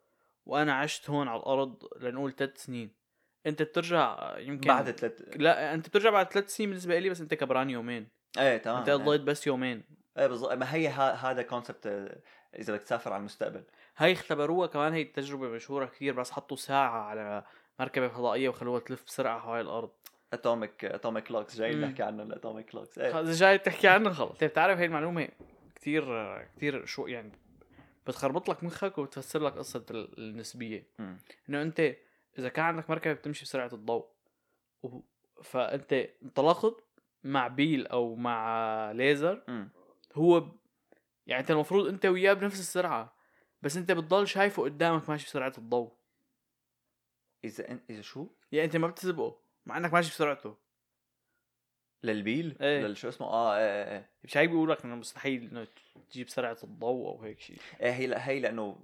وأنا 0.46 0.74
عشت 0.74 1.10
هون 1.10 1.28
على 1.28 1.40
الأرض 1.40 1.84
لنقول 2.02 2.36
ثلاث 2.36 2.64
سنين. 2.64 3.03
انت 3.48 3.62
بترجع 3.62 4.34
يمكن 4.38 4.68
بعد 4.68 4.92
ثلاث 4.92 5.22
لا 5.36 5.74
انت 5.74 5.88
بترجع 5.90 6.10
بعد 6.10 6.32
ثلاث 6.34 6.56
سنين 6.56 6.70
بالنسبة 6.70 7.00
لي 7.00 7.10
بس 7.10 7.22
انت 7.22 7.34
كبران 7.34 7.70
يومين. 7.70 8.08
إيه 8.40 8.58
تمام 8.58 8.78
انت 8.78 8.90
إيه, 8.90 8.96
قضيت 8.96 9.22
بس 9.22 9.48
يومين. 9.48 9.84
إيه 10.18 10.28
بالضبط 10.28 10.52
ما 10.54 10.74
هي 10.76 10.88
ها- 10.88 11.14
هذا 11.32 11.42
concept 11.42 11.88
إذا 12.60 12.74
بدك 12.74 12.84
تسافر 12.84 13.14
على 13.14 13.20
المستقبل. 13.20 13.64
هاي 13.98 14.12
اختبروها 14.14 14.68
كمان 14.68 14.94
هي 14.94 15.02
التجربه 15.02 15.48
مشهورة 15.50 15.86
كثير 15.86 16.14
بس 16.14 16.32
حطوا 16.32 16.58
ساعة 16.58 17.02
على 17.02 17.44
مركبة 17.80 18.08
فضائية 18.08 18.50
وخلوها 18.50 18.80
تلف 18.80 19.04
بسرعة 19.06 19.40
حوالي 19.40 19.62
الأرض. 19.62 19.90
atomic 20.34 20.86
atomic 20.86 21.24
clocks 21.24 21.58
جاي. 21.58 21.76
نحكي 21.76 22.04
عنه 22.04 22.24
ال 22.24 22.30
atomic 22.30 22.66
clocks 22.70 22.98
إيه. 23.00 23.22
جاي 23.32 23.58
تحكي 23.58 23.88
عنه 23.88 24.10
خلص. 24.14 24.32
انت 24.32 24.44
بتعرف 24.44 24.80
هي 24.80 24.86
المعلومة 24.86 25.30
كثير 25.76 26.04
كثير 26.58 26.86
شو 26.86 27.08
يعني 27.08 27.32
بتخربط 28.08 28.50
لك 28.50 28.64
مخك 28.64 28.98
وبتفسر 28.98 29.40
لك 29.44 29.54
قصة 29.54 29.86
ال- 29.92 30.18
النسبية. 30.18 30.88
إنه 31.50 31.62
أنت 31.62 31.96
إذا 32.40 32.50
كان 32.50 32.66
عندك 32.66 32.90
مركبة 32.90 33.14
بتمشي 33.14 33.46
بسرعة 33.46 33.70
الضوء. 33.74 34.08
فأنت 35.44 35.94
انطلقت 35.94 36.84
مع 37.24 37.48
beam 37.48 37.88
أو 37.88 38.16
مع 38.16 38.92
ليزر 38.92 39.44
مم. 39.48 39.70
هو. 40.14 40.52
يعني 41.28 41.42
أنت 41.42 41.52
المفروض 41.52 41.88
أنت 41.88 42.06
وياه 42.06 42.34
بنفس 42.34 42.60
السرعة 42.60 43.16
بس 43.62 43.78
أنت 43.78 43.92
بتضل 43.92 44.28
شايفه 44.28 44.64
قدامك 44.64 45.10
ماشي 45.10 45.26
بسرعة 45.26 45.54
الضوء 45.58 45.94
إذا 47.44 47.80
إذا 47.90 48.02
شو 48.02 48.28
يعني 48.52 48.66
أنت 48.66 48.78
ما 48.78 48.88
بتسبقه 48.88 49.40
مع 49.66 49.78
إنك 49.78 49.94
ماشي 49.94 50.10
بسرعته 50.10 50.58
لل 52.04 52.22
beam 52.22 52.58
إيه. 52.62 52.82
للشو 52.88 53.10
اسمه 53.10 53.28
آه 53.28 53.58
إيه 53.58 53.92
إيه 53.92 54.10
مش 54.24 54.38
هيك 54.38 54.50
بيقول 54.50 54.70
لك 54.70 54.86
إنه 54.86 54.96
مستحيل 54.96 55.50
إنه 55.52 55.68
تجيب 56.12 56.30
سرعة 56.30 56.58
الضوء 56.64 57.08
أو 57.08 57.22
هيك 57.24 57.40
شيء 57.40 57.58
إيه 57.82 57.92
هي 57.92 58.08
لا 58.08 58.30
هي 58.30 58.40
لأنه 58.40 58.78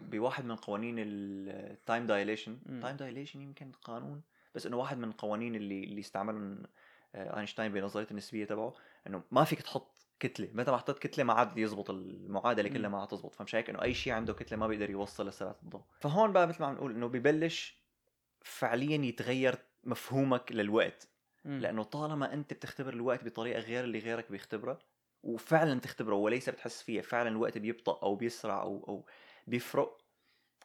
بواحد 0.00 0.44
من 0.44 0.56
قوانين 0.56 0.94
ال 0.98 1.20
time 1.20 2.06
dilation. 2.06 2.58
time 2.82 2.96
dilation 2.96 3.40
يمكن 3.40 3.72
قانون 3.72 4.22
بس 4.54 4.66
إنه 4.66 4.76
واحد 4.76 4.98
من 4.98 5.08
القوانين 5.08 5.54
اللي 5.54 5.84
اللي 5.84 6.00
استعملهم 6.00 6.62
آه، 7.14 7.38
اينشتاين 7.38 7.72
بنظرية 7.72 8.06
النسبية 8.10 8.44
تبعه 8.44 8.74
إنه 9.06 9.22
ما 9.30 9.44
فيك 9.44 9.62
تحط 9.62 9.96
كتلة 10.20 10.48
متى 10.52 10.70
ما 10.70 10.76
حطيت 10.76 10.98
كتلة 10.98 11.24
ما 11.24 11.32
عاد 11.32 11.58
يزبط 11.58 11.90
المعادلة 11.90 12.68
كلها. 12.68 12.88
ما 12.88 13.00
عاد 13.00 13.08
تزبط 13.08 13.34
فمش 13.34 13.54
هيك 13.54 13.70
إنه 13.70 13.82
أي 13.82 13.94
شيء 13.94 14.12
عنده 14.12 14.32
كتلة 14.34 14.58
ما 14.58 14.66
بيقدر 14.66 14.90
يوصل 14.90 15.28
لسرعة 15.28 15.56
الضوء 15.62 15.82
فهون 16.00 16.32
بقى 16.32 16.46
مثل 16.48 16.60
ما 16.62 16.66
عم 16.66 16.74
نقول 16.74 16.90
إنه 16.94 17.06
ببلش 17.08 17.76
فعليا 18.42 19.04
يتغير 19.04 19.58
مفهومك 19.84 20.52
للوقت. 20.52 21.08
لأنه 21.46 21.82
طالما 21.82 22.32
أنت 22.32 22.52
بتختبر 22.52 22.92
الوقت 22.92 23.24
بطريقة 23.24 23.60
غير 23.60 23.84
اللي 23.84 23.98
غيرك 23.98 24.30
بيختبرها 24.32 24.78
وفعلا 25.22 25.80
تختبره 25.80 26.14
وليس 26.14 26.48
بتحس 26.50 26.82
فيها 26.82 27.02
فعلا 27.02 27.28
الوقت 27.28 27.58
بيبطأ 27.58 28.00
أو 28.02 28.14
بيسرع 28.14 28.62
أو 28.62 28.84
أو 28.88 29.06
بيفرق 29.46 29.98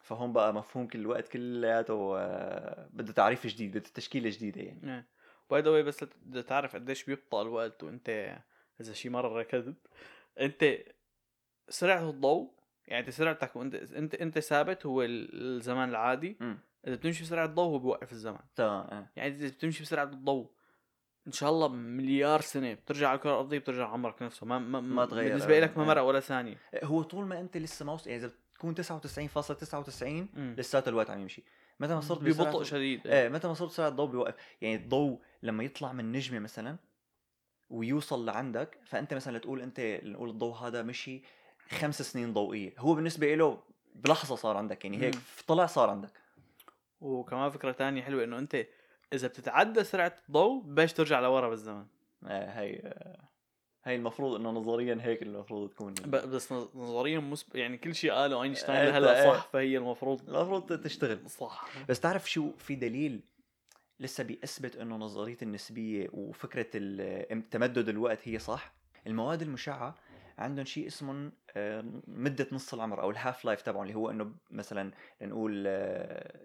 فهون 0.02 0.34
بقى 0.34 0.54
مفهوم 0.54 0.88
كل 0.88 1.00
الوقت 1.00 1.28
كلياته 1.28 2.18
آه، 2.18 2.90
بده 2.94 3.14
تعريف 3.14 3.48
جديد 3.48 3.72
بده 3.72 3.90
تشكيلة 3.94 4.30
جديدة 4.30 4.62
يعني. 4.62 5.08
باي 5.50 5.62
ذا 5.62 5.82
بس 5.82 6.04
بدك 6.04 6.46
تعرف 6.46 6.76
قديش 6.76 7.04
بيبطأ 7.04 7.42
الوقت 7.42 7.84
وأنت 7.84 8.38
إذا 8.82 8.94
شي 8.94 9.10
مرة 9.10 9.40
ركضت. 9.40 9.88
أنت 10.40 10.78
سرعه 11.70 12.10
الضوء 12.10 12.52
يعني 12.88 13.02
أنت 13.02 13.10
سرعتك 13.10 13.56
وأنت 13.56 13.76
أنت 13.76 14.16
أنت 14.16 14.40
ثابت 14.40 14.86
هو 14.86 15.02
ال- 15.02 15.58
الزمان 15.58 15.90
العادي. 15.90 16.38
امم 16.42 16.60
إذا 16.88 16.96
بتمشي 16.96 17.24
بسرعة 17.24 17.46
الضوء 17.46 17.66
هو 17.66 17.80
بيوقف 17.80 18.12
الزمن 18.12 18.40
تمام 18.56 18.88
آه. 18.88 19.10
يعني 19.16 19.36
إذا 19.36 19.48
بتمشي 19.48 19.84
بسرعة 19.84 20.04
الضوء 20.04 20.52
إن 21.28 21.32
شاء 21.32 21.50
الله 21.50 21.68
مليار 21.68 22.42
سنة 22.42 22.74
بترجع 22.74 23.10
على 23.10 23.16
الكرة 23.16 23.30
الأرضية 23.30 23.58
بترجع 23.58 23.88
عمرك 23.88 24.22
نفسه. 24.22 24.46
ما 24.46 24.60
ما, 24.60 24.80
ما 24.80 25.06
تغير 25.06 25.30
بالنسبة 25.30 25.60
لك 25.60 25.78
ما. 25.78 25.86
مرق 25.86 26.02
ولا 26.02 26.20
ثانية. 26.20 26.58
هو 26.84 27.04
طول 27.04 27.26
ما 27.26 27.40
أنت 27.40 27.58
لسه 27.58 27.86
ما 27.86 27.94
وصل 27.94 28.10
يعني 28.10 28.26
إذا 28.26 28.32
بتكون 28.54 28.76
99.99 28.76 30.04
مم. 30.04 30.56
لساته 30.58 30.90
الوقت 30.90 31.10
عم 31.10 31.20
يمشي. 31.22 31.44
متى 31.80 31.96
ما 31.96 32.02
صرت 32.02 32.22
ببطء 32.22 32.64
شديد 32.64 33.08
إيه. 33.08 33.30
متى 33.30 33.48
ما 33.48 33.54
صرت 33.54 33.72
سرعه 33.72 33.88
الضوء 33.88 34.06
بيوقف. 34.10 34.36
يعني 34.62 34.76
الضوء 34.76 35.20
لما 35.44 35.64
يطلع 35.64 35.92
من 35.94 36.12
نجمة 36.12 36.40
مثلا 36.40 36.76
ويوصل 37.70 38.26
لعندك 38.26 38.78
فأنت 38.86 39.14
مثلا 39.14 39.38
تقول 39.38 39.62
أنت 39.62 39.80
نقول 40.04 40.30
الضوء 40.30 40.54
هذا 40.56 40.82
مشي 40.82 41.22
خمس 41.70 42.02
سنين 42.02 42.34
ضوئية. 42.34 42.74
هو 42.78 42.96
بالنسبة 42.96 43.36
له 43.36 43.60
بلحظة 43.96 44.36
صار 44.36 44.58
عندك 44.58 44.86
يعني 44.86 45.02
هيك. 45.02 45.16
طلع 45.48 45.66
صار 45.66 45.90
عندك. 45.90 46.12
وكمان 47.02 47.50
فكرة 47.50 47.72
تانية 47.72 48.02
حلوة 48.02 48.24
إنه 48.24 48.40
أنت 48.40 48.66
إذا 49.14 49.28
بتتعدى 49.28 49.84
سرعة 49.84 50.16
الضوء 50.28 50.64
باش 50.64 50.94
ترجع 50.94 51.20
لورا 51.20 51.50
بالزمن. 51.50 51.86
آه 52.28 52.50
هي 52.60 52.94
هي 53.84 53.96
المفروض 53.96 54.40
إنه 54.40 54.50
نظريا 54.52 54.98
هيك 55.02 55.22
المفروض 55.24 55.70
تكون. 55.70 55.94
بس 55.94 56.54
نظ- 56.54 56.76
نظريا 56.76 57.20
مسب... 57.20 57.56
يعني 57.56 57.78
كل 57.78 57.96
شيء 57.96 58.12
قاله 58.12 58.44
أينشتاين 58.44 58.86
لهلا 58.90 59.24
إيه. 59.26 59.34
صح 59.34 59.48
فهي 59.54 59.78
المفروض 59.78 60.30
المفروض 60.30 60.82
تشتغل. 60.82 61.30
صح. 61.30 61.66
بس 61.90 62.00
تعرف 62.00 62.32
شو 62.32 62.52
في 62.58 62.76
دليل 62.76 63.22
لسه 64.00 64.24
بيثبت 64.24 64.76
إنه 64.76 64.96
نظرية 64.96 65.38
النسبية 65.42 66.08
وفكرة 66.14 66.62
تمدد 67.52 67.90
الوقت 67.90 68.28
هي 68.28 68.40
صح؟ 68.40 68.74
المواد 69.08 69.42
المشعة 69.42 69.96
عندهم 70.38 70.66
شيء 70.66 70.88
اسمه 70.88 71.32
آه، 71.56 71.84
مدة 72.08 72.48
نص 72.52 72.74
العمر 72.74 73.02
أو 73.02 73.12
ال 73.12 73.19
half 73.19 73.46
life 73.46 73.62
تبعهم 73.62 73.84
اللي 73.84 73.96
هو 73.96 74.10
إنه 74.10 74.32
مثلا 74.52 74.92
لنقول 75.22 75.64
آه، 75.68 76.40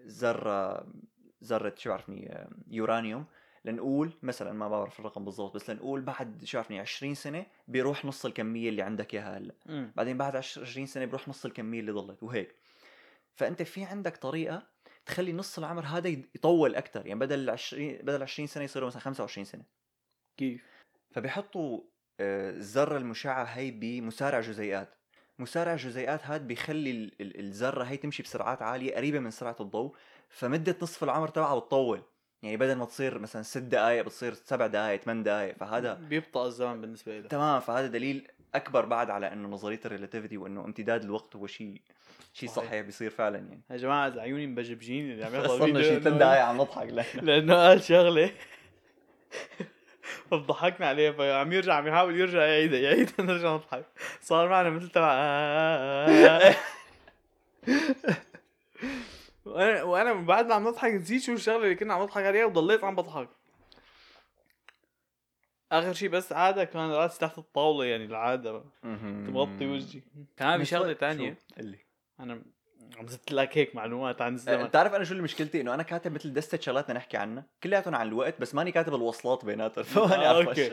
ذرة 1.43 1.73
شو 1.77 1.89
بعرفني 1.89 2.47
يورانيوم. 2.67 3.25
لنقول 3.65 4.11
مثلا 4.23 4.53
ما 4.53 4.67
بعرف 4.67 4.99
الرقم 4.99 5.25
بالضبط 5.25 5.55
بس 5.55 5.69
لنقول 5.69 6.01
بعد 6.01 6.43
شو 6.45 6.57
بعرفني 6.57 6.79
20 6.79 7.15
سنة 7.15 7.45
بيروح 7.67 8.05
نص 8.05 8.25
الكمية 8.25 8.69
اللي 8.69 8.81
عندك 8.81 9.13
إياها 9.13 9.37
هلأ. 9.37 9.53
بعدين 9.95 10.17
بعد 10.17 10.35
20 10.35 10.85
سنة 10.85 11.05
بيروح 11.05 11.27
نص 11.27 11.45
الكمية 11.45 11.79
اللي 11.79 11.91
ضلت 11.91 12.23
وهيك. 12.23 12.55
فأنت 13.35 13.61
في 13.61 13.83
عندك 13.83 14.17
طريقة 14.17 14.67
تخلي 15.05 15.33
نص 15.33 15.57
العمر 15.57 15.85
هذا 15.85 16.09
يطول 16.09 16.75
أكثر 16.75 17.07
يعني 17.07 17.19
بدل 17.19 17.49
20 17.49 17.97
بدل 17.97 18.23
20 18.23 18.47
سنة 18.47 18.63
يصيروا 18.63 18.87
مثلا 18.87 19.01
25 19.01 19.45
سنة. 19.45 19.63
كيف؟ 20.37 20.63
فبيحطوا 21.11 21.81
آه، 22.19 22.49
الذرة 22.49 22.97
المشعة 22.97 23.43
هي 23.43 23.71
بمسارع 23.71 24.39
جزيئات. 24.39 24.96
مسارع 25.39 25.75
جزيئات 25.75 26.25
هذا 26.25 26.43
بيخلي 26.43 26.91
ال- 26.91 27.11
ال- 27.21 27.39
الذرة 27.39 27.83
هي 27.83 27.97
تمشي 27.97 28.23
بسرعات 28.23 28.61
عالية 28.61 28.95
قريبة 28.95 29.19
من 29.19 29.31
سرعة 29.31 29.55
الضوء 29.59 29.95
فمدة 30.29 30.75
نصف 30.81 31.03
العمر 31.03 31.27
تبعها 31.27 31.59
بتطول. 31.59 32.01
يعني 32.43 32.57
بدل 32.57 32.75
ما 32.75 32.85
تصير 32.85 33.19
مثلا 33.19 33.41
ست 33.41 33.57
دقائق 33.57 34.01
بتصير 34.05 34.33
سبع 34.33 34.67
دقائق 34.67 35.01
ثمان 35.01 35.23
دقائق 35.23 35.57
فهذا 35.57 35.93
بيبطأ 35.93 36.45
الزمن 36.47 36.81
بالنسبة 36.81 37.19
له 37.19 37.27
تمام 37.27 37.59
فهذا 37.59 37.87
دليل 37.87 38.27
أكبر 38.55 38.85
بعد 38.85 39.09
على 39.09 39.33
إنه 39.33 39.47
نظرية 39.47 39.79
الريلاتيفيتي 39.85 40.37
وإنه 40.37 40.65
امتداد 40.65 41.03
الوقت 41.03 41.35
هو 41.35 41.47
شيء 41.47 41.81
شيء 42.33 42.49
صحيح. 42.49 42.81
بيصير 42.81 43.09
فعلا 43.09 43.37
يعني. 43.37 43.61
يا 43.69 43.77
جماعة 43.77 44.07
اذا 44.07 44.21
عيوني 44.21 44.47
مبجبجين 44.47 45.11
اللي 45.11 45.25
عم 45.25 45.35
يحضر 45.35 45.47
صرنا 45.47 45.81
شيء 45.81 45.99
ثلاث 45.99 46.17
دقائق 46.17 46.41
عم 46.43 46.57
نضحك 46.57 46.87
لأنه 47.23 47.53
قال 47.55 47.83
شغلة. 47.83 48.31
فضحكنا 50.31 50.87
عليه 50.87 51.11
فعم 51.11 51.51
يرجع 51.53 51.73
عم 51.73 51.87
يحاول 51.87 52.19
يرجع 52.19 52.45
يعيدها 52.45 52.79
يعيدها 52.79 53.25
نرجع 53.25 53.53
نضحك. 53.55 53.85
صار 54.21 54.49
معنا 54.49 54.69
مثل 54.69 54.89
تبع 54.89 55.13
وأنا 59.45 59.83
وأنا 59.83 60.13
من 60.13 60.25
بعد 60.25 60.45
ما 60.47 60.55
عم 60.55 60.67
نضحك 60.67 60.91
نسيت 60.91 61.21
شو 61.21 61.33
الشغلة 61.33 61.63
اللي 61.63 61.75
كنا 61.75 61.93
عم 61.93 62.01
نضحك 62.01 62.23
عليها 62.23 62.45
وضليت 62.45 62.83
عم 62.83 62.95
بضحك. 62.95 63.29
آخر 65.71 65.93
شيء 65.93 66.09
بس 66.09 66.33
عادة 66.33 66.63
كان 66.63 66.91
راسي 66.91 67.19
تحت 67.19 67.37
الطاولة 67.37 67.85
يعني 67.85 68.05
العادة. 68.05 68.63
تغطي 69.27 69.65
وجهي. 69.67 70.01
كمان 70.37 70.59
في 70.59 70.65
شغلة 70.65 70.93
تانية؟ 70.93 71.37
اللي 71.57 71.77
أنا 72.19 72.41
عم 72.97 73.07
زدت 73.07 73.31
لك 73.31 73.57
هيك 73.57 73.75
معلومات 73.75 74.21
عن 74.21 74.33
الزمن. 74.33 74.63
بتعرف 74.63 74.93
أنا 74.93 75.03
شو 75.03 75.11
اللي 75.11 75.23
مشكلتي؟ 75.23 75.61
إنه 75.61 75.73
أنا 75.73 75.83
كاتب 75.83 76.11
مثل 76.11 76.33
دستة 76.33 76.59
شغلات 76.59 76.91
نحكي 76.91 77.17
عنها. 77.17 77.43
كلياتهم 77.63 77.95
عن 77.95 78.07
الوقت 78.07 78.41
بس 78.41 78.55
ماني 78.55 78.71
كاتب 78.71 78.95
الوصلات 78.95 79.45
بيناتهم. 79.45 79.83
فماني 80.07 80.25
آه، 80.27 80.43
أوكي. 80.47 80.71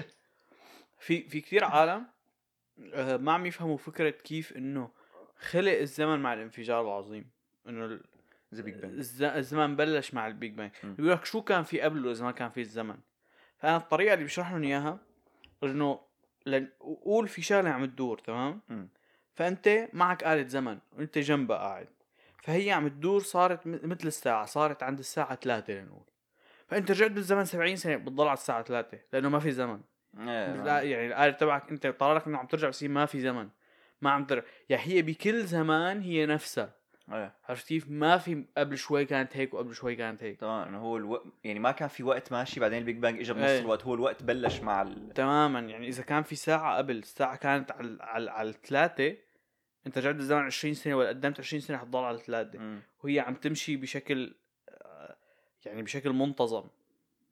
في 0.99 1.29
في 1.29 1.41
كثير 1.41 1.65
عالم 1.65 2.07
آه، 2.95 3.17
ما 3.17 3.33
عم 3.33 3.47
يفهموا 3.47 3.77
فكرة 3.77 4.11
كيف 4.11 4.57
إنه 4.57 4.91
خلق 5.51 5.73
الزمن 5.79 6.19
مع 6.19 6.33
الانفجار 6.35 6.81
العظيم. 6.81 7.31
إنه 7.69 8.01
زي 8.53 8.63
big 8.63 8.75
bang 8.75 8.95
الز- 8.99 9.23
الزمن 9.23 9.77
بلش 9.77 10.15
مع 10.15 10.27
ال 10.27 10.33
big 10.33 10.53
bang. 10.53 10.71
بيقول 10.85 11.13
لك 11.13 11.25
شو 11.25 11.43
كان 11.43 11.63
في 11.63 11.81
قبله 11.81 12.11
اذا 12.11 12.25
ما 12.25 12.33
كان 12.33 12.51
في 12.51 12.61
الزمن. 12.61 12.97
فأنا 13.59 13.77
الطريقة 13.77 14.15
اللي 14.15 14.25
بشرح 14.25 14.53
لهم 14.53 14.63
إياها 14.63 14.99
إنه 15.63 16.01
قول 17.05 17.29
في 17.29 17.43
شغلة 17.43 17.71
عم 17.71 17.85
تدور 17.85 18.19
تمام؟ 18.19 18.61
م. 18.69 18.87
فأنت 19.35 19.89
معك 19.93 20.25
آلة 20.25 20.47
زمن 20.49 20.79
وأنت 20.99 21.19
جنبها 21.19 21.57
قاعد. 21.57 21.89
فهي 22.45 22.71
عم 22.71 22.89
تدور 22.89 23.21
صارت 23.21 23.61
مثل 23.67 24.07
الساعة 24.07 24.45
صارت 24.45 24.83
عند 24.83 24.99
الساعة 24.99 25.35
3 25.35 25.73
لنقول. 25.73 26.05
فأنت 26.69 26.91
رجعت 26.91 27.11
بالزمن 27.11 27.45
70 27.45 27.77
سنة 27.77 27.97
بتضل 27.97 28.27
على 28.27 28.35
الساعة 28.35 28.63
3 28.63 28.99
لأنه 29.13 29.29
ما 29.29 29.39
في 29.39 29.51
زمن. 29.51 29.81
لا 30.15 30.83
يعني 30.83 31.07
الآلة 31.07 31.31
تبعك 31.31 31.71
أنت 31.71 31.87
طلع 31.87 32.13
لك 32.13 32.27
إنه 32.27 32.39
عم 32.39 32.47
ترجع 32.47 32.69
بس 32.69 32.83
ما 32.83 33.07
في 33.07 33.21
زمن. 33.21 33.49
ما 34.03 34.11
عم 34.11 34.25
ترجع 34.25 34.43
يعني 34.69 34.83
هي 34.83 35.03
بكل 35.03 35.45
زمان 35.45 36.01
هي 36.01 36.27
نفسها. 36.27 36.75
إيه. 37.13 37.35
عرفت 37.49 37.69
كيف؟ 37.69 37.91
ما 37.91 38.19
في 38.19 38.45
قبل 38.59 38.79
شوي 38.79 39.05
كانت 39.05 39.37
هيك 39.37 39.55
وقبل 39.55 39.75
شوي 39.75 39.97
كانت 39.97 40.23
هيك. 40.23 40.41
تمام 40.41 40.69
إنه 40.69 40.79
هو 40.79 40.97
الوقت 40.97 41.25
يعني 41.45 41.59
ما 41.59 41.71
كان 41.71 41.89
في 41.89 42.03
وقت 42.03 42.33
ماشي 42.33 42.61
بعدين 42.61 42.79
ال 42.79 42.83
big 42.83 42.97
bang 42.97 43.21
اجى 43.21 43.33
بنص 43.33 43.43
إيه. 43.45 43.61
الوقت 43.61 43.85
هو 43.85 43.95
الوقت 43.95 44.23
بلش 44.23 44.61
مع 44.61 44.83
ال... 44.83 45.13
تماما 45.15 45.61
يعني 45.61 45.89
إذا 45.89 46.03
كان 46.03 46.23
في 46.23 46.35
ساعة 46.35 46.77
قبل 46.77 46.97
الساعة 46.97 47.37
كانت 47.37 47.71
على 47.71 47.99
على 48.01 48.31
على 48.31 48.49
الثلاثة 48.49 49.17
انت 49.87 49.99
رجعت 49.99 50.15
بالزمن 50.15 50.43
20 50.43 50.75
سنة 50.75 50.95
ولا 50.95 51.09
قدمت 51.09 51.41
20 51.41 51.61
سنة 51.61 51.79
حتضل 51.79 52.05
على 52.05 52.17
الثلاثة 52.17 52.59
م. 52.59 52.81
وهي 53.05 53.21
عم 53.21 53.35
تمشي 53.35 53.77
بشكل 53.77 54.35
آه، 54.69 55.17
يعني 55.65 55.83
بشكل 55.83 56.11
منتظم. 56.11 56.65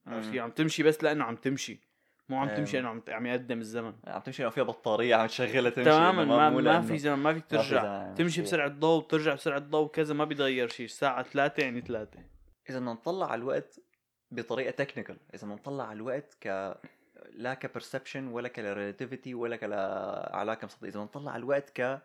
عرفت؟ 0.07 0.37
عم 0.37 0.51
تمشي 0.51 0.83
بس 0.83 1.05
لأنه 1.05 1.25
عم 1.25 1.37
تمشي. 1.37 1.81
مو 2.29 2.37
عم 2.37 2.49
أيوة. 2.49 2.59
تمشي 2.59 2.77
لأنه 2.77 2.89
عم 2.89 3.03
عم 3.09 3.27
يقدم 3.27 3.59
الزمن. 3.59 3.95
عم 4.07 4.21
تمشي 4.21 4.43
انه 4.43 4.51
فيها 4.51 4.65
بطارية 4.65 5.15
عم 5.15 5.27
تشغلها 5.27 5.71
تمشي. 5.71 5.91
تماما 5.91 6.25
ما, 6.25 6.51
ما 6.51 6.83
في 6.83 6.99
زمن 6.99 7.15
ما 7.15 7.35
فيك 7.35 7.53
ما 7.53 7.63
في 7.63 7.69
ترجع. 7.69 8.15
تمشي 8.15 8.43
بسرعة 8.43 8.69
ضوء 8.69 9.05
بترجع 9.05 9.35
بسرعة 9.35 9.59
ضوء 9.59 9.89
كذا 9.89 10.15
ما 10.15 10.25
بيتغير 10.25 10.69
شيء. 10.69 10.87
الساعة 10.87 11.23
ثلاثة 11.23 11.63
يعني 11.63 11.81
ثلاثة 11.81 12.19
إذا 12.71 12.79
بدنا 12.79 12.93
نطلع 12.93 13.31
على 13.31 13.39
الوقت 13.39 13.81
بطريقة 14.31 14.71
technical 14.71 15.17
إذا 15.35 15.43
بدنا 15.43 15.55
نطلع 15.55 15.85
على 15.85 15.97
الوقت 15.97 16.37
ك 16.41 16.77
لا 17.33 17.55
ك 17.55 17.62
perception 17.62 18.29
ولا 18.29 18.49
ك 18.49 18.57
relativity 18.57 19.35
ولا 19.35 19.57
كعلاقه 19.57 20.65
مستطيله 20.65 20.91
إذا 20.91 21.01
بدنا 21.01 21.05
نطلع 21.05 21.33
على 21.33 21.41
الوقت 21.41 21.81
ك 21.81 22.03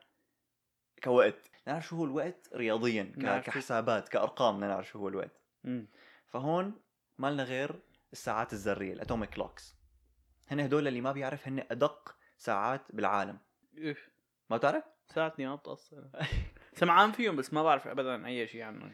كوقت. 1.03 1.51
نعرف 1.67 1.87
شو 1.87 1.95
هو 1.95 2.05
الوقت 2.05 2.49
رياضيا. 2.55 3.13
نعرف 3.17 3.45
كحسابات 3.45 4.09
كأرقام 4.09 4.57
بدنا 4.57 4.67
نعرف 4.67 4.87
شو 4.87 4.99
هو 4.99 5.07
الوقت. 5.07 5.41
امم 5.65 5.87
فهون 6.27 6.73
ما 7.17 7.31
لنا 7.31 7.43
غير 7.43 7.79
الساعات 8.13 8.53
الذرية 8.53 8.93
ال 8.93 8.98
atomic 8.98 9.29
clocks. 9.29 9.75
هن 10.47 10.59
هدول 10.59 10.87
اللي 10.87 11.01
ما 11.01 11.11
بيعرف 11.11 11.47
هن 11.47 11.63
أدق 11.71 12.15
ساعات 12.37 12.81
بالعالم. 12.89 13.37
إف. 13.77 14.09
ما 14.49 14.57
بتعرف؟ 14.57 14.83
سامع 15.07 15.24
عنهم 15.24 15.47
ما 15.47 15.55
بتقصر 15.55 16.03
سمعان 16.73 17.11
فيهم 17.11 17.35
بس 17.35 17.53
ما 17.53 17.63
بعرف 17.63 17.87
ابدا 17.87 18.25
أي 18.25 18.47
شيء 18.47 18.61
عنهم. 18.61 18.91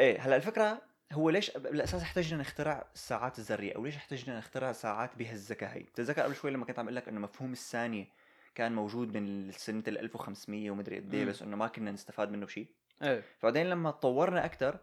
إيه 0.00 0.20
هلأ 0.20 0.36
الفكرة 0.36 0.82
هو 1.12 1.30
ليش 1.30 1.50
بالاساس 1.50 2.02
احتجنا 2.02 2.40
نخترع 2.40 2.88
الساعات 2.94 3.38
الذرية 3.38 3.76
أو 3.76 3.84
ليش 3.84 3.96
احتجنا 3.96 4.38
نخترع 4.38 4.72
ساعات 4.72 5.16
بهالذكاء 5.16 5.76
هي؟ 5.76 5.82
بتتذكر 5.82 6.22
قبل 6.22 6.34
شوي 6.34 6.50
لما 6.50 6.64
كنت 6.64 6.78
عم 6.78 6.84
أقول 6.84 6.96
لك 6.96 7.08
إنه 7.08 7.20
مفهوم 7.20 7.52
الثانية 7.52 8.08
كان 8.54 8.72
موجود 8.72 9.16
من 9.16 9.52
سنة 9.52 9.82
ال 9.88 9.98
1500 9.98 10.70
ومدري 10.70 10.96
قد 10.96 11.14
إيه. 11.14 11.24
بس 11.24 11.42
إنه 11.42 11.56
ما 11.56 11.66
كنا 11.66 11.90
نستفاد 11.90 12.30
منه 12.30 12.46
بشيء 12.46 12.66
إيه. 13.02 13.22
فبعدين 13.38 13.70
لما 13.70 13.90
تطورنا 13.90 14.44
أكثر 14.44 14.78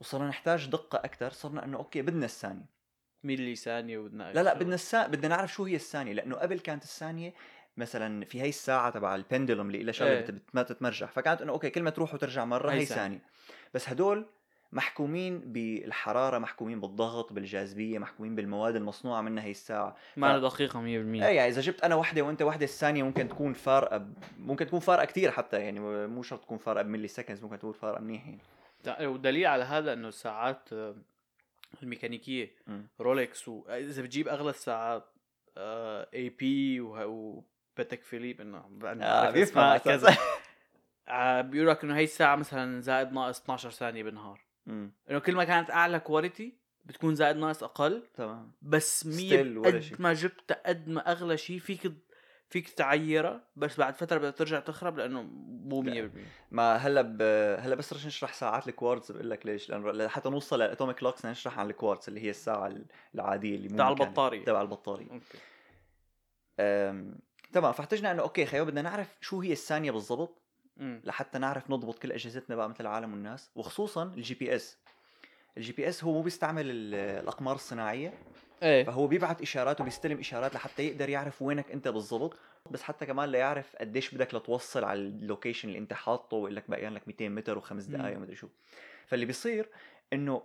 وصرنا 0.00 0.28
نحتاج 0.28 0.66
دقة 0.66 0.96
أكثر 0.98 1.30
صرنا 1.30 1.64
إنه 1.64 1.78
أوكي 1.78 2.02
بدنا 2.02 2.24
الثانية. 2.24 2.78
ملي 3.24 3.56
ثانية 3.56 3.98
بدنا 3.98 4.32
لا 4.32 4.42
لا 4.42 4.54
بدنا 4.54 4.74
السا... 4.74 5.06
بدنا 5.06 5.28
نعرف 5.36 5.52
شو 5.52 5.64
هي 5.64 5.74
الثانية 5.74 6.12
لأنه 6.12 6.36
قبل 6.36 6.58
كانت 6.60 6.82
الثانية 6.82 7.34
مثلا 7.76 8.24
في 8.24 8.42
هي 8.42 8.48
الساعة 8.48 8.90
تبع 8.90 9.14
ال 9.14 9.20
pendulum 9.20 9.66
اللي 9.70 9.82
لها 9.82 9.92
شغلة 9.92 10.38
ما 10.54 10.62
تتمرجح 10.62 11.10
فكانت 11.10 11.42
إنه 11.42 11.52
أوكي 11.52 11.70
كل 11.70 11.82
ما 11.82 11.90
تروح 11.90 12.14
وترجع 12.14 12.44
مرة 12.44 12.70
هي. 12.72 12.84
ثانية. 12.84 13.22
بس 13.74 13.88
هدول 13.88 14.26
محكومين 14.72 15.40
بالحرارة 15.40 16.38
محكومين 16.38 16.80
بالضغط 16.80 17.32
بالجاذبية 17.32 17.98
محكومين 17.98 18.36
بالمواد 18.36 18.76
المصنوعة 18.76 19.20
منها 19.20 19.44
هي 19.44 19.50
الساعة. 19.50 19.96
ما 20.16 20.38
دقيقة 20.38 20.80
100% 20.80 20.84
إيه 20.84 21.22
يعني 21.22 21.48
إذا 21.48 21.60
جبت 21.60 21.82
أنا 21.82 21.94
وحدة 21.94 22.22
وأنت 22.22 22.42
وحدة 22.42 22.64
الثانية 22.64 23.02
ممكن 23.02 23.28
تكون 23.28 23.52
فارقه 23.52 23.96
ب... 23.98 24.14
ممكن 24.38 24.66
تكون 24.66 24.80
فارقه 24.80 25.04
كثير 25.04 25.30
حتى 25.30 25.60
يعني 25.60 25.80
مو 26.06 26.22
شرط 26.22 26.40
تكون 26.40 26.58
فارقه 26.58 26.82
ب 26.82 27.08
milliseconds 27.08 27.42
ممكن 27.42 27.58
تكون 27.58 27.72
فارقه 27.72 28.00
منيح 28.00 28.26
يعني. 28.26 29.06
ودليل 29.06 29.46
على 29.46 29.64
هذا 29.64 29.92
إنه 29.92 30.08
الساعات 30.08 30.72
آه، 30.72 30.94
الميكانيكية 31.82 32.50
مم. 32.66 32.86
رولكس 33.00 33.48
واذا 33.48 34.02
بتجيب 34.02 34.28
أغلى 34.28 34.50
الساعات 34.50 35.04
AP 36.14 36.80
وباتك 36.80 38.02
فيليب 38.02 38.40
إنه 38.40 38.64
بعد 38.70 38.96
ما 38.96 39.28
آه 39.28 39.30
بيفهم. 39.30 39.76
كذا. 39.76 40.16
آه، 41.08 41.40
بيقول 41.40 41.68
لك 41.68 41.84
إنه 41.84 41.96
هي 41.96 42.04
الساعة 42.04 42.36
مثلا 42.36 42.80
زائد 42.80 43.12
ناقص 43.12 43.40
12 43.40 43.70
ثانية 43.70 44.02
بالنهار. 44.02 44.47
انه 44.68 45.18
كل 45.18 45.34
ما 45.34 45.44
كانت 45.44 45.70
أعلى 45.70 46.00
quality 46.00 46.58
بتكون 46.84 47.14
زائد 47.14 47.36
ناقص 47.36 47.62
أقل. 47.62 48.02
تمام. 48.14 48.52
بس 48.62 49.06
مية 49.06 49.40
قد. 49.40 49.96
ما 49.98 50.12
جبت 50.12 50.52
قد 50.66 50.88
ما 50.88 51.12
أغلى 51.12 51.36
شيء 51.36 51.58
فيك 51.58 51.92
فيك 52.50 52.68
تعيرها 52.68 53.44
بس 53.56 53.78
بعد 53.78 53.94
فترة 53.94 54.18
بدها 54.18 54.30
ترجع 54.30 54.60
تخرب 54.60 54.98
لأنه 54.98 55.22
مو 55.22 55.82
100% 55.82 55.86
لا. 55.86 56.10
ما 56.50 56.76
هلا 56.76 57.02
ب... 57.02 57.22
هلا 57.60 57.74
بس 57.74 57.92
رح 57.92 58.06
نشرح 58.06 58.32
ساعات 58.32 58.68
الكوارتز 58.68 59.12
بقول 59.12 59.30
لك 59.30 59.46
ليش؟ 59.46 59.70
لأنه 59.70 59.92
لحتى 59.92 60.28
نوصل 60.30 60.58
ل 60.58 60.63
atomic 60.63 60.96
clocks 60.96 61.26
نشرح 61.26 61.58
عن 61.58 61.70
الكوارتز 61.70 62.08
اللي 62.08 62.20
هي 62.20 62.30
الساعة 62.30 62.74
العادية 63.14 63.56
اللي 63.56 63.68
تبع. 63.68 63.88
البطارية. 63.88 64.44
تبع 64.44 64.60
البطارية. 64.60 65.10
أوكي. 65.10 65.38
أم... 66.60 67.18
تمام. 67.52 67.72
فاحتجنا 67.72 68.10
إنه 68.10 68.22
أوكي 68.22 68.46
خيو 68.46 68.64
بدنا 68.64 68.82
نعرف 68.82 69.16
شو 69.20 69.40
هي 69.40 69.52
الثانية 69.52 69.90
بالضبط. 69.90 70.42
لحتى 70.78 71.38
نعرف 71.38 71.70
نضبط 71.70 71.98
كل 71.98 72.12
أجهزتنا 72.12 72.56
بقى 72.56 72.68
مثل 72.68 72.80
العالم 72.80 73.12
والناس 73.12 73.50
وخصوصا 73.54 74.02
ال 74.04 74.34
GPS 74.34 74.78
ال 75.56 75.72
GPS 75.72 76.04
هو 76.04 76.12
مو 76.12 76.22
بيستعمل 76.22 76.70
ال- 76.70 76.94
الأقمار 76.94 77.54
الصناعية 77.54 78.14
إيه. 78.62 78.84
فهو 78.84 79.06
بيبعت 79.06 79.42
إشارات 79.42 79.80
وبيستلم 79.80 80.18
إشارات 80.18 80.54
لحتى 80.54 80.82
يقدر 80.82 81.08
يعرف 81.08 81.42
وينك 81.42 81.70
أنت 81.70 81.88
بالضبط 81.88 82.38
بس 82.70 82.82
حتى 82.82 83.06
كمان 83.06 83.28
ليعرف 83.32 83.76
قديش 83.76 84.14
بدك 84.14 84.34
لتوصل 84.34 84.84
على 84.84 84.98
ال 85.00 85.08
location 85.08 85.68
اللي 85.68 85.78
أنت 85.78 85.92
حاطه 85.92 86.36
ويقول 86.36 86.56
لك 86.56 86.70
باقيان 86.70 86.94
لك 86.94 87.08
200 87.08 87.28
متر 87.28 87.58
وخمس. 87.58 87.84
دقائق 87.84 88.16
ومدري 88.16 88.36
شو. 88.36 88.48
فاللي 89.06 89.26
بيصير 89.26 89.68
إنه 90.12 90.42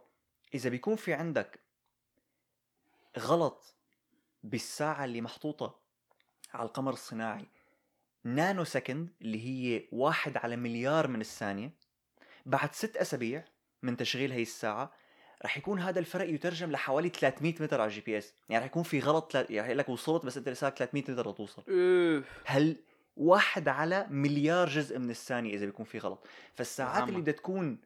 إذا 0.54 0.70
بيكون 0.70 0.96
في 0.96 1.14
عندك 1.14 1.60
غلط 3.20 3.76
بالساعة 4.44 5.06
اللي 5.06 5.22
محطوطة 5.22 5.80
على 6.54 6.68
القمر 6.68 6.94
الصناعي 6.94 7.46
nanosecond 8.24 9.10
اللي 9.22 9.46
هي 9.46 9.84
واحد 9.92 10.38
على 10.38 10.56
مليار 10.56 11.08
من 11.08 11.22
الثانية 11.22 11.72
بعد 12.46 12.76
ست 12.76 12.98
أسابيع 12.98 13.46
من 13.84 13.98
تشغيل 13.98 14.32
هي 14.32 14.42
الساعة 14.42 14.92
رح 15.46 15.58
يكون 15.58 15.80
هذا 15.80 16.00
الفرق 16.00 16.30
يترجم 16.30 16.72
لحوالي 16.72 17.10
300 17.10 17.54
متر 17.60 17.82
على 17.82 17.90
ال 17.90 18.02
GPS 18.02 18.34
يعني 18.50 18.66
رح 18.66 18.72
يكون 18.72 18.84
في 18.84 19.00
غلط. 19.00 19.36
يعني 19.36 19.68
يقول 19.68 19.78
لك 19.78 19.90
وصلت 19.90 20.26
بس 20.26 20.38
أنت 20.38 20.50
لساك 20.50 20.78
300 20.78 21.04
متر 21.12 21.32
لتوصل 21.32 21.64
هل 22.46 22.76
واحد 23.18 23.68
على 23.68 24.08
مليار 24.10 24.70
جزء 24.70 25.00
من 25.00 25.10
الثانية 25.10 25.54
إذا 25.54 25.66
بيكون 25.66 25.86
في 25.86 25.98
غلط 25.98 26.28
فالساعات 26.56 27.00
نعم. 27.00 27.10
اللي 27.10 27.22
بدها 27.22 27.34
تكون 27.34 27.78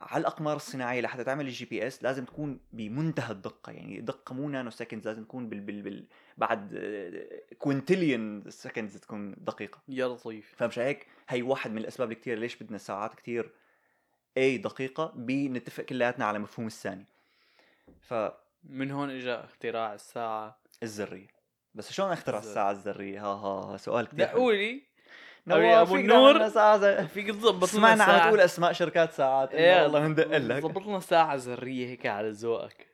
على 0.00 0.20
الأقمار 0.20 0.56
الصناعية 0.56 1.00
لحتى 1.00 1.24
تعمل 1.24 1.46
ال 1.46 1.64
GPS 1.64 2.02
لازم 2.02 2.24
تكون 2.24 2.60
بمنتهى 2.72 3.32
الدقة. 3.32 3.72
يعني 3.72 4.00
دقة 4.00 4.34
مو 4.34 4.48
nanoseconds 4.48 5.08
لازم 5.08 5.24
تكون 5.24 5.48
بال, 5.48 5.60
بال... 5.60 5.82
بال... 5.82 6.06
بعد 6.36 6.78
quintillion 7.58 8.50
seconds 8.50 8.96
تكون 8.96 9.34
دقيقة. 9.38 9.82
يا 9.88 10.08
لطيف. 10.08 10.54
فمش 10.56 10.78
هيك 10.78 11.06
هي 11.28 11.42
واحد 11.42 11.70
من 11.70 11.78
الأسباب 11.78 12.12
الكثير 12.12 12.38
ليش 12.38 12.56
بدنا 12.56 12.78
ساعات 12.78 13.14
كثير 13.14 13.50
اي 14.36 14.58
دقيقة 14.58 15.12
بنتفق 15.16 15.84
كلياتنا 15.84 16.24
على 16.24 16.38
مفهوم 16.38 16.66
الثاني. 16.66 17.06
فالذريه 18.00 18.48
من 18.64 18.90
هون 18.90 19.10
اجى 19.10 19.34
اختراع 19.34 19.94
الساعة؟ 19.94 20.62
بس 21.74 21.92
شلون 21.92 22.12
اخترع. 22.12 22.38
الساعة 22.38 22.70
الذرية؟ 22.70 23.20
ها 23.20 23.34
ها, 23.34 23.74
ها 23.74 23.76
سؤال 23.76 24.06
كثير 24.06 24.26
دقوا 24.26 24.52
لي 24.52 24.87
نواف 25.48 25.92
فيك 25.92 26.00
النور. 26.00 26.48
ساعة. 26.48 27.06
فيك 27.06 27.26
تظبط 27.26 27.56
لنا 27.56 27.66
سمعنا 27.66 28.04
عم 28.04 28.10
ساعة. 28.10 28.28
تقول 28.28 28.40
أسماء 28.40 28.72
شركات 28.72 29.12
ساعات 29.12 29.54
إيه 29.54 29.82
والله 29.82 30.00
بندق 30.00 30.36
لك. 30.36 30.62
ظبط 30.62 30.86
لنا 30.86 31.00
ساعة 31.00 31.34
ذرية 31.34 31.86
هيك 31.86 32.06
على 32.06 32.30
ذوقك. 32.30 32.86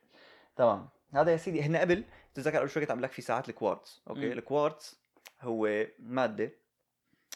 تمام. 0.56 0.88
هذا 1.14 1.32
يا 1.32 1.36
سيدي 1.36 1.62
هن 1.62 1.76
قبل 1.76 2.04
تتذكر 2.34 2.58
قبل 2.58 2.70
شوي 2.70 2.82
كنت 2.82 2.90
عم 2.90 3.00
لك 3.00 3.12
في 3.12 3.22
ساعات 3.22 3.48
الكوارتز. 3.48 4.02
أوكي. 4.08 4.32
الكوارتز 4.32 5.00
هو 5.40 5.86
مادة 5.98 6.52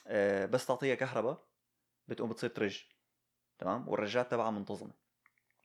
آه 0.07 0.47
بس 0.47 0.67
تعطيها 0.67 0.95
كهرباء 0.95 1.39
بتقوم 2.09 2.31
بتصير 2.31 2.51
ترج. 2.51 2.85
تمام؟ 3.59 3.89
والرجات 3.89 4.31
تبعها 4.31 4.51
منتظمة. 4.51 4.93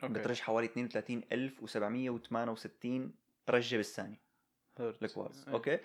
بترج 0.03 0.41
حوالي 0.41 0.67
32768 0.67 3.15
رجة 3.49 3.77
بالثانية. 3.77 4.21
الكوارتز. 4.79 5.45
إيه. 5.47 5.53
أوكي؟ 5.53 5.79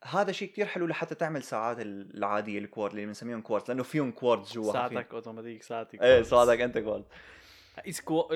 فهذا 0.00 0.32
شيء 0.32 0.48
كتير 0.48 0.66
حلو 0.66 0.86
لحتى 0.86 1.14
تعمل 1.14 1.42
ساعات 1.42 1.76
العادية 1.80 2.58
الكوارتز 2.58 2.92
اللي 2.92 3.06
بنسميهم 3.06 3.40
كوارتز 3.40 3.70
لأنه 3.70 3.82
فيهم 3.82 4.10
كوارتز 4.10 4.52
جوا 4.52 4.72
ساعتك 4.72 5.14
اوتوماتيك 5.14 5.62
ساعتك 5.62 6.02
إيه 6.02 6.22
ساعتك 6.22 6.60
أنت 6.60 6.78
كوارتز 6.78 7.06
إيش 7.86 8.00
كو... 8.00 8.28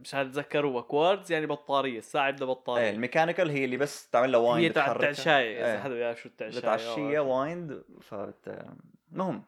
مش 0.00 0.14
هتذكر 0.14 0.66
هو 0.66 0.82
كوارتز 0.82 1.32
يعني 1.32 1.46
بطارية 1.46 1.98
الساعة 1.98 2.30
بدها 2.30 2.46
بطارية 2.46 2.82
إيه 2.82 2.90
ال 2.90 2.95
mechanical 2.95 3.50
هي 3.50 3.64
اللي 3.64 3.76
بس 3.76 4.08
تعمل 4.10 4.32
لها 4.32 4.40
wind 4.40 4.64
هي 4.64 4.68
تاع 4.68 4.84
بتحركها. 4.84 5.10
التعشاية 5.10 5.56
إيه. 5.58 5.74
إذا 5.74 5.82
حدا 5.82 5.94
بيعرف 5.94 6.20
شو 6.20 6.28
التعشاية 6.28 6.60
بتعشيها 6.60 7.20
wind 7.20 7.82
فبت 8.00 8.64
المهم. 9.12 9.42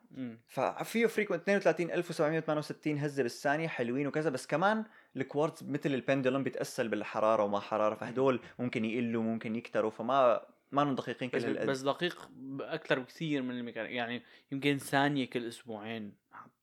ففيه 0.46 1.06
frequency 1.06 1.48
32768 1.48 2.98
هزه 2.98 3.22
بالثانية 3.22 3.68
حلوين 3.68 4.06
وكذا 4.06 4.30
بس 4.30 4.46
كمان 4.46 4.84
الكوارتز 5.16 5.62
مثل 5.62 5.94
ال 5.94 5.99
pendulum 5.99 6.42
بيتاثر 6.42 6.88
بالحرارة 6.88 7.42
وما 7.42 7.60
حرارة 7.60 7.94
فهدول 7.94 8.40
ممكن 8.58 8.84
يقلوا 8.84 9.22
ممكن 9.22 9.56
يكتروا 9.56 9.90
فما 9.90 10.40
ما 10.74 10.82
انهم 10.82 10.94
دقيقين 10.94 11.30
كل 11.30 11.38
بس, 11.38 11.44
هالقد 11.44 11.66
بس 11.66 11.80
دقيق 11.80 12.28
أكثر 12.60 12.98
بكثير 12.98 13.42
من 13.42 13.50
الميكانيك 13.58 13.92
يعني 13.92 14.22
يمكن 14.52 14.78
ثانية 14.78 15.30
كل 15.30 15.48
أسبوعين 15.48 16.14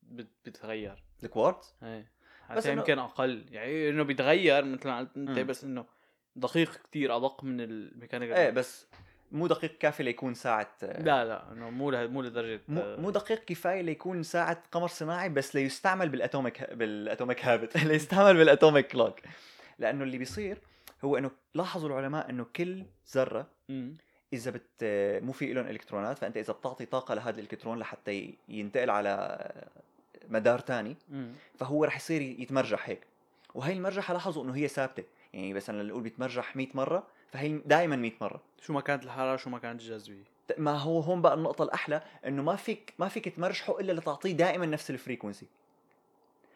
بت- 0.04 0.28
بتتغير. 0.46 1.04
الكوارتز 1.24 1.74
إيه. 1.84 2.12
بس 2.56 2.66
إنه- 2.66 2.70
يمكن 2.70 3.00
أقل. 3.00 3.46
يعني 3.52 3.90
إنه 3.90 4.04
بيتغير 4.04 4.66
مثل 4.66 4.88
ما 4.90 5.00
قلت 5.00 5.18
أنت. 5.18 5.40
بس 5.40 5.64
إنه 5.64 5.86
دقيق 6.36 6.76
كتير 6.84 7.18
ادق 7.18 7.44
من 7.44 7.62
الميكانيك 7.62 8.32
إيه 8.32 8.50
بس 8.50 8.88
مو 9.32 9.48
دقيق 9.48 9.78
كافي 9.78 10.04
ليكون 10.04 10.34
ساعة 10.34 10.76
لا 10.82 11.26
لا 11.26 11.52
إنه 11.52 11.70
مو 11.70 11.92
له 11.92 12.08
مو 12.08 12.22
لدرجة 12.22 12.62
مو 12.68 12.82
آه، 12.82 12.96
مو 12.98 13.10
دقيق 13.10 13.46
كفاية 13.46 13.82
ليكون 13.82 14.24
ساعة 14.24 14.64
قمر 14.72 14.88
صناعي 14.88 15.30
بس 15.30 15.56
ليستعمل 15.56 16.10
بال 16.10 16.26
atomic 16.26 16.74
بال 16.74 16.92
atomic 16.92 17.46
هابت. 17.46 17.78
ليستعمل 17.88 18.38
بال 18.38 18.50
atomic 18.50 18.88
clock. 18.88 19.20
لأنه 19.80 20.04
اللي 20.04 20.18
بيصير 20.18 20.58
هو 21.04 21.18
إنه 21.18 21.32
لاحظوا 21.56 21.90
العلماء 21.90 22.30
إنه 22.30 22.46
كل 22.56 22.86
ذرة 23.14 23.40
مم. 23.40 23.48
إذا 24.34 24.52
بت 24.52 24.84
مو 25.24 25.32
في 25.32 25.54
لهم 25.54 25.68
إلكترونات 25.68 26.20
فأنت 26.20 26.38
إذا 26.38 26.54
بتعطي 26.54 26.86
طاقة 26.86 27.14
لهذا 27.14 27.40
الإلكترون 27.40 27.80
لحتى 27.80 28.36
ينتقل 28.50 28.90
على 28.90 29.40
مدار 30.30 30.60
تاني 30.60 30.96
مم. 31.10 31.32
فهو 31.60 31.86
رح 31.86 31.96
يصير 31.96 32.22
يتمرجح 32.22 32.90
هيك. 32.90 33.02
وهي 33.56 33.74
المرجحة 33.74 34.14
لاحظوا 34.14 34.44
إنه 34.44 34.56
هي 34.56 34.68
ثابتة. 34.68 35.04
يعني 35.34 35.54
مثلا 35.54 35.84
نقول 35.84 36.04
بيتمرجح 36.04 36.56
100 36.56 36.68
مرة 36.74 37.08
فهي 37.32 37.62
دائما 37.66 37.96
100 37.96 38.12
مرة. 38.22 38.42
شو 38.62 38.74
ما 38.74 38.82
كانت 38.82 39.04
الحرارة 39.04 39.38
شو 39.38 39.50
ما 39.50 39.60
كانت 39.60 39.82
الجاذبية. 39.82 40.24
ما 40.58 40.78
هو 40.78 41.00
هون 41.00 41.22
بقى 41.22 41.34
النقطة 41.34 41.64
الأحلى 41.64 42.02
إنه 42.26 42.44
ما 42.44 42.56
فيك 42.56 42.94
ما 43.00 43.08
فيك 43.08 43.30
تمرجحه 43.30 43.80
إلا 43.80 43.92
لتعطيه 43.92 44.32
دائما 44.32 44.66
نفس 44.66 44.92
ال 44.92 44.97
frequency 44.97 45.48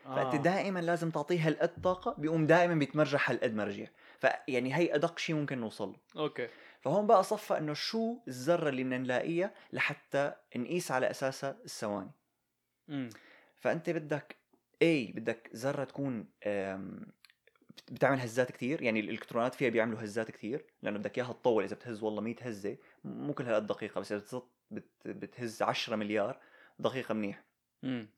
فأنت 0.05 0.35
دائما 0.35 0.79
لازم 0.79 1.09
تعطيه 1.09 1.47
هالقد 1.47 1.81
طاقة 1.83 2.15
بيقوم 2.17 2.45
دائما 2.45 2.75
بيتمرجح 2.75 3.29
هالقد 3.29 3.55
مرجح. 3.55 3.85
فيعني 4.19 4.75
هي 4.75 4.95
أدق 4.95 5.19
شيء 5.19 5.35
ممكن 5.35 5.57
نوصل 5.57 5.87
له. 5.89 6.21
أوكي. 6.21 6.47
فهون 6.85 7.07
بقى 7.07 7.23
صفى 7.23 7.57
إنه 7.57 7.73
شو 7.73 8.17
الذرة 8.27 8.69
اللي 8.69 8.83
بدنا 8.83 8.97
نلاقيها 8.97 9.53
لحتى 9.73 10.33
نقيس 10.55 10.91
على 10.91 11.09
أساسها 11.09 11.57
الثواني. 11.65 12.11
فأنت 13.55 13.89
بدك 13.89 14.35
اي 14.81 15.11
بدك 15.15 15.49
ذرة 15.55 15.83
تكون 15.83 16.25
بتعمل 17.91 18.19
هزات 18.19 18.51
كتير 18.51 18.81
يعني 18.81 18.99
الإلكترونات 18.99 19.55
فيها 19.55 19.69
بيعملوا 19.69 20.03
هزات 20.03 20.31
كتير 20.31 20.65
لأنه 20.81 20.97
بدك 20.97 21.17
إياها 21.17 21.33
تطول 21.33 21.63
إذا 21.63 21.75
بتهز 21.75 22.03
والله 22.03 22.21
100 22.21 22.35
هزة 22.41 22.77
مو 23.03 23.33
كل 23.33 23.43
هالقد 23.43 23.67
دقيقة 23.67 24.01
بس 24.01 24.11
إذا 24.11 24.41
بتهز 25.05 25.61
10 25.61 25.95
مليار 25.95 26.39
دقيقة 26.79 27.13
منيح. 27.13 27.43
امم 27.83 28.09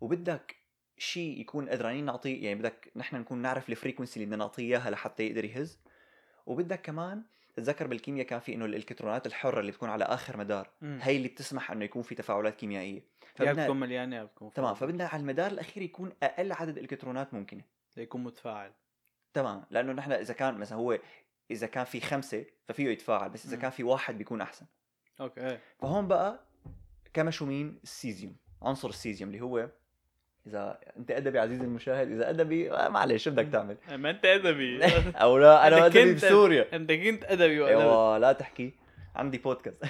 وبدك 0.00 0.56
شيء 0.98 1.40
يكون 1.40 1.68
قدرانين 1.68 2.04
نعطيه 2.04 2.44
يعني 2.44 2.58
بدك 2.58 2.92
نحن 2.96 3.16
نكون 3.16 3.38
نعرف 3.38 3.70
الفريكونسي 3.70 4.16
اللي 4.16 4.26
بدنا 4.26 4.36
نعطيه 4.36 4.62
إياها 4.62 4.90
لحتى 4.90 5.22
يقدر 5.26 5.44
يهز. 5.44 5.80
وبدك 6.46 6.82
كمان 6.82 7.22
تتذكر 7.60 7.86
بالكيمياء 7.86 8.26
كان 8.26 8.40
في 8.40 8.54
إنه 8.54 8.64
الإلكترونات 8.64 9.26
الحرة 9.26 9.60
اللي 9.60 9.72
بتكون 9.72 9.90
على 9.90 10.04
آخر 10.04 10.36
مدار 10.36 10.70
هي 10.82 11.16
اللي 11.16 11.28
بتسمح 11.28 11.70
إنه 11.70 11.84
يكون 11.84 12.02
في 12.02 12.14
تفاعلات 12.14 12.56
كيميائية. 12.56 12.96
يا 12.96 13.26
فبدنا 13.34 13.62
بتكون 13.62 13.80
مليانة 13.80 14.16
يا 14.16 14.24
بتكون 14.24 14.52
تمام. 14.52 14.74
فبدنا 14.74 15.06
على 15.06 15.20
المدار 15.20 15.50
الأخير 15.50 15.82
يكون 15.82 16.12
أقل 16.22 16.52
عدد 16.52 16.78
إلكترونات 16.78 17.34
ممكنة. 17.34 17.64
ليكون 17.96 18.24
متفاعل. 18.24 18.72
تمام 19.34 19.64
لأنه 19.70 19.92
نحن 19.92 20.12
إذا 20.12 20.34
كان 20.34 20.58
مثلا 20.58 20.78
هو 20.78 20.98
إذا 21.50 21.66
كان 21.66 21.84
في 21.84 22.00
خمسة 22.00 22.44
ففيه 22.68 22.88
يتفاعل 22.88 23.30
بس 23.30 23.46
إذا 23.46 23.56
مم. 23.56 23.62
كان 23.62 23.70
في 23.70 23.84
واحد 23.84 24.18
بيكون 24.18 24.40
أحسن. 24.40 24.66
أوكي 25.20 25.40
إيه. 25.40 25.60
فهون 25.78 26.08
بقى 26.08 26.40
كمشوا 27.14 27.46
مين؟ 27.46 27.78
السيزيوم 27.82 28.36
عنصر 28.62 28.88
السيزيوم 28.88 29.30
اللي 29.30 29.40
هو 29.40 29.70
إذا 30.46 30.78
أنت 30.98 31.10
أدبي 31.10 31.38
عزيزي 31.38 31.64
المشاهد 31.64 32.10
إذا 32.10 32.30
أدبي 32.30 32.72
آه، 32.72 32.88
معلش 32.88 33.24
شو 33.24 33.30
بدك 33.30 33.48
تعمل. 33.52 33.76
إيه، 33.90 33.96
ما 33.96 34.10
أنت 34.10 34.24
أدبي. 34.24 34.84
أو 35.22 35.38
لا 35.38 35.66
أنا 35.68 35.86
أدبي 35.86 36.04
كنت- 36.14 36.24
بسوريا 36.24 36.76
أنت 36.76 36.92
كنت 36.92 37.24
أدبي 37.24 37.60
وقتها 37.60 37.80
أيوه 37.82 38.18
لا 38.18 38.32
تحكي. 38.32 38.72
عندي 39.16 39.38
بودكاست 39.38 39.84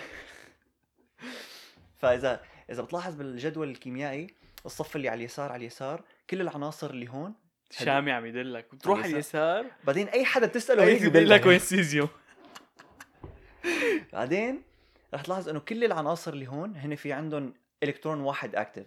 فإذا 1.98 2.40
إذا 2.70 2.82
بتلاحظ 2.82 3.14
بالجدول 3.14 3.70
الكيميائي 3.70 4.26
الصف 4.66 4.96
اللي 4.96 5.08
على 5.08 5.18
اليسار 5.18 5.52
على 5.52 5.60
اليسار 5.60 6.02
كل 6.30 6.40
العناصر 6.40 6.90
اللي 6.90 7.08
هون 7.08 7.34
شامي 7.70 8.12
عم 8.12 8.26
يدلك. 8.26 8.74
بتروح 8.74 9.02
على 9.02 9.12
اليسار. 9.12 9.66
بعدين 9.84 10.08
أي 10.08 10.24
حدا 10.24 10.46
بتسأله 10.46 10.84
هيك 10.84 11.02
بيقول 11.06 11.30
لك 11.30 11.46
وين 11.46 11.58
سيزيوم 11.58 12.08
بعدين 14.12 14.62
رح 15.14 15.22
تلاحظ 15.22 15.48
إنه 15.48 15.60
كل 15.60 15.84
العناصر 15.84 16.32
اللي 16.32 16.46
هون 16.48 16.76
هن 16.76 16.94
في 16.94 17.12
عندهم 17.12 17.54
الكترون 17.82 18.20
واحد 18.20 18.54
active 18.57 18.87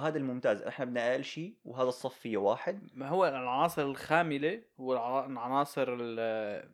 فهذا 0.00 0.18
الممتاز 0.18 0.62
إحنا 0.62 0.84
بدنا 0.84 1.12
أقل 1.12 1.24
شيء 1.24 1.54
وهذا 1.64 1.88
الصف 1.88 2.14
فيه 2.14 2.36
واحد 2.36 2.88
ما 2.94 3.08
هو 3.08 3.26
العناصر 3.26 3.82
الخاملة 3.82 4.60
هو 4.80 4.92
الع- 4.92 5.26
العناصر 5.26 5.86
ال- 6.00 6.68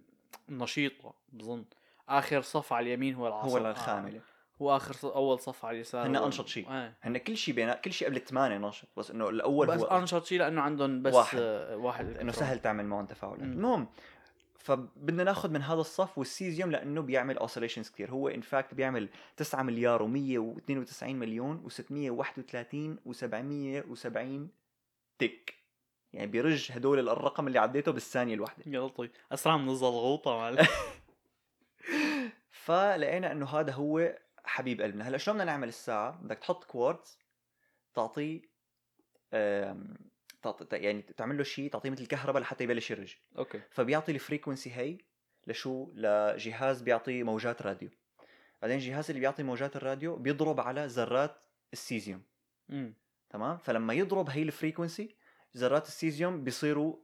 النشيطة 0.49 1.15
بظن 1.33 1.65
آخر 2.09 2.41
صف 2.43 2.73
على 2.73 2.87
اليمين 2.87 3.15
هو 3.15 3.29
العناصر 3.29 3.61
هو 3.63 3.71
الخاملة 3.71 4.21
هو 4.63 4.77
آخر 4.77 4.93
صف 4.95 5.05
أول 5.13 5.39
صف 5.41 5.65
على 5.65 5.75
اليسار 5.75 6.07
هن 6.07 6.17
أنشط 6.17 6.47
شيء. 6.47 6.67
آه. 6.71 6.93
هن 7.03 7.19
كل 7.19 7.37
شيء 7.37 7.55
بين 7.55 7.73
كل 7.73 7.93
شيء 7.93 8.09
قبل 8.09 8.17
الثمانية 8.17 8.59
نشط 8.59 8.89
بس 8.97 9.11
إنه 9.11 9.29
الأول 9.29 9.67
بس 9.67 9.81
هو 9.81 9.85
أنشط 9.87 10.25
شيء 10.25 10.39
لأنه 10.39 10.61
عندهم 10.63 11.03
بس 11.03 11.15
واحد. 11.15 11.39
واحد, 11.75 12.17
إنه. 12.17 12.33
سهل 12.33 12.59
تعمل 12.59 12.85
معهم 12.87 13.07
تفاعلات. 13.07 13.41
المهم 13.43 13.89
فبدنا 14.63 15.25
ناخذ 15.25 15.51
من 15.51 15.63
هذا 15.63 15.81
الصف 15.81 16.19
والسيزيوم 16.19 16.71
لأنه 16.71 17.01
بيعمل 17.01 17.39
oscillations 17.39 17.91
كثير 17.91 18.11
هو 18.11 18.29
in 18.29 18.41
fact 18.41 18.75
بيعمل 18.75 19.09
9 19.37 19.63
مليار 19.63 20.01
و192 20.01 21.03
مليون 21.03 21.69
و631 21.69 23.11
و770 23.13 24.49
تك 25.19 25.55
يعني 26.13 26.27
بيرج 26.27 26.73
هدول 26.73 27.09
الرقم 27.09 27.47
اللي 27.47 27.59
عديته 27.59 27.93
بالثانية 27.93 28.35
الواحدة. 28.35 28.65
يا 28.67 28.81
لطيف 28.81 29.11
أسرع 29.33 29.57
من 29.57 29.69
الزلغوطه 29.69 30.57
فلقينا 32.65 33.33
إنه 33.33 33.47
هذا 33.47 33.73
هو 33.73 34.19
حبيب 34.45 34.83
قلبنا. 34.83 35.09
هلأ 35.09 35.19
شلون 35.19 35.37
بدنا 35.37 35.51
نعمل 35.51 35.69
الساعة؟ 35.69 36.19
بدك 36.23 36.39
تحط 36.39 36.65
كوارتز 36.65 37.19
تعطيه 37.95 38.43
يعني 40.73 41.03
تعمل 41.03 41.37
له 41.39 41.43
شيء 41.43 41.71
تعطيه 41.71 41.91
مثل 41.91 42.07
كهرباء 42.07 42.43
لحتى 42.43 42.65
يبلش 42.65 42.91
يرج. 42.91 43.15
أوكي. 43.39 43.61
فبيعطي 43.71 44.13
ال 44.13 44.19
frequency 44.19 44.73
هي 44.73 44.99
لشو؟ 45.47 45.91
لجهاز 45.95 46.83
بيعطي 46.83 47.23
موجات 47.23 47.63
راديو. 47.63 47.89
بعدين 48.63 48.77
الجهاز 48.77 49.11
اللي 49.11 49.21
بيعطي 49.21 49.43
موجات 49.43 49.77
الراديو 49.77 50.17
بيضرب 50.17 50.61
على 50.61 50.87
ذرات 50.87 51.37
السيزيوم. 51.73 52.23
امم 52.71 52.95
تمام؟ 53.31 53.59
فلما 53.59 53.95
يضرب 53.95 54.31
هي 54.31 54.43
ال 54.43 54.50
frequency 54.50 55.17
ذرات 55.57 55.87
السيزيوم 55.87 56.45
بيصيروا 56.45 56.97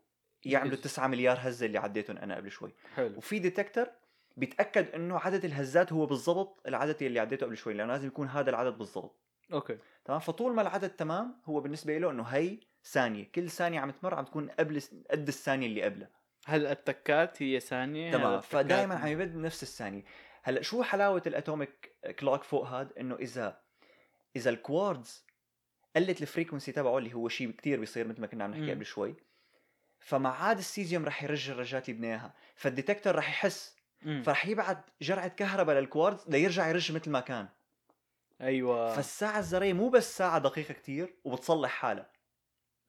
يعملوا 0.45 0.77
يهز. 0.77 0.83
9 0.83 1.07
مليار 1.07 1.39
هزة 1.41 1.67
اللي 1.67 1.79
عديتهم 1.79 2.19
أنا 2.19 2.37
قبل 2.37 2.51
شوي. 2.51 2.75
حلو. 2.95 3.17
وفي 3.17 3.39
detector 3.39 3.91
بيتأكد 4.37 4.95
إنه 4.95 5.19
عدد 5.19 5.45
الهزات 5.45 5.93
هو 5.93 6.07
بالضبط 6.07 6.63
العدد 6.67 7.03
اللي 7.03 7.21
عديته 7.21 7.47
قبل 7.47 7.57
شوي 7.57 7.75
لأنه 7.75 7.93
لازم 7.93 8.07
يكون 8.07 8.29
هذا 8.29 8.51
العدد 8.51 8.79
بالضبط. 8.79 9.17
أوكي. 9.53 9.79
تمام؟ 10.05 10.21
فطول 10.21 10.55
ما 10.55 10.63
العدد 10.63 10.91
تمام 10.91 11.41
هو 11.45 11.61
بالنسبة 11.61 11.99
له 11.99 12.11
إنه 12.11 12.23
هي 12.23 12.59
ثانية 12.91 13.31
كل 13.35 13.51
ثانية 13.51 13.81
عم 13.81 13.91
تمر 13.91 14.15
عم 14.15 14.25
تكون 14.25 14.83
قد 15.11 15.29
الثانية 15.29 15.67
اللي 15.67 15.83
قبلها. 15.83 16.11
هل 16.47 16.67
التكات 16.67 17.43
هي 17.43 17.61
ثانية؟ 17.61 18.13
تمام 18.13 18.41
فدائما 18.41 18.95
عم 18.95 19.07
يبعت 19.07 19.37
نفس 19.37 19.63
الثانية. 19.63 20.05
هلأ 20.43 20.63
شو 20.63 20.83
حلاوة 20.83 21.23
ال 21.27 21.37
atomic 21.37 21.97
clock 22.19 22.43
فوق 22.43 22.67
هذا 22.67 22.91
إنه 23.01 23.15
إذا 23.15 23.61
إذا 24.37 24.51
الكوارتز 24.51 25.27
قلت 25.97 26.23
ال 26.23 26.28
frequency 26.28 26.73
تبعه 26.73 26.99
اللي 26.99 27.15
هو 27.15 27.29
شيء 27.29 27.51
كتير 27.51 27.81
بيصير 27.81 28.09
مثل 28.09 28.21
ما 28.21 28.27
كنا 28.27 28.45
عم 28.45 28.51
نحكي. 28.51 28.71
قبل 28.71 28.87
شوي 28.87 29.17
فمع 29.99 30.43
عاد 30.43 30.59
السيزيوم 30.59 31.05
رح 31.05 31.23
يرج 31.23 31.51
الرجات 31.51 31.89
اللي 31.89 31.99
بدنا 31.99 32.09
اياها 32.09 32.35
فال 32.55 32.67
detector 32.67 33.15
رح 33.15 33.29
يحس. 33.29 33.79
فرح 34.23 34.47
يبعت 34.47 34.91
جرعة 35.03 35.29
كهرباء 35.29 35.77
للكوارتز 35.77 36.25
ليرجع 36.29 36.69
يرج 36.69 36.93
مثل 36.93 37.11
ما 37.11 37.21
كان. 37.21 37.49
أيوه. 38.41 38.95
فالساعة 38.95 39.39
الذريه 39.39 39.73
مو 39.73 39.89
بس 39.89 40.17
ساعة 40.17 40.39
دقيقة 40.39 40.75
كتير 40.75 41.15
وبتصلح 41.25 41.71
حالها. 41.71 42.18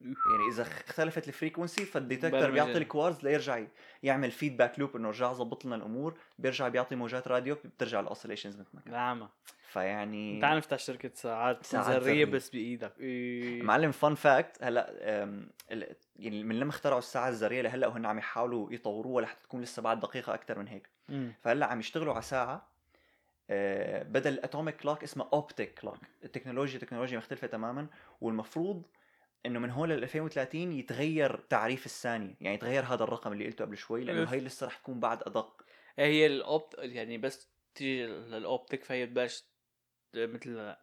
يعني 0.00 0.48
إذا 0.52 0.62
اختلفت 0.62 1.28
ال 1.28 1.34
frequency 1.34 1.84
فال 1.84 1.95
detector 1.95 2.40
برمجة. 2.40 2.52
بيعطي 2.52 2.78
الكوارتز 2.78 3.24
ليرجع 3.24 3.64
يعمل 4.02 4.30
feedback 4.30 4.78
loop 4.78 4.96
إنه 4.96 5.08
رجع 5.08 5.32
ظبط 5.32 5.64
لنا 5.64 5.76
الأمور 5.76 6.18
بيرجع 6.38 6.68
بيعطي 6.68 6.96
موجات 6.96 7.28
راديو 7.28 7.56
بترجع 7.64 8.00
ال 8.00 8.04
oscillations 8.04 8.56
مثل 8.60 8.70
ما 8.74 8.80
كان 8.80 8.92
نعم 8.92 9.28
فيعني 9.68 10.44
عارف 10.44 10.56
نفتح 10.56 10.78
شركة 10.78 11.10
ساعات 11.14 11.66
ساعات 11.66 12.02
ذريه. 12.02 12.24
بس 12.24 12.50
بإيدك 12.50 12.92
إيه. 13.00 13.62
معلم 13.62 13.92
fun 13.92 14.14
fact 14.14 14.62
هلأ 14.62 14.90
يعني 16.16 16.44
من 16.44 16.60
لما 16.60 16.70
اخترعوا 16.70 16.98
الساعة 16.98 17.28
الذرية 17.28 17.62
لهلأ 17.62 17.86
وهن 17.86 18.06
عم 18.06 18.18
يحاولوا 18.18 18.72
يطوروها 18.72 19.22
لحتى 19.22 19.42
تكون 19.42 19.60
لسه 19.60 19.82
بعد 19.82 20.00
دقيقة 20.00 20.34
أكثر 20.34 20.58
من 20.58 20.68
هيك. 20.68 20.88
فهلأ 21.42 21.66
عم 21.66 21.80
يشتغلوا 21.80 22.12
على 22.12 22.22
ساعة 22.22 22.70
آه، 23.50 24.02
بدل 24.02 24.32
ال 24.32 24.38
atomic 24.38 24.76
clock 24.76 25.02
اسمها 25.02 25.28
optic 25.32 25.80
clock 25.80 25.96
التكنولوجيا 26.24 26.78
تكنولوجيا 26.78 27.18
مختلفة 27.18 27.46
تماما 27.46 27.86
والمفروض 28.20 28.82
إنه 29.46 29.58
من 29.58 29.70
هون 29.70 29.88
لل 29.88 30.02
2030 30.02 30.72
يتغير 30.72 31.36
تعريف 31.36 31.86
الثانية. 31.86 32.34
يعني 32.40 32.54
يتغير 32.54 32.84
هذا 32.84 33.04
الرقم 33.04 33.32
اللي 33.32 33.46
قلته 33.46 33.64
قبل 33.64 33.76
شوي 33.76 34.04
لأنه 34.04 34.20
أوف. 34.20 34.32
هي 34.32 34.40
لسه 34.40 34.66
رح 34.66 34.76
تكون 34.76 35.00
بعد 35.00 35.22
أدق. 35.22 35.62
إيه 35.98 36.06
هي 36.06 36.26
ال 36.26 36.38
opt 36.38 36.74
يعني 36.78 37.18
بس 37.18 37.50
تيجي 37.74 38.06
لل 38.06 38.28
optic 38.28 38.84
فهي 38.84 39.06
تبلش 39.06 39.44
مثل 40.14 40.74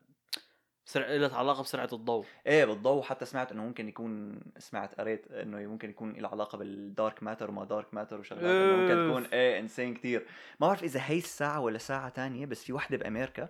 سرعة 0.85 1.07
لها 1.07 1.37
علاقة 1.37 1.63
بسرعة 1.63 1.89
الضوء. 1.93 2.25
إيه 2.47 2.65
بالضوء. 2.65 3.03
حتى 3.03 3.25
سمعت 3.25 3.51
إنه 3.51 3.63
ممكن 3.63 3.87
يكون 3.87 4.39
سمعت 4.57 4.95
قريت 4.95 5.31
إنه 5.31 5.57
ممكن 5.57 5.89
يكون 5.89 6.13
له 6.13 6.29
علاقة 6.29 6.57
بال 6.57 6.79
dark 6.79 7.23
matter 7.23 7.49
وما 7.49 7.65
dark 7.65 7.93
matter 7.93 8.19
وشغلات 8.19 8.79
ممكن 8.79 8.97
أوف. 8.97 9.09
تكون 9.09 9.25
إيه 9.33 9.59
insane 9.59 9.93
كتير. 9.93 10.27
ما 10.59 10.67
بعرف 10.67 10.83
إذا 10.83 11.01
هي 11.03 11.17
الساعة 11.17 11.59
ولا 11.59 11.77
ساعة 11.77 12.09
تانية 12.09 12.45
بس 12.45 12.63
في 12.63 12.73
وحدة 12.73 12.97
بأمريكا 12.97 13.49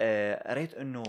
آه 0.00 0.50
قريت 0.50 0.74
إنه 0.74 1.02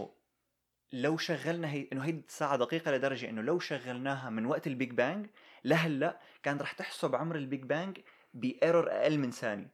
لو 0.93 1.17
شغلنا 1.17 1.71
هي 1.71 1.87
إنه 1.93 2.05
هي 2.05 2.09
الساعة 2.09 2.57
دقيقة 2.57 2.91
لدرجة 2.91 3.29
إنه 3.29 3.41
لو 3.41 3.59
شغلناها 3.59 4.29
من 4.29 4.45
وقت 4.45 4.67
ال 4.67 4.73
Big 4.73 4.91
Bang 4.91 5.27
لهلأ 5.63 6.19
كان 6.43 6.57
رح 6.57 6.71
تحسب 6.71 7.15
عمر 7.15 7.35
ال 7.35 7.42
Big 7.42 7.63
Bang 7.63 7.97
ب 8.33 8.43
error 8.43 8.91
أقل 8.91 9.17
من 9.17 9.31
ثانية. 9.31 9.71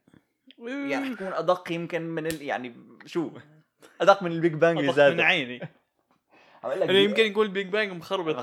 يعني 0.58 1.08
رح 1.08 1.14
تكون 1.14 1.32
ادق 1.32 1.72
يمكن 1.72 2.02
من 2.02 2.26
ال... 2.26 2.42
يعني 2.42 2.76
شو 3.06 3.30
ادق 4.00 4.22
من 4.22 4.32
ال 4.32 4.38
Big 4.38 4.54
Bang 4.54 4.78
بذاته 4.88 5.14
من 5.14 5.20
عيني 5.20 5.60
يعني 6.64 7.04
يمكن 7.04 7.22
يكون 7.22 7.46
ال 7.46 7.51
Big 7.51 7.68
Bang 7.68 7.92
مخربط 7.92 8.34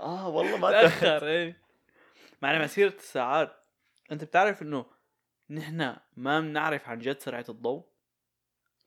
آه 0.00 0.28
والله 0.28 0.56
ما 0.56 0.70
تاخر 0.70 1.26
إيه 1.26 1.56
مع 2.42 2.62
مسيره 2.62 2.94
الساعات 2.98 3.56
انت 4.12 4.24
بتعرف 4.24 4.62
انه 4.62 4.86
نحن 5.50 5.96
ما 6.16 6.40
بنعرف 6.40 6.88
عن 6.88 6.98
جد 6.98 7.18
سرعه 7.20 7.44
الضوء 7.48 7.84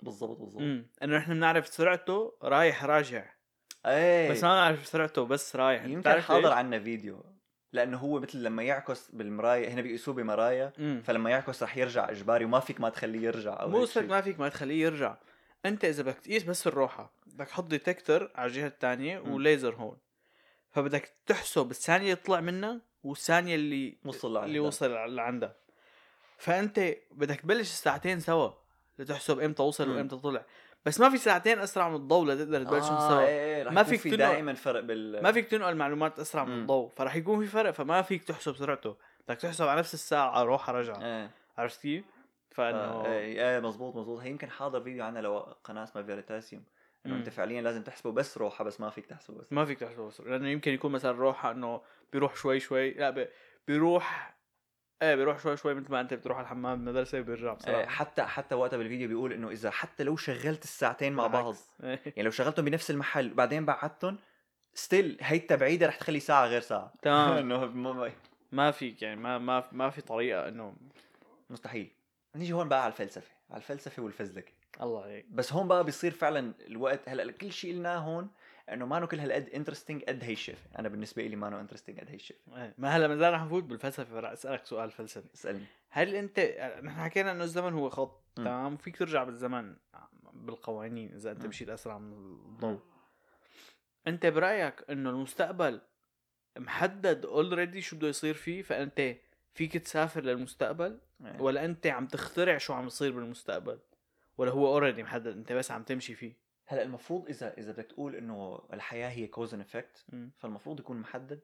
بالضبط 0.03 0.37
بالضبط 0.37 0.61
امم 0.61 0.87
إنه 1.03 1.17
نحن 1.17 1.33
بنعرف 1.33 1.67
سرعته 1.67 2.33
رايح 2.43 2.85
راجع 2.85 3.25
إيه 3.85 4.31
بس 4.31 4.43
ما 4.43 4.49
بنعرف 4.49 4.87
سرعته 4.87 5.25
بس 5.25 5.55
رايح 5.55 5.85
يمكن 5.85 6.21
حاضر؟ 6.21 6.51
عنا 6.51 6.79
فيديو 6.79 7.25
لأنه 7.73 7.97
هو 7.97 8.19
مثل 8.19 8.43
لما 8.43 8.63
يعكس 8.63 9.11
بالمرايه 9.11 9.69
هنا 9.69 9.81
بيقيسوه 9.81 10.13
بمرايا 10.13 10.73
مم. 10.77 11.01
فلما 11.05 11.29
يعكس 11.29 11.63
رح 11.63 11.77
يرجع 11.77 12.09
إجباري 12.09 12.45
وما 12.45 12.59
فيك 12.59 12.81
ما 12.81 12.89
تخليه 12.89 13.21
يرجع 13.21 13.61
أو 13.61 13.69
مو. 13.69 13.87
ما 13.95 14.21
فيك 14.21 14.39
ما 14.39 14.49
تخليه 14.49 14.83
يرجع 14.83 15.17
أنت 15.65 15.85
إذا 15.85 16.03
بدك 16.03 16.19
تقيس 16.19 16.43
بس 16.43 16.67
الروحة 16.67 17.13
بدك 17.25 17.47
تحط 17.47 17.63
ديتكتور 17.63 18.31
على 18.35 18.47
الجهة 18.47 18.67
الثانية. 18.67 19.19
وليزر 19.19 19.75
هون 19.75 19.97
فبدك 20.71 21.13
تحسب 21.25 21.71
الثانية 21.71 22.13
اللي 22.13 22.15
طلع 22.15 22.39
منها 22.39 22.81
والثانية 23.03 23.55
اللي 23.55 23.97
وصل. 24.05 24.43
اللي 24.43 24.59
وصل 24.59 25.15
لعندها 25.15 25.55
فأنت 26.37 26.95
بدك 27.11 27.39
تبلش 27.41 27.59
الساعتين 27.59 28.19
سوا 28.19 28.51
لتحسب 28.99 29.39
إمتى 29.39 29.63
وصل. 29.63 29.89
وإمتى 29.89 30.17
طلع 30.17 30.45
بس 30.85 30.99
ما 30.99 31.09
في 31.09 31.17
ساعتين 31.17 31.59
أسرع 31.59 31.89
من 31.89 31.95
الضوء 31.95 32.27
لتقدر 32.27 32.63
تبلشهم 32.63 32.95
آه 32.95 33.19
إيه 33.19 33.27
إيه، 33.27 33.63
رح 33.63 33.73
ما 33.73 33.83
فيك 33.83 33.99
في 33.99 34.15
دائما 34.15 34.53
فرق 34.53 34.79
بال 34.79 35.23
ما 35.23 35.31
فيك 35.31 35.47
تنقل 35.47 35.75
معلومات 35.75 36.19
أسرع 36.19 36.45
من. 36.45 36.61
الضوء 36.61 36.89
فرح 36.89 37.15
يكون 37.15 37.39
في 37.39 37.47
فرق 37.47 37.71
فما 37.71 38.01
فيك 38.01 38.23
تحسب 38.23 38.55
سرعته 38.55 38.95
بدك 39.27 39.37
تحسب 39.37 39.67
على 39.67 39.79
نفس 39.79 39.93
الساعة 39.93 40.43
روحها 40.43 40.75
رجعة 40.75 41.03
إيه 41.05 41.29
عرفت 41.57 41.81
كيف؟ 41.81 42.03
آه، 42.05 42.55
فإنه 42.55 43.05
إيه 43.05 43.53
إيه 43.55 43.59
مزبوط 43.59 43.95
مزبوط 43.95 44.19
هي 44.19 44.29
يمكن 44.29 44.49
حاضر 44.49 44.81
فيديو 44.81 45.03
عنا 45.03 45.19
لو 45.19 45.39
قناة 45.63 45.83
اسمها 45.83 46.03
Veritasium 46.03 46.63
إنه. 47.05 47.15
أنت 47.15 47.29
فعليا 47.29 47.61
لازم 47.61 47.83
تحسبه 47.83 48.11
بس 48.11 48.37
روحة 48.37 48.63
بس 48.63 48.81
ما 48.81 48.89
فيك 48.89 49.05
تحسبه 49.05 49.37
بس 49.41 49.53
ما 49.53 49.65
فيك 49.65 49.79
تحسب 49.79 50.01
بس 50.01 50.21
لأنه 50.21 50.49
يمكن 50.49 50.71
يكون 50.71 50.91
مثلا 50.91 51.11
روحها 51.11 51.51
إنه 51.51 51.81
بيروح 52.13 52.35
شوي 52.35 52.59
شوي 52.59 52.91
لا. 52.91 53.27
بيروح 53.67 54.35
إيه 55.01 55.15
بيروح 55.15 55.39
شوي 55.39 55.57
شوي 55.57 55.73
مثل 55.73 55.91
ما 55.91 56.01
أنت 56.01 56.13
بتروح 56.13 56.37
على 56.37 56.43
الحمام. 56.43 56.77
بالمدرسة 56.77 57.19
وبيرجع 57.19 57.53
بسرعة 57.53 57.85
حتى 57.87 58.23
حتى 58.23 58.55
وقتها 58.55 58.77
بالفيديو 58.77 59.07
بيقول 59.07 59.33
إنه 59.33 59.49
إذا 59.49 59.71
حتى 59.71 60.03
لو 60.03 60.15
شغلت 60.17 60.63
الساعتين 60.63 61.13
مع 61.13 61.27
بعض. 61.27 61.55
إيه. 61.83 61.99
يعني 62.05 62.23
لو 62.23 62.31
شغلتهم 62.31 62.65
بنفس 62.65 62.91
المحل 62.91 63.29
بعدين 63.33 63.65
بعدتهم 63.65 64.17
ستيل 64.73 65.17
هي 65.21 65.37
التبعيده 65.37 65.87
رح 65.87 65.95
تخلي 65.97 66.19
ساعة 66.19 66.45
غير 66.47 66.61
ساعة. 66.61 66.93
تمام. 67.01 67.37
إنه 67.37 67.65
ما- 67.65 67.93
ما- 67.93 68.11
ما 68.51 68.71
فيك 68.71 69.01
يعني 69.01 69.15
ما 69.21 69.37
ما 69.37 69.63
ما 69.71 69.89
في 69.89 70.01
طريقة 70.01 70.47
إنه 70.47 70.75
مستحيل. 71.49 71.91
نيجي 72.35 72.53
هون 72.53 72.67
بقى 72.69 72.83
على 72.83 72.91
الفلسفة 72.91 73.31
على 73.51 73.57
الفلسفة 73.57 74.03
والفزلكه 74.03 74.51
الله 74.81 75.03
عليك. 75.03 75.25
بس 75.29 75.53
هون 75.53 75.67
بقى 75.67 75.83
بيصير 75.83 76.11
فعلا 76.11 76.53
الوقت 76.67 77.09
هلأ 77.09 77.31
كل 77.31 77.51
شيء 77.51 77.73
قلناه 77.75 77.97
هون 77.97 78.29
انه 78.73 78.85
ما 78.85 79.05
كل 79.05 79.19
هالقد 79.19 79.49
interesting 79.49 80.03
قد 80.03 80.23
هي 80.23 80.33
الشغلة 80.33 80.79
أنا 80.79 80.89
بالنسبة 80.89 81.27
لي 81.27 81.35
ما 81.35 81.61
interesting 81.61 81.99
قد 81.99 82.09
هي 82.09 82.15
الشغلة 82.15 82.63
إيه. 82.63 82.73
ما 82.77 82.89
هلا 82.89 83.07
ما 83.07 83.15
زال 83.15 83.33
رح 83.33 83.43
نفوت 83.43 83.63
بالفلسفة 83.63 84.19
رح 84.19 84.31
أسألك 84.31 84.65
سؤال 84.65 84.91
فلسفي. 84.91 85.33
اسألني. 85.33 85.65
هل 85.89 86.15
أنت 86.15 86.39
نحن 86.83 87.01
حكينا 87.01 87.31
إنه 87.31 87.43
الزمن 87.43 87.73
هو 87.73 87.89
خط. 87.89 88.21
تمام؟ 88.35 88.73
وفيك 88.73 88.97
ترجع 88.97 89.23
بالزمن 89.23 89.75
بالقوانين 90.33 91.13
إذا 91.13 91.31
أنت. 91.31 91.45
مشيت 91.45 91.69
اسرع 91.69 91.97
من 91.97 92.13
الضوء 92.13 92.79
أنت 94.07 94.25
برأيك 94.25 94.85
إنه 94.89 95.09
المستقبل 95.09 95.81
محدد 96.57 97.25
already 97.25 97.81
شو 97.81 97.95
بده 97.95 98.07
يصير 98.07 98.33
فيه؟ 98.33 98.61
فأنت 98.61 99.15
فيك 99.53 99.77
تسافر 99.77 100.23
للمستقبل؟ 100.23 100.99
إيه. 101.25 101.41
ولا 101.41 101.65
أنت 101.65 101.87
عم 101.87 102.07
تخترع 102.07 102.57
شو 102.57 102.73
عم 102.73 102.87
يصير 102.87 103.11
بالمستقبل؟ 103.11 103.79
ولا 104.37 104.51
هو 104.51 104.67
already 104.67 105.03
محدد 105.03 105.37
أنت 105.37 105.51
بس 105.53 105.71
عم 105.71 105.83
تمشي 105.83 106.15
فيه؟ 106.15 106.48
هلأ 106.69 106.83
المفروض 106.83 107.29
إذا 107.29 107.57
إذا 107.57 107.71
بدك 107.71 107.85
تقول 107.85 108.15
إنه 108.15 108.61
الحياة 108.73 109.09
هي 109.09 109.27
cause 109.27 109.53
and 109.53 109.63
effect. 109.63 110.05
فالمفروض 110.37 110.79
يكون 110.79 110.97
محدد 110.97 111.41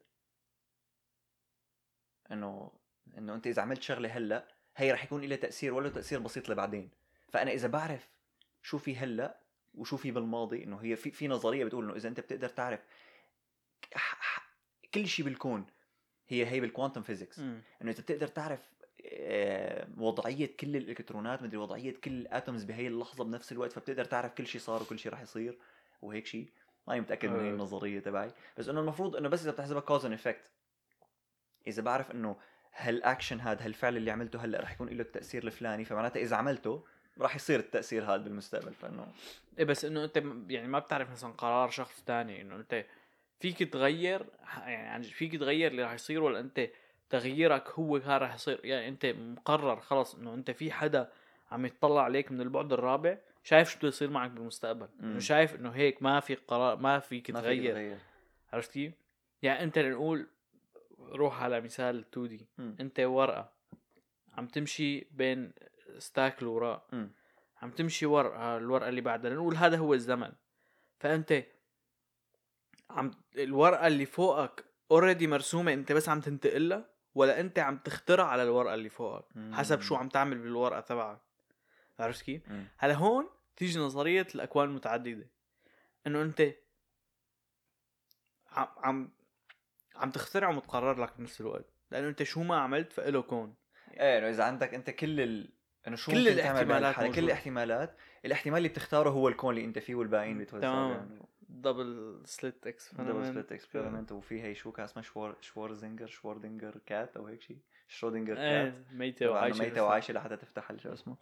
إنه 2.32 2.72
إنه 3.18 3.36
أنت 3.36 3.48
إذا 3.48 3.62
عملت 3.62 3.82
شغلة 3.82 4.10
هلأ 4.10 4.48
هي 4.76 4.92
رح 4.92 5.04
يكون 5.04 5.22
لها 5.22 5.38
تأثير 5.38 5.74
ولو 5.74 5.90
تأثير 5.90 6.20
بسيط 6.20 6.50
لبعدين 6.50 6.90
فأنا 7.30 7.52
إذا 7.52 7.68
بعرف 7.68 8.10
شو 8.62 8.78
في 8.78 8.96
هلأ 8.96 9.40
وشو 9.74 9.98
في 9.98 10.12
بالماضي 10.12 10.64
إنه 10.64 10.78
هي 10.78 10.96
في 10.96 11.12
في 11.12 11.28
نظرية 11.28 11.66
بتقول 11.66 11.86
إنه 11.86 11.96
إذا 11.96 12.10
أنت 12.10 12.20
بتقدر 12.20 12.50
تعرف 12.50 12.86
كل 14.94 15.08
شيء 15.08 15.26
بالكون 15.26 15.66
هي 16.28 16.46
هي 16.46 16.60
بال 16.60 16.69
quantum 16.69 17.02
physics. 17.02 17.40
إنه 17.82 17.92
إذا 17.92 18.02
بتقدر 18.02 18.28
تعرف 18.28 18.74
وضعية 19.98 20.58
كل 20.60 20.76
الإلكترونات 20.76 21.44
مدري 21.44 21.58
وضعية 21.58 21.94
كل 22.04 22.12
ال 22.12 22.20
atoms 22.20 22.64
بهي 22.64 22.88
اللحظة 22.88 23.24
بنفس 23.24 23.52
الوقت 23.52 23.72
فبتقدر 23.72 24.06
تعرف 24.06 24.34
كل 24.34 24.48
شيء 24.48 24.62
صار 24.62 24.82
وكل 24.82 25.00
شيء 25.00 25.12
رح 25.12 25.22
يصير 25.22 25.58
وهيك 26.02 26.26
شيء 26.26 26.50
ماني 26.88 27.02
متأكد 27.02 27.30
من 27.30 27.40
هي 27.40 27.50
أه. 27.50 27.52
النظرية 27.54 28.00
تبعي 28.00 28.32
بس 28.58 28.70
إنه 28.70 28.80
المفروض 28.80 29.16
إنه 29.16 29.30
بس 29.30 29.42
إذا 29.42 29.52
بتحسبها 29.52 29.82
cause 29.82 30.06
and 30.06 30.14
effect 30.14 30.50
إذا 31.68 31.82
بعرف 31.82 32.12
إنه 32.12 32.36
هالاكشن 32.76 33.40
هذا 33.40 33.66
هالفعل 33.66 33.98
اللي 33.98 34.12
عملته 34.12 34.40
هلأ 34.46 34.62
رح 34.62 34.72
يكون 34.72 34.90
له 34.90 35.02
التأثير 35.02 35.44
الفلاني 35.44 35.86
فمعناتها 35.86 36.22
إذا 36.22 36.36
عملته 36.36 36.84
رح 37.22 37.36
يصير 37.36 37.60
التأثير 37.60 38.04
هذا 38.04 38.18
بالمستقبل 38.18 38.74
فإنه 38.74 39.08
إيه 39.60 39.66
بس 39.66 39.86
إنه 39.86 40.04
أنت 40.04 40.18
يعني 40.50 40.68
ما 40.68 40.80
بتعرف 40.80 41.12
مثلا 41.12 41.32
قرار 41.32 41.70
شخص 41.70 42.04
تاني 42.04 42.42
إنه 42.42 42.56
أنت 42.56 42.86
فيك 43.40 43.74
تغير 43.74 44.26
يعني 44.58 44.88
عن- 44.88 45.02
فيك 45.02 45.36
تغير 45.36 45.72
اللي 45.72 45.84
راح 45.84 45.94
يصير 45.94 46.24
ولا 46.24 46.40
أنت 46.40 46.70
تغييرك 47.10 47.70
هو 47.70 48.00
كان 48.00 48.12
راح 48.12 48.36
يصير. 48.36 48.60
يعني 48.64 48.88
أنت 48.88 49.06
مقرر 49.06 49.80
خلص 49.82 50.16
إنه 50.16 50.34
أنت 50.34 50.52
في 50.52 50.72
حدا 50.72 51.12
عم 51.52 51.66
يتطلع 51.66 52.04
عليك 52.04 52.32
من 52.32 52.42
البعد 52.42 52.74
الرابع 52.74 53.18
شايف 53.44 53.70
شو 53.70 53.78
بده 53.80 53.88
يصير 53.88 54.10
معك 54.10 54.32
بالمستقبل. 54.32 54.88
إنه. 55.04 55.20
شايف 55.20 55.56
إنه 55.56 55.70
هيك 55.70 56.04
ما 56.04 56.20
في 56.20 56.36
قرار 56.36 56.78
ما 56.78 57.00
فيك 57.00 57.32
تغير. 57.32 57.98
عرفت 58.54 58.72
كيف؟ 58.72 58.94
يعني 59.42 59.64
أنت 59.64 59.80
نقول 59.80 60.28
روح 61.00 61.44
على 61.44 61.62
مثال 61.62 62.06
2 62.14 62.28
دي. 62.28 62.48
أنت 62.60 63.00
ورقة 63.00 63.50
عم 64.38 64.48
تمشي 64.48 65.08
بين 65.12 65.52
ستاك 65.98 66.42
الوراء 66.42 66.86
مم. 66.94 67.12
عم 67.62 67.72
تمشي 67.72 68.06
ورقه 68.06 68.58
الورقة 68.58 68.90
اللي 68.90 69.02
بعدها. 69.02 69.34
نقول 69.34 69.56
هذا 69.56 69.78
هو 69.78 69.94
الزمن. 69.94 70.32
فأنت 71.00 71.44
عم 72.90 73.12
الورقة 73.38 73.88
اللي 73.88 74.06
فوقك 74.06 74.66
اوريدي 74.92 75.28
مرسومة 75.28 75.74
أنت 75.74 75.92
بس 75.92 76.10
عم 76.10 76.22
تنتقلها. 76.22 76.95
ولا 77.16 77.40
انت 77.40 77.60
عم 77.60 77.78
تخترع 77.78 78.24
على 78.28 78.44
الورقة 78.44 78.74
اللي 78.74 78.90
فوقك. 78.90 79.26
حسب 79.52 79.82
شو. 79.82 79.96
عم 79.96 80.10
تعمل 80.10 80.38
بالورقة 80.38 80.80
تبعك. 80.80 81.22
عرفت 82.00 82.22
كيف؟ 82.22 82.42
هلا 82.78 82.94
هون 82.94 83.30
تيجي 83.56 83.80
نظرية 83.80 84.28
الأكوان 84.36 84.70
المتعددة. 84.70 85.28
إنه 86.08 86.22
انت 86.22 86.42
عم 88.52 88.68
عم 88.78 89.12
عم 89.96 90.12
تخترع 90.12 90.50
ومتقرر 90.50 91.04
لك 91.04 91.18
بنفس 91.18 91.42
الوقت. 91.42 91.66
لأنه 91.92 92.08
انت 92.08 92.24
شو 92.24 92.44
ما 92.44 92.58
عملت 92.58 92.94
فإله 92.94 93.22
كون. 93.22 93.56
إيه 93.92 94.18
إنه 94.18 94.30
إذا 94.30 94.44
عندك 94.44 94.74
أنت 94.74 94.90
كل 94.90 95.22
ال... 95.22 95.54
إنه 95.88 95.96
شو 95.96 96.12
كل 96.12 96.28
الاحتمالات 96.28 96.96
كل. 96.96 97.24
الاحتمالات. 97.24 97.98
الاحتمال 98.26 98.58
اللي 98.58 98.70
بتختاره 98.70 99.10
هو 99.10 99.28
الكون 99.28 99.56
اللي 99.56 99.66
أنت 99.66 99.80
فيه 99.80 99.96
والباقيين 99.96 100.38
بيتوزعوا 100.38 100.74
تمام. 100.74 100.92
يعني 100.92 101.28
double 101.62 102.22
slit 102.26 102.68
ex 102.68 102.96
double 102.96 103.26
slit 103.26 103.52
experiment 103.52 104.12
وفي 104.12 104.44
هي 104.44 104.56
شو 104.56 104.72
كان 104.72 104.84
اسمها 104.84 105.04
شوار 105.04 105.36
شوارزنجر 105.42 106.08
Schrödinger 106.08 106.78
cat 106.86 107.18
أو 107.18 107.26
هيك 107.26 107.42
شيء 107.42 107.58
Schrödinger 107.88 108.36
cat. 108.36 108.74
إيه 108.74 108.84
ميتة 108.92 109.30
وعايشة 109.30 109.60
ميتة. 109.60 109.84
وعايشة 109.84 110.12
لحتى 110.12 110.38
تفتح 110.38 110.76
شو 110.76 110.94
اسمه. 110.94 111.16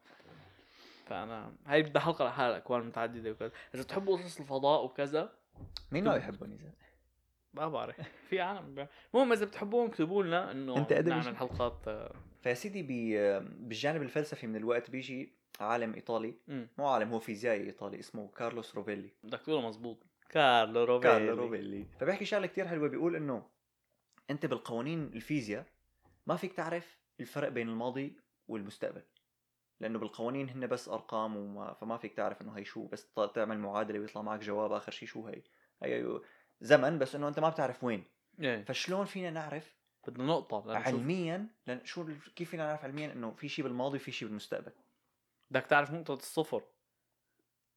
فأنا 1.05 1.53
هاي 1.65 1.83
بدها 1.83 2.01
حلقه 2.01 2.25
لحالها 2.25 2.49
الاكوان 2.49 2.81
المتعدده 2.81 3.31
وكذا. 3.31 3.51
إذا 3.75 3.83
بتحبوا 3.83 4.17
قصص 4.17 4.39
الفضاء 4.39 4.85
وكذا 4.85 5.33
مين 5.91 6.03
ما 6.03 6.15
بيحبني 6.15 6.57
زين 6.57 6.73
ما 7.53 7.67
بعرف. 7.67 8.01
في 8.29 8.41
عالم 8.41 8.87
المهم 9.13 9.31
إذا 9.31 9.45
بتحبوهم 9.45 9.87
اكتبوا 9.87 10.23
لنا 10.23 10.51
إنه 10.51 10.77
أدبي 10.77 11.09
نعمل؟ 11.09 11.37
حلقات 11.37 11.87
آه، 11.87 12.15
فيا 12.41 12.53
سيدي 12.53 12.83
بي... 12.83 13.39
بالجانب 13.39 14.01
الفلسفي 14.01 14.47
من 14.47 14.55
الوقت 14.55 14.89
بيجي 14.89 15.33
عالم 15.59 15.93
إيطالي. 15.93 16.35
مم. 16.47 16.67
مو 16.77 16.87
عالم 16.87 17.09
هو 17.09 17.19
فيزيائي 17.19 17.65
إيطالي 17.65 17.99
اسمه 17.99 18.27
كارلوس 18.27 18.75
روفيلي. 18.75 19.09
بدك 19.23 19.41
تقوله 19.41 19.67
مزبوط. 19.67 20.05
كارلو 20.33 20.83
روفيلي 20.83 21.13
كارلو 21.13 21.33
روفيلي. 21.33 21.85
فبيحكي 21.99 22.25
شغلة 22.25 22.47
كتير 22.47 22.67
حلوة 22.67 22.87
بيقول 22.87 23.15
إنه 23.15 23.49
أنت 24.29 24.45
بالقوانين 24.45 25.03
الفيزياء 25.03 25.65
ما 26.27 26.35
فيك 26.35 26.53
تعرف 26.53 26.99
الفرق 27.19 27.49
بين 27.49 27.69
الماضي 27.69 28.17
والمستقبل 28.47 29.03
لأنه 29.79 29.99
بالقوانين 29.99 30.49
هن 30.49 30.67
بس 30.67 30.89
أرقام 30.89 31.35
وما 31.35 31.73
فما 31.73 31.97
فيك 31.97 32.13
تعرف 32.13 32.41
إنه 32.41 32.57
هي 32.57 32.65
شو 32.65 32.87
بس 32.87 33.07
تعمل 33.33 33.59
معادلة 33.59 33.99
ويطلع 33.99 34.21
معك 34.21 34.39
جواب 34.39 34.71
آخر 34.71 34.91
شيء 34.91 35.07
شو 35.07 35.27
هي. 35.27 35.41
هي 35.83 36.19
زمن 36.61 36.99
بس 36.99 37.15
إنه 37.15 37.27
أنت 37.27 37.39
ما 37.39 37.49
بتعرف 37.49 37.83
وين. 37.83 38.03
إيه. 38.39 38.63
فشلون 38.63 39.05
فينا 39.05 39.29
نعرف 39.29 39.75
بدنا 40.07 40.25
نقطة 40.25 40.63
لنشوف 40.67 40.87
علميا 40.87 41.47
لأن 41.67 41.85
شو 41.85 42.07
كيف 42.35 42.49
فينا 42.49 42.67
نعرف 42.67 42.83
علميا 42.83 43.13
إنه 43.13 43.31
في 43.31 43.49
شيء 43.49 43.65
بالماضي 43.65 43.97
وفي 43.97 44.11
شيء 44.11 44.27
بالمستقبل؟ 44.27 44.71
بدك 45.51 45.65
تعرف 45.65 45.91
نقطة 45.91 46.13
الصفر. 46.13 46.63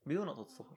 بدون 0.07 0.27
نقطة 0.27 0.45
صفر 0.45 0.77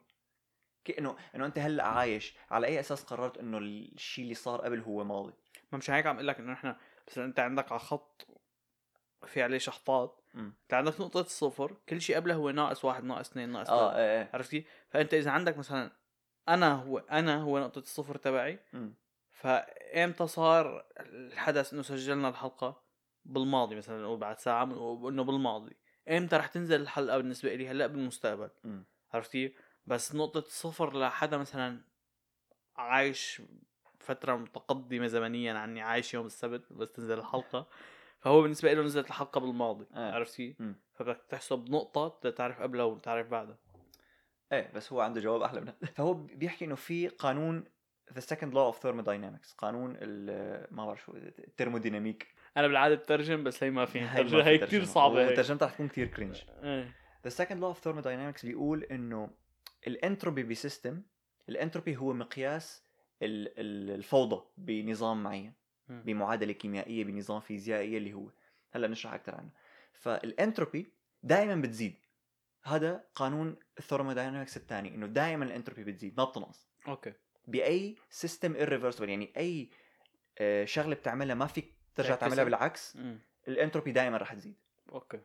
كي 0.84 0.98
إنه 0.98 1.16
إنه 1.34 1.46
أنت 1.46 1.58
هلأ 1.58 1.84
عايش 1.84 2.34
على 2.50 2.66
أي 2.66 2.80
أساس 2.80 3.04
قررت 3.04 3.38
إنه 3.38 3.58
الشيء 3.58 4.24
اللي 4.24 4.34
صار 4.34 4.60
قبل 4.60 4.80
هو 4.80 5.04
ماضي 5.04 5.32
ما 5.72 5.78
مش 5.78 5.90
هيك 5.90 6.06
عم 6.06 6.14
أقول 6.14 6.28
لك 6.28 6.38
إنه 6.38 6.52
نحن 6.52 6.74
بس 7.06 7.18
أنت 7.18 7.40
عندك 7.40 7.72
على 7.72 7.80
خط 7.80 8.26
في 9.26 9.42
عليه 9.42 9.58
شحطات. 9.58 10.20
أنت 10.34 10.74
عندك 10.74 11.00
نقطة 11.00 11.20
الصفر 11.20 11.76
كل 11.88 12.00
شيء 12.00 12.16
قبله 12.16 12.34
هو 12.34 12.50
ناقص 12.50 12.84
واحد 12.84 13.04
ناقص 13.04 13.30
اثنين 13.30 13.48
ناقص 13.48 13.70
آه 13.70 13.96
إيه 13.96 14.20
إيه 14.20 14.30
عرفت 14.34 14.50
كيف؟ 14.50 14.66
فأنت 14.88 15.14
إذا 15.14 15.30
عندك 15.30 15.58
مثلا 15.58 15.90
أنا 16.48 16.72
هو 16.74 16.98
أنا 16.98 17.42
هو 17.42 17.58
نقطة 17.58 17.78
الصفر 17.78 18.16
تبعي. 18.16 18.58
فإمتى 19.30 20.26
صار 20.26 20.86
الحدث 21.00 21.72
إنه 21.72 21.82
سجلنا 21.82 22.28
الحلقة 22.28 22.82
بالماضي 23.24 23.74
مثلا 23.74 24.02
نقول 24.02 24.18
بعد 24.18 24.38
ساعة 24.38 24.64
إنه 25.08 25.24
بالماضي 25.24 25.76
إمتى 26.08 26.36
رح 26.36 26.46
تنزل 26.46 26.80
الحلقة 26.80 27.16
بالنسبة 27.16 27.54
لي 27.54 27.68
هلأ 27.68 27.86
بالمستقبل 27.86 28.50
مم. 28.64 28.84
عرفت 29.12 29.32
كيف؟ 29.32 29.52
بس 29.86 30.14
نقطة 30.14 30.38
الصفر 30.38 30.98
لحدا 31.00 31.36
مثلا 31.36 31.80
عايش 32.76 33.42
فترة 33.98 34.36
متقدمة 34.36 35.06
زمنيا 35.06 35.52
عني 35.54 35.80
عايش 35.82 36.14
يوم 36.14 36.26
السبت 36.26 36.72
بس 36.72 36.92
تنزل 36.92 37.18
الحلقة 37.18 37.66
فهو 38.18 38.42
بالنسبة 38.42 38.72
له 38.72 38.82
نزلت 38.82 39.06
الحلقة 39.06 39.40
بالماضي 39.40 39.86
آه. 39.94 40.12
عرفت 40.12 40.36
كيف؟ 40.36 40.56
فبدك 40.94 41.20
تحسب 41.28 41.70
نقطة 41.70 42.30
تعرف 42.30 42.60
قبلها 42.62 42.84
وتعرف 42.84 43.26
بعدها 43.28 43.58
إيه 44.52 44.72
بس 44.74 44.92
هو 44.92 45.00
عنده 45.00 45.20
جواب 45.20 45.42
أحلى 45.42 45.60
من 45.60 45.68
هذا. 45.68 45.76
فهو 45.96 46.14
بيحكي 46.14 46.64
إنه 46.64 46.74
في 46.74 47.08
قانون 47.08 47.64
the 48.10 48.22
second 48.22 48.52
law 48.54 48.74
of 48.74 48.76
thermodynamics 48.82 49.54
قانون 49.58 49.96
ال- 50.00 50.66
ما 50.74 50.86
بعرف 50.86 51.02
شو 51.04 51.12
ال 51.16 51.24
thermodynamic 51.24 52.34
أنا 52.56 52.66
بالعادة 52.68 52.94
بترجم 52.94 53.44
بس 53.44 53.62
هي 53.64 53.70
ما 53.70 53.84
في 53.84 54.00
هي 54.00 54.16
ترجمة. 54.24 54.56
كثير 54.56 54.84
صعبة 54.84 55.20
هيك 55.20 55.32
وترجمتها 55.32 55.66
رح 55.66 55.72
تكون 55.74 55.88
كثير 55.88 56.06
cringe 56.06 56.36
the 57.28 57.30
second 57.30 57.60
law 57.62 57.76
of 57.76 57.80
thermodynamics 57.84 58.44
بيقول 58.46 58.82
إنه 58.84 59.30
الانتروبي 59.86 60.42
ب 60.42 60.51
system 60.51 61.02
الانتروبي 61.48 61.96
هو 61.96 62.12
مقياس 62.12 62.84
ال- 63.22 63.58
ال- 63.60 63.90
الفوضى 63.90 64.44
بنظام 64.56 65.22
معين. 65.22 65.52
بمعادلة 65.88 66.52
كيميائية 66.52 67.04
بنظام 67.04 67.40
فيزيائي 67.40 67.96
اللي 67.96 68.12
هو. 68.12 68.30
هلأ 68.72 68.88
نشرح 68.88 69.14
أكثر 69.14 69.34
عنه. 69.34 69.50
فالانتروبي 69.92 70.92
دائما 71.22 71.54
بتزيد. 71.54 71.94
هذا 72.62 73.04
قانون 73.14 73.56
ال 73.78 73.83
thermodynamics 73.83 74.56
الثاني 74.56 74.94
إنه 74.94 75.06
دائما 75.06 75.44
الانتروبي 75.44 75.84
بتزيد 75.84 76.16
ما 76.16 76.24
بتنقص. 76.24 76.68
okay. 76.88 77.12
بأي 77.46 77.96
system 78.10 78.54
irreversible 78.54 79.00
يعني 79.08 79.32
أي 79.36 79.70
آه، 80.38 80.64
شغلة 80.64 80.94
بتعملها 80.94 81.34
ما 81.34 81.46
فيك 81.46 81.74
ترجع. 81.94 82.14
تعملها 82.14 82.44
بالعكس. 82.44 82.98
الانتروبي 83.48 83.92
دائما 83.92 84.16
رح 84.16 84.34
تزيد. 84.34 84.56
okay. 84.92 85.20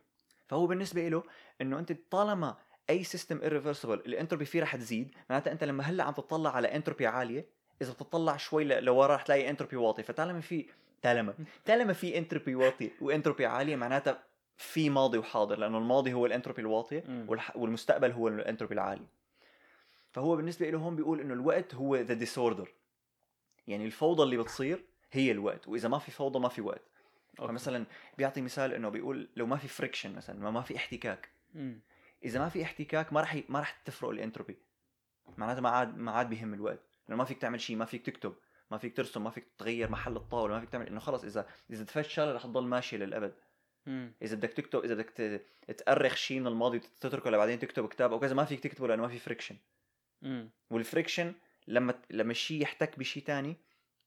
فهو 0.48 0.68
بالنسبة 0.68 1.08
له 1.08 1.24
إنه 1.62 1.80
أنت 1.80 1.92
طالما 2.12 2.58
أي 2.90 3.04
system 3.04 3.40
irreversible 3.40 3.86
الانتروبي 3.86 4.46
فيه 4.46 4.62
رح 4.62 4.76
تزيد 4.76 5.12
معناتها 5.30 5.52
أنت 5.52 5.64
لما 5.64 5.84
هلأ 5.84 6.04
عم 6.04 6.14
تطلع 6.14 6.56
على 6.56 6.76
انتروبي 6.76 7.08
عالية 7.08 7.46
إذا 7.82 7.92
بتطلع 7.92 8.38
شوي 8.38 8.64
لورا 8.64 9.16
رح 9.16 9.22
تلاقي 9.22 9.50
انتروبي 9.50 9.76
واطي. 9.76 10.04
فطالما 10.04 10.42
في 10.42 10.66
طالما 11.02 11.34
طالما 11.66 11.94
في 11.94 12.18
انتروبي 12.18 12.56
واطي 12.56 12.92
وانتروبي 13.02 13.46
عالية 13.46 13.76
معناتها 13.76 14.24
في 14.58 14.90
ماضي 14.90 15.18
وحاضر 15.18 15.60
لأنه 15.60 15.78
الماضي 15.78 16.14
هو 16.14 16.26
الانتروبي 16.26 16.62
الواطية 16.62 17.04
والمستقبل 17.56 18.12
هو 18.12 18.28
الانتروبي 18.28 18.74
العالي. 18.74 19.06
فهو 20.12 20.36
بالنسبة 20.36 20.70
له 20.70 20.78
هون 20.78 20.96
بيقول 20.96 21.22
إنه 21.22 21.34
الوقت 21.34 21.76
هو 21.76 21.96
the 21.96 22.14
disorder 22.14 22.74
يعني 23.68 23.86
الفوضى 23.86 24.24
اللي 24.24 24.38
بتصير 24.38 24.84
هي 25.12 25.32
الوقت 25.32 25.68
وإذا 25.68 25.90
ما 25.90 26.00
في 26.00 26.12
فوضى 26.12 26.40
ما 26.40 26.50
في 26.50 26.62
وقت. 26.62 26.82
okay. 27.40 27.52
فمثلا 27.52 27.86
بيعطي 28.18 28.42
مثال 28.42 28.74
إنه 28.74 28.90
بيقول 28.90 29.30
لو 29.36 29.46
ما 29.46 29.58
في 29.58 29.68
friction 29.68 30.16
مثلا 30.16 30.40
ما 30.40 30.52
ما 30.52 30.62
في 30.62 30.76
احتكاك. 30.76 31.30
إذا 32.26 32.40
ما 32.40 32.50
في 32.50 32.64
احتكاك 32.64 33.14
ما 33.14 33.22
رح 33.22 33.36
ي... 33.36 33.44
ما 33.50 33.60
رح 33.60 33.72
تفرق 33.72 34.10
الانتروبي. 34.10 34.58
معناتها 35.38 35.62
ما 35.62 35.70
عاد 35.70 35.98
ما 35.98 36.12
عاد 36.12 36.30
بيهم 36.30 36.54
الوقت. 36.54 36.80
لأنه 37.08 37.18
ما 37.18 37.26
فيك 37.26 37.38
تعمل 37.38 37.62
شيء 37.62 37.76
ما 37.76 37.86
فيك 37.86 38.06
تكتب. 38.06 38.36
ما 38.72 38.78
فيك 38.78 38.98
ترسم 38.98 39.24
ما 39.24 39.30
فيك 39.30 39.48
تغير 39.58 39.90
محل 39.92 40.16
الطاولة 40.16 40.54
ما 40.54 40.60
فيك 40.60 40.70
تعمل 40.70 40.88
انه 40.88 41.00
خلص 41.00 41.24
اذا 41.24 41.48
إذا 41.70 41.84
دفشت 41.84 42.10
شغلة 42.10 42.32
رح 42.34 42.44
تضل 42.44 42.64
ماشية 42.64 42.98
للأبد. 42.98 43.34
مم. 43.86 44.14
إذا 44.22 44.36
بدك 44.36 44.50
تكتب 44.54 44.84
إذا 44.84 44.94
بدك 44.94 45.10
ت- 45.10 45.46
تأرخ 45.72 46.16
شيء 46.16 46.40
من 46.40 46.48
الماضي 46.48 46.78
وتتركه 46.78 47.30
لبعدين 47.30 47.60
تكتب 47.60 47.88
كتاب 47.88 48.12
أو 48.12 48.20
كذا 48.20 48.34
ما 48.36 48.46
فيك 48.46 48.60
تكتبه 48.60 48.88
لأنه 48.88 49.02
ما 49.02 49.08
في 49.08 49.20
friction 49.20 49.56
وال 50.70 50.82
friction 50.82 51.34
لما 51.68 51.94
لما 52.10 52.32
الشيء 52.32 52.62
يحتك 52.62 53.00
بشيء 53.00 53.24
تاني 53.24 53.56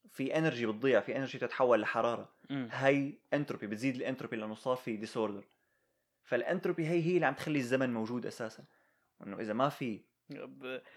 في 0.09 0.37
energy 0.37 0.65
بتضيع 0.65 0.99
في 0.99 1.15
energy 1.17 1.37
تتحول 1.37 1.81
لحرارة. 1.81 2.29
هاي 2.71 3.17
انتروبي 3.33 3.67
بتزيد 3.67 3.95
الانتروبي 3.95 4.35
لأنه 4.35 4.55
صار 4.55 4.75
في 4.75 4.97
disorder 4.97 5.43
فال 6.29 6.42
entropy 6.42 6.87
هي 6.87 7.03
هي 7.03 7.15
اللي 7.15 7.25
عم 7.25 7.33
تخلي 7.33 7.59
الزمن 7.59 7.93
موجود 7.93 8.25
أساسا. 8.25 8.63
إنه 9.27 9.39
إذا 9.39 9.53
ما 9.53 9.69
في 9.69 10.01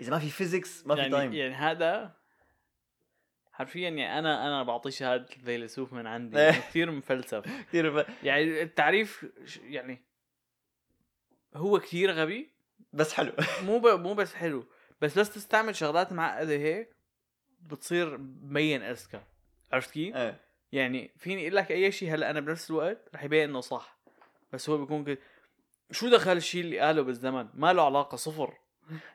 إذا 0.01 0.11
ما 0.11 0.19
في 0.19 0.31
physics 0.31 0.87
ما 0.87 0.95
في 0.95 1.01
يعني 1.01 1.13
time 1.13 1.33
يعني 1.33 1.55
هذا 1.55 2.17
حرفيا 3.53 3.89
يعني 3.89 4.19
أنا 4.19 4.47
أنا 4.47 4.63
بعطيه 4.63 4.91
شهادة 4.91 5.27
الفيلسوف 5.37 5.93
من 5.93 6.07
عندي. 6.07 6.39
يعني 6.39 6.57
كثير 6.57 6.91
مفلسف. 6.91 7.45
كثير. 7.69 8.07
يعني 8.23 8.63
التعريف 8.63 9.27
يعني 9.63 10.03
هو 11.55 11.79
كثير 11.79 12.11
غبي. 12.11 12.51
بس 12.93 13.13
حلو. 13.13 13.33
مو 13.67 13.79
ب... 13.79 13.87
مو 13.87 14.15
بس 14.15 14.35
حلو. 14.35 14.69
بس 15.01 15.19
بس 15.19 15.31
تستعمل 15.31 15.77
شغلات 15.77 16.13
معقده 16.13 16.55
هيك 16.57 16.97
بتصير 17.61 18.19
مبين 18.19 18.83
أذكى. 18.83 19.21
عرفت 19.73 19.91
كيف؟ 19.91 20.17
إيه. 20.17 20.41
يعني 20.73 21.11
فيني 21.17 21.43
أقول 21.43 21.57
لك 21.57 21.73
أي 21.73 21.93
شيء 21.93 22.15
هلأ 22.15 22.31
أنا 22.31 22.41
بنفس 22.41 22.71
الوقت 22.71 23.09
رح 23.15 23.25
يبين 23.25 23.49
إنه 23.49 23.61
صح. 23.61 24.02
بس 24.53 24.71
هو 24.71 24.79
بيكون 24.79 25.05
كده. 25.05 25.19
شو 25.91 26.09
دخل 26.09 26.37
الشيء 26.37 26.61
اللي 26.65 26.79
قاله 26.79 27.03
بالزمن؟ 27.03 27.49
ما 27.55 27.73
له 27.73 27.83
علاقة 27.83 28.17
صفر. 28.17 28.55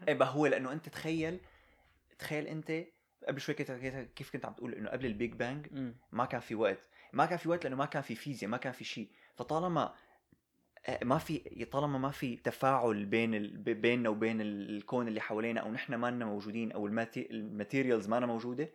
إيه 0.08 0.14
بقى 0.14 0.34
هو 0.34 0.46
لأنه 0.48 0.72
أنت 0.72 0.90
تخيل 0.90 1.40
تخيل 2.20 2.48
أنت 2.48 2.84
قبل 3.28 3.42
شوي 3.42 3.56
كنت 3.56 3.72
كيف 4.16 4.32
كنت 4.32 4.46
عم 4.46 4.54
تقول 4.54 4.74
إنه 4.74 4.90
قبل 4.90 5.06
ال 5.06 5.13
Big 5.13 5.34
Bang. 5.34 5.68
ما 6.12 6.26
كان 6.26 6.40
في 6.42 6.56
وقت. 6.56 6.80
ما 7.14 7.26
كان 7.26 7.38
في 7.38 7.50
وقت 7.50 7.64
لأنه 7.64 7.76
ما 7.76 7.86
كان 7.86 8.02
في 8.02 8.16
فيزياء 8.16 8.52
ما 8.52 8.58
كان 8.58 8.74
في 8.74 8.84
شيء. 8.84 9.10
فطالما 9.36 9.94
آه، 10.88 11.04
ما 11.04 11.18
في 11.18 11.66
طالما 11.72 11.98
ما 11.98 12.12
في 12.12 12.36
تفاعل 12.36 13.06
بين 13.06 13.36
ال... 13.36 13.58
بيننا 13.58 14.10
وبين 14.10 14.42
ال- 14.42 14.78
الكون 14.78 15.08
اللي 15.08 15.22
حوالينا 15.22 15.62
أو 15.62 15.72
نحن 15.72 15.96
ما 15.96 16.12
موجودين 16.12 16.72
أو 16.72 16.88
ال 16.88 16.93
mate... 16.93 17.32
ال 17.32 17.39
materials 17.39 18.08
ما 18.08 18.20
موجودة 18.20 18.70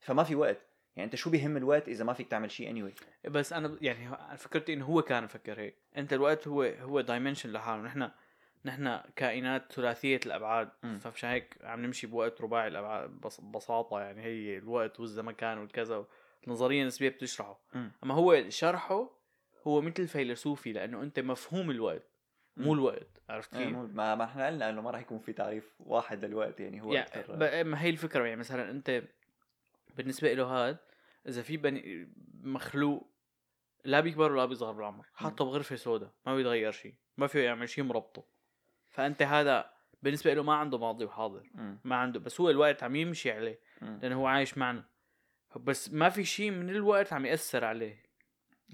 فما 0.00 0.24
في 0.24 0.34
وقت. 0.34 0.58
يعني 0.96 1.06
انت 1.06 1.16
شو 1.16 1.30
بيهم 1.30 1.56
الوقت 1.56 1.88
إذا 1.88 2.04
ما 2.04 2.12
فيك 2.12 2.28
تعمل 2.28 2.50
شيء 2.50 2.70
anyway. 2.70 3.28
بس 3.28 3.52
أنا 3.52 3.76
يعني 3.80 4.08
أنا 4.08 4.36
فكرت 4.36 4.70
إنه 4.70 4.84
هو 4.84 5.02
كان 5.02 5.24
يفكر 5.24 5.60
هيك 5.60 5.76
أنت 5.96 6.12
الوقت 6.12 6.48
هو 6.48 6.62
هو 6.62 7.00
dimension 7.00 7.52
لحاله 7.52 7.82
نحن 7.82 8.10
نحن 8.64 9.00
كائنات 9.16 9.72
ثلاثية 9.72 10.20
الأبعاد. 10.26 10.68
فمشان 11.00 11.30
هيك 11.30 11.56
عم 11.62 11.82
نمشي 11.82 12.06
بوقت 12.06 12.40
رباعي 12.40 12.68
الأبعاد 12.68 13.10
بس 13.10 13.40
ببساطة 13.40 14.00
يعني 14.00 14.22
هي 14.22 14.58
الوقت 14.58 15.00
والزمكان 15.00 15.58
والكذا 15.58 16.06
النظريه 16.46 16.82
النسبيه 16.82 17.08
بتشرحه 17.08 17.60
مم. 17.74 17.92
أما 18.04 18.14
هو 18.14 18.44
شرحه 18.48 19.10
هو 19.66 19.80
مثل 19.80 20.08
philosophy 20.08 20.72
لأنه 20.72 21.02
أنت 21.02 21.20
مفهوم 21.20 21.70
الوقت 21.70 22.02
مو. 22.56 22.74
الوقت 22.74 23.22
عرفت 23.28 23.54
إيه، 23.54 23.64
كيف؟ 23.64 23.76
ما 23.76 24.14
ما 24.14 24.24
إحنا 24.24 24.46
قلنا 24.46 24.70
إنه 24.70 24.82
ما 24.82 24.90
راح 24.90 25.00
يكون 25.00 25.18
في 25.18 25.32
تعريف 25.32 25.74
واحد 25.80 26.24
للوقت 26.24 26.60
يعني 26.60 26.82
هو 26.82 26.92
يعني 26.92 27.06
أكثر 27.06 27.64
ما 27.64 27.82
هي 27.82 27.90
الفكرة 27.90 28.24
يعني 28.24 28.40
مثلا 28.40 28.70
أنت 28.70 29.02
بالنسبة 29.96 30.32
له 30.32 30.44
هاد 30.44 30.78
إذا 31.28 31.42
في 31.42 31.56
بني 31.56 32.12
مخلوق 32.42 33.12
لا 33.84 34.00
بيكبر 34.00 34.32
ولا 34.32 34.44
بيصغر 34.44 34.72
بالعمر 34.72 35.06
حاطه 35.14 35.44
بغرفة 35.44 35.76
سوداء 35.76 36.10
ما 36.26 36.36
بيتغير 36.36 36.72
شيء 36.72 36.94
ما 37.16 37.26
فيه 37.26 37.40
يعمل 37.40 37.68
شيء 37.68 37.84
مربطه 37.84 38.24
فأنت 38.88 39.22
هذا 39.22 39.72
بالنسبة 40.02 40.34
له 40.34 40.42
ما 40.42 40.54
عنده 40.54 40.78
ماضي 40.78 41.04
وحاضر 41.04 41.50
مم. 41.54 41.78
ما 41.84 41.96
عنده 41.96 42.20
بس 42.20 42.40
هو 42.40 42.50
الوقت 42.50 42.82
عم 42.82 42.96
يمشي 42.96 43.32
عليه 43.32 43.60
مم. 43.82 43.98
لأنه 44.02 44.16
هو 44.16 44.26
عايش 44.26 44.58
معنا 44.58 44.84
بس 45.56 45.92
ما 45.92 46.08
في 46.08 46.24
شيء 46.24 46.50
من 46.50 46.70
الوقت 46.70 47.12
عم 47.12 47.26
يأثر 47.26 47.64
عليه 47.64 48.02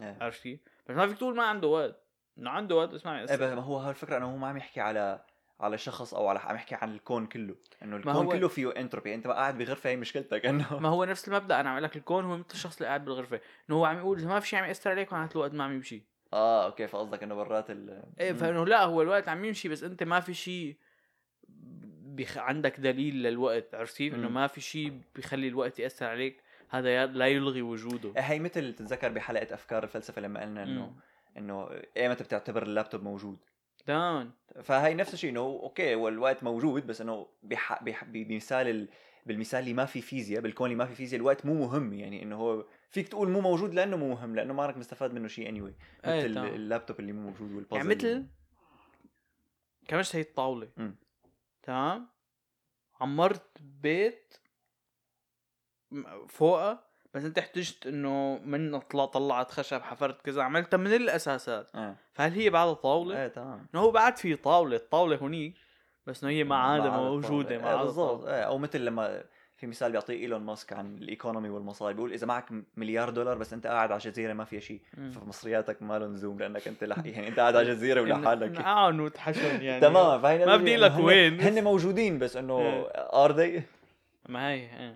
إيه. 0.00 0.18
عرفت 0.20 0.42
كيف؟ 0.42 0.60
بس 0.88 0.96
ما 0.96 1.06
فيك 1.06 1.18
تقول 1.18 1.36
ما 1.36 1.42
عنده 1.42 1.68
وقت 1.68 2.04
إنه 2.38 2.50
عنده 2.50 2.74
وقت 2.74 2.88
بس 2.88 3.06
ما 3.06 3.12
عم 3.12 3.16
إيه 3.16 3.22
ياثر 3.22 3.54
ما 3.54 3.62
هو 3.62 3.76
هاي 3.78 3.90
الفكرة 3.90 4.16
إنه 4.16 4.32
هو 4.32 4.36
ما 4.36 4.48
عم 4.48 4.56
يحكي 4.56 4.80
على 4.80 5.24
على 5.60 5.78
شخص 5.78 6.14
أو 6.14 6.28
على 6.28 6.38
عم 6.38 6.54
يحكي 6.54 6.74
عن 6.74 6.92
الكون 6.94 7.26
كله. 7.26 7.54
إنه 7.82 7.96
الكون 7.96 8.12
هو- 8.12 8.28
كله 8.28 8.48
فيه 8.48 8.76
انتروبي 8.76 9.14
أنت 9.14 9.26
بقى 9.26 9.36
قاعد 9.36 9.58
بغرفة 9.58 9.90
هي 9.90 9.96
مشكلتك. 9.96 10.46
إنه 10.46 10.78
ما 10.78 10.88
هو 10.88 11.04
نفس 11.04 11.28
المبدأ. 11.28 11.60
أنا 11.60 11.70
عم 11.70 11.78
قلك 11.78 11.96
الكون 11.96 12.24
هو 12.24 12.36
مثل 12.36 12.46
الشخص 12.52 12.76
اللي 12.76 12.86
قاعد 12.86 13.04
بالغرفه 13.04 13.40
إنه 13.70 13.76
هو 13.78 13.84
عم 13.84 13.98
يقول 13.98 14.18
إذا 14.18 14.28
ما 14.28 14.40
في 14.40 14.48
شيء 14.48 14.58
عم 14.58 14.64
يأثر 14.64 14.90
عليك 14.90 15.12
معناته 15.12 15.32
الوقت 15.32 15.54
ما 15.54 15.64
عم 15.64 15.72
يمشي. 15.72 16.02
آه 16.32 16.64
okay 16.66 16.86
فقصدك 16.86 17.22
إنه 17.22 17.34
برات 17.34 17.70
ال 17.70 18.02
إيه. 18.20 18.32
فإنه 18.32 18.66
لا 18.66 18.84
هو 18.84 19.02
الوقت 19.02 19.28
عم 19.28 19.44
يمشي 19.44 19.68
بس 19.68 19.82
أنت 19.82 20.02
ما 20.02 20.20
في 20.20 20.34
شيء 20.34 20.76
بخ... 22.02 22.38
عندك 22.38 22.80
دليل 22.80 23.22
للوقت 23.22 23.74
عرفت 23.74 23.96
كيف؟ 23.96 24.14
انه. 24.14 24.28
ما 24.28 24.46
في 24.46 24.60
شيء 24.60 25.00
بيخلي 25.14 25.48
الوقت 25.48 25.78
يأثر 25.78 26.06
عليك. 26.06 26.42
هذا 26.70 27.06
لا 27.06 27.26
يلغي 27.26 27.62
وجوده. 27.62 28.12
إيه، 28.16 28.22
هي 28.22 28.38
مثل 28.38 28.74
تتذكر 28.74 29.08
بحلقة 29.08 29.54
أفكار 29.54 29.84
الفلسفة 29.84 30.22
لما 30.22 30.40
قلنا 30.40 30.62
إنه. 30.62 30.94
إنه 31.36 31.68
ايمتى 31.96 32.24
بتعتبر 32.24 32.62
اللابتوب 32.62 33.02
موجود؟ 33.02 33.38
تمام 33.88 34.32
فهي 34.62 34.94
نفس 34.94 35.14
الشيء 35.14 35.30
إنه 35.30 35.40
okay 35.40 35.94
هو 35.94 36.08
الوقت 36.08 36.42
موجود 36.42 36.86
بس 36.86 37.00
إنه 37.00 37.26
بح... 37.42 37.82
بح... 37.82 38.04
بمثال 38.04 38.68
ال... 38.68 38.88
بالمثال 39.26 39.60
اللي 39.60 39.72
ما 39.72 39.84
في 39.84 40.00
فيزياء 40.00 40.40
بالكون 40.40 40.66
اللي 40.66 40.78
ما 40.78 40.86
في 40.86 40.94
فيزياء 40.94 41.20
الوقت 41.20 41.46
مو 41.46 41.54
مهم 41.54 41.92
يعني 41.92 42.22
إنه 42.22 42.36
هو 42.36 42.66
فيك 42.90 43.08
تقول 43.08 43.28
مو 43.28 43.40
موجود 43.40 43.74
لأنه 43.74 43.96
مو 43.96 44.08
مهم 44.08 44.34
لأنه 44.34 44.54
ما 44.54 44.66
راك 44.66 44.76
مستفاد 44.76 45.14
منه 45.14 45.28
شيء 45.28 45.48
anyway. 45.48 45.72
إيه، 46.08 46.28
مثل. 46.28 46.46
اللابتوب 46.46 47.00
اللي 47.00 47.12
مو 47.12 47.20
موجود 47.20 47.52
والبازل 47.52 47.76
يعني 47.76 47.88
مثل 47.94 48.26
كمشت 49.88 50.16
هي 50.16 50.22
الطاوله. 50.22 50.68
تمام 51.62 52.08
عمرت 53.00 53.58
بيت 53.60 54.34
فوقها 56.28 56.87
بس 57.14 57.24
انت 57.24 57.38
احتجت 57.38 57.86
انه 57.86 58.40
من 58.44 58.78
طلع 58.78 59.04
طلعت 59.04 59.50
خشب 59.50 59.80
حفرت 59.80 60.22
كذا 60.22 60.42
عملتها 60.42 60.76
من 60.76 60.92
الأساسات 60.94 61.70
آه 61.74 61.96
فهل 62.12 62.32
هي 62.32 62.50
بعدها 62.50 62.74
طاوله؟ 62.74 63.22
إيه 63.22 63.28
تمام 63.28 63.66
إنه 63.74 63.82
هو 63.82 63.90
بعد 63.90 64.16
في 64.16 64.36
طاولة 64.36 64.76
الطاولة 64.76 65.18
هنيك 65.22 65.54
بس 66.06 66.24
إنه 66.24 66.32
هي 66.32 66.44
ما 66.44 66.56
عاد 66.56 66.86
موجودة. 66.86 67.58
ما 67.58 67.70
إيه 67.70 67.76
بالضبط. 67.76 68.24
إيه، 68.24 68.42
أو 68.42 68.58
مثل 68.58 68.84
لما 68.84 69.22
في 69.56 69.66
مثال 69.66 69.92
بيعطيه 69.92 70.14
إيلون 70.14 70.40
ماسك 70.40 70.72
عن 70.72 70.96
ال 70.96 71.03
economy 71.03 71.48
والمصاري 71.48 71.94
بيقول 71.94 72.12
إذا 72.12 72.26
معك 72.26 72.44
مليار 72.76 73.10
دولار 73.10 73.38
بس 73.38 73.52
أنت 73.52 73.66
قاعد 73.66 73.92
على 73.92 74.00
جزيره 74.00 74.32
ما 74.32 74.44
فيها 74.44 74.60
شيء. 74.60 74.80
فمصرياتك 74.96 75.82
ما 75.82 75.98
لهم 75.98 76.16
لزوم 76.16 76.38
لأنك 76.38 76.68
أنت 76.68 76.84
لح... 76.84 76.98
يعني 77.04 77.28
أنت 77.28 77.40
قاعد 77.40 77.56
على 77.56 77.68
جزيره 77.68 78.00
ولحالك 78.00 78.50
نقعن 78.50 79.00
وتحشن 79.00 79.62
يعني 79.64 79.80
تمام 79.80 80.22
فهي 80.22 80.46
ما 80.46 80.56
بدي 80.56 80.76
لك 80.76 80.98
وين. 80.98 81.40
هن 81.40 81.64
موجودين 81.64 82.18
بس 82.18 82.36
إنه 82.36 82.58
إيه. 82.58 82.88
are 82.94 83.32
they 83.32 83.62
ما 84.28 84.50
هي 84.50 84.94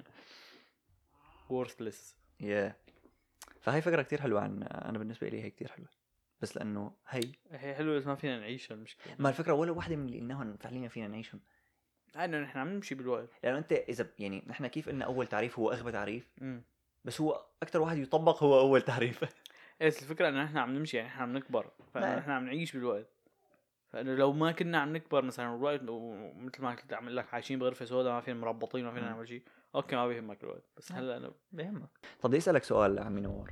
worthless 1.53 2.17
yeah 2.41 2.77
فهي 3.61 3.83
فكرة 3.83 4.03
كتير 4.03 4.21
حلوة 4.21 4.41
عن 4.41 4.63
أنا 4.63 4.99
بالنسبة 4.99 5.29
لي 5.29 5.43
هي 5.43 5.51
كتير 5.51 5.69
حلوة. 5.69 5.89
بس 6.41 6.57
لأنه 6.57 6.93
هي 7.09 7.21
هي 7.51 7.75
حلوة 7.75 7.97
بس 7.97 8.07
ما 8.07 8.15
فينا 8.15 8.39
نعيشها 8.39 8.75
المشكلة. 8.75 9.15
ما 9.19 9.29
الفكرة 9.29 9.53
ولا 9.53 9.73
واحدة 9.73 9.97
من 9.97 10.07
اللي 10.07 10.19
قلناهم 10.19 10.57
فعليا 10.57 10.89
فينا 10.89 11.09
نعيشهم. 11.09 11.41
إنه 12.17 12.39
نحن 12.39 12.59
عم 12.59 12.69
نمشي 12.69 12.95
بالوقت. 12.95 13.29
لأنه 13.45 13.59
أنت 13.59 13.73
اذا 13.73 14.07
يعني 14.19 14.45
نحن 14.47 14.67
كيف 14.67 14.89
قلنا 14.89 15.05
أول 15.05 15.27
تعريف 15.27 15.59
هو 15.59 15.71
أغبى 15.71 15.93
تعريف؟ 15.93 16.31
امم 16.43 16.63
بس 17.05 17.21
هو 17.21 17.47
أكثر 17.63 17.81
واحد 17.81 17.99
يطبق 17.99 18.43
هو 18.43 18.61
أول 18.61 18.83
تعريف. 18.83 19.25
إيه 19.81 19.87
بس 19.87 20.03
الفكرة 20.03 20.29
إنه 20.29 20.45
نحن 20.45 20.59
عم 20.59 20.75
نمشي 20.75 20.97
يعني 20.97 21.09
نحن 21.09 21.23
عم 21.23 21.33
نكبر. 21.33 21.71
فإنه 21.95 22.07
نعم. 22.07 22.19
نحن 22.19 22.31
عم 22.31 22.45
نعيش 22.45 22.77
بالوقت. 22.77 23.09
فإنه 23.89 24.15
لو 24.15 24.33
ما 24.33 24.53
كنا 24.53 24.79
عم 24.79 24.97
نكبر 24.97 25.25
مثلا 25.25 25.57
الوقت 25.57 25.81
مثل 26.37 26.63
ما 26.63 26.75
كنت 26.75 26.93
عم 26.93 27.09
لك 27.09 27.35
عايشين 27.35 27.59
بغرفة 27.59 27.85
سوداء 27.85 28.13
ما 28.13 28.21
فينا 28.21 28.41
مربطين 28.41 28.85
ما 28.85 28.93
فينا. 28.93 29.07
نعمل 29.07 29.29
شيء. 29.29 29.43
أوكي 29.75 29.97
ما 29.97 30.09
بيهمك 30.09 30.43
الوقت 30.45 30.63
بس 30.77 30.93
نعم. 30.93 31.01
هلا 31.01 31.17
أنا 31.17 31.33
بيهمك؟ 31.53 31.89
طب 32.21 32.29
بدي 32.31 32.39
اسالك 32.39 32.65
سؤال 32.65 32.99
عمي 32.99 33.21
نور 33.21 33.51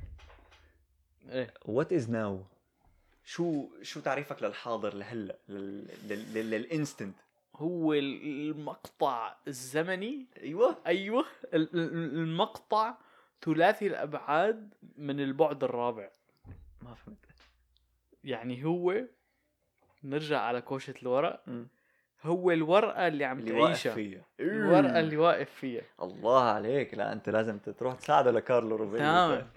إيه؟ 1.29 1.53
what 1.65 1.93
is 1.93 2.09
now 2.09 2.43
شو 3.23 3.69
شو 3.81 3.99
تعريفك 3.99 4.43
للحاضر 4.43 4.93
لهلأ؟ 4.93 5.37
لل... 5.49 5.87
لل... 6.09 6.33
لل... 6.33 6.49
لل 6.49 6.64
instant 6.64 7.15
هو 7.55 7.93
المقطع 7.93 9.35
الزمني. 9.47 10.25
أيوه. 10.37 10.77
أيوه. 10.87 11.25
ال- 11.53 11.75
ال- 11.75 11.93
المقطع 11.93 12.97
ثلاثي 13.41 13.87
الأبعاد 13.87 14.73
من 14.97 15.19
البعد 15.19 15.63
الرابع. 15.63 16.09
ما 16.81 16.93
فهمت. 16.93 17.25
يعني 18.23 18.65
هو 18.65 19.01
نرجع 20.03 20.39
على 20.39 20.61
كومة 20.61 20.93
الورق. 21.01 21.43
مم. 21.47 21.67
هو 22.23 22.51
الورقة 22.51 23.07
اللي 23.07 23.25
عم 23.25 23.39
اللي 23.39 23.51
واقف 23.51 23.63
تعيشها. 23.83 23.93
فيها. 23.95 24.25
الورقة 24.39 24.99
اللي 24.99 25.17
واقف 25.17 25.49
فيها. 25.49 25.83
الله 26.01 26.41
عليك. 26.43 26.93
لا 26.93 27.13
أنت 27.13 27.29
لازم 27.29 27.57
تروح 27.59 27.95
تساعده 27.95 28.31
لكارلو 28.31 28.75
روفيلي 28.75 28.99
تمام. 28.99 29.47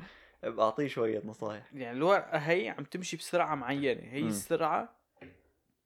أعطيه 0.61 0.87
شوية 0.89 1.23
نصايح. 1.25 1.75
يعني 1.75 1.97
الورقة 1.99 2.39
هي 2.39 2.69
عم 2.69 2.85
تمشي 2.85 3.17
بسرعة 3.17 3.55
معينة. 3.55 4.01
هي 4.03 4.21
مم. 4.23 4.29
السرعة 4.29 4.97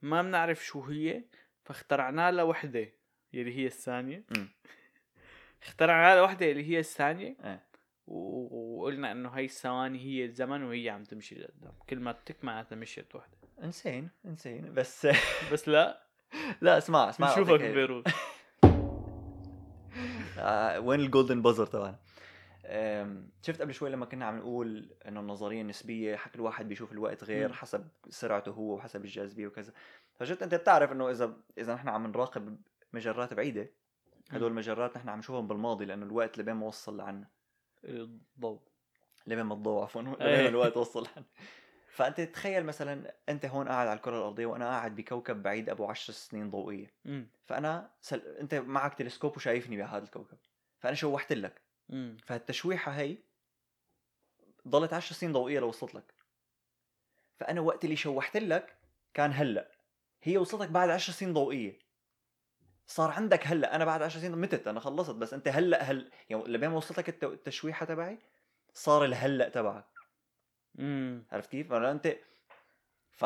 ما 0.02 0.22
بنعرف 0.22 0.64
شو 0.64 0.80
هي 0.82 1.22
فاخترعنا 1.64 2.30
لها 2.30 2.44
وحدة 2.44 2.88
يلي 3.32 3.56
هي 3.56 3.66
الثانية. 3.66 4.24
مم. 4.36 4.48
اخترعنا 5.62 6.14
لها 6.14 6.22
وحدة 6.22 6.50
اللي 6.50 6.68
هي 6.70 6.78
الثانية. 6.78 7.36
إيه. 7.44 7.68
و- 8.06 8.80
وقلنا 8.80 9.12
إنه 9.12 9.28
هي 9.30 9.44
الثواني 9.44 9.98
هي 9.98 10.24
الزمن 10.24 10.62
وهي 10.62 10.88
عم 10.90 11.02
تمشي 11.04 11.34
لقدام. 11.34 11.72
كل 11.90 11.98
ما 12.00 12.12
تك 12.12 12.44
معناتها 12.44 12.76
مشيت 12.76 13.14
وحدة. 13.14 13.36
إنسين 13.62 14.10
إنسين. 14.26 14.74
بس 14.74 15.06
بس 15.52 15.68
لا. 15.68 16.02
لا 16.60 16.78
اسمع 16.78 17.08
اسمع 17.10 17.28
بنشوفك 17.28 17.60
أعطيك- 17.60 17.62
ببيروت 17.64 18.08
آه، 20.38 20.80
وين 20.80 21.00
الجولدن 21.00 21.42
بازر 21.42 21.66
تبعنا 21.66 21.98
شفت 23.42 23.60
قبل 23.62 23.74
شوي 23.74 23.90
لما 23.90 24.06
كنا 24.06 24.24
عم 24.26 24.38
نقول 24.38 24.96
إنه 25.08 25.20
النظرية 25.20 25.60
النسبية 25.60 26.16
حق 26.16 26.30
الواحد 26.34 26.68
بيشوف 26.68 26.92
الوقت 26.92 27.24
غير. 27.24 27.52
حسب 27.52 27.88
سرعته 28.08 28.50
هو 28.52 28.74
وحسب 28.74 29.04
الجاذبية 29.04 29.46
وكذا. 29.46 29.72
فجد 30.14 30.42
أنت 30.42 30.54
بتعرف 30.54 30.92
إنه 30.92 31.10
إذا 31.10 31.36
إذا 31.58 31.74
نحن 31.74 31.88
عم 31.88 32.06
نراقب 32.06 32.58
مجرات 32.92 33.34
بعيدة 33.34 33.70
هدول 34.30 34.50
المجرات 34.50 34.96
نحن 34.96 35.08
عم 35.08 35.18
نشوفهم 35.18 35.46
بالماضي 35.48 35.84
لأنه 35.84 36.06
الوقت 36.06 36.38
لبين 36.38 36.54
ما 36.54 36.66
وصل 36.66 36.96
لعنا. 36.96 37.28
الضوء 37.84 38.60
لبين 39.26 39.44
ما 39.44 39.54
الضوء 39.54 39.82
عفوا 39.82 40.02
لبين 40.02 40.14
إيه. 40.22 40.42
ما 40.42 40.48
الوقت 40.48 40.76
وصل 40.76 41.02
لعنا. 41.14 41.26
فأنت 41.98 42.20
تخيل 42.20 42.64
مثلا 42.64 43.14
أنت 43.28 43.46
هون 43.46 43.68
قاعد 43.68 43.88
على 43.88 43.96
الكرة 43.96 44.18
الأرضية 44.18 44.46
وأنا 44.46 44.68
قاعد 44.68 44.96
بكوكب 44.96 45.42
بعيد 45.42 45.68
أبو 45.68 45.86
10 45.86 46.14
سنين 46.14 46.50
ضوئية. 46.50 46.94
امم 47.06 47.28
فأنا 47.46 47.90
سل... 48.00 48.18
أنت 48.40 48.54
معك 48.54 48.94
تلسكوب 48.94 49.36
وشايفني 49.36 49.76
بهذا 49.76 50.04
الكوكب. 50.04 50.38
فأنا 50.78 50.94
شوحت 50.94 51.32
لك. 51.32 51.62
امم 51.90 52.16
فهالتشويحة 52.24 52.92
هي 52.92 53.18
ضلت 54.68 54.92
10 54.92 55.14
سنين 55.14 55.32
ضوئية 55.32 55.60
لوصلت 55.60 55.94
لك. 55.94 56.14
فأنا 57.40 57.60
وقت 57.60 57.84
اللي 57.84 57.96
شوحت 57.96 58.36
لك 58.36 58.76
كان 59.14 59.32
هلأ. 59.32 59.70
هي 60.22 60.38
وصلتك 60.38 60.68
بعد 60.68 60.90
10 60.90 61.12
سنين 61.12 61.32
ضوئية. 61.32 61.78
صار 62.86 63.10
عندك 63.10 63.46
هلأ. 63.46 63.74
أنا 63.76 63.84
بعد 63.84 64.02
10 64.02 64.20
سنين 64.20 64.38
متت 64.38 64.68
أنا 64.68 64.80
خلصت 64.80 65.14
بس 65.14 65.34
أنت 65.34 65.48
هلأ 65.48 65.82
هل 65.82 66.10
يعني 66.30 66.44
لبين 66.44 66.70
ما 66.70 66.76
وصلتك 66.76 67.08
الت- 67.08 67.24
التشويحة 67.24 67.86
تبعي 67.86 68.18
صار 68.74 69.04
الهلأ 69.04 69.48
تبعك. 69.48 69.97
امم 70.78 71.24
عرفت 71.32 71.50
كيف؟ 71.50 71.72
انت 71.72 72.16
ف 73.10 73.24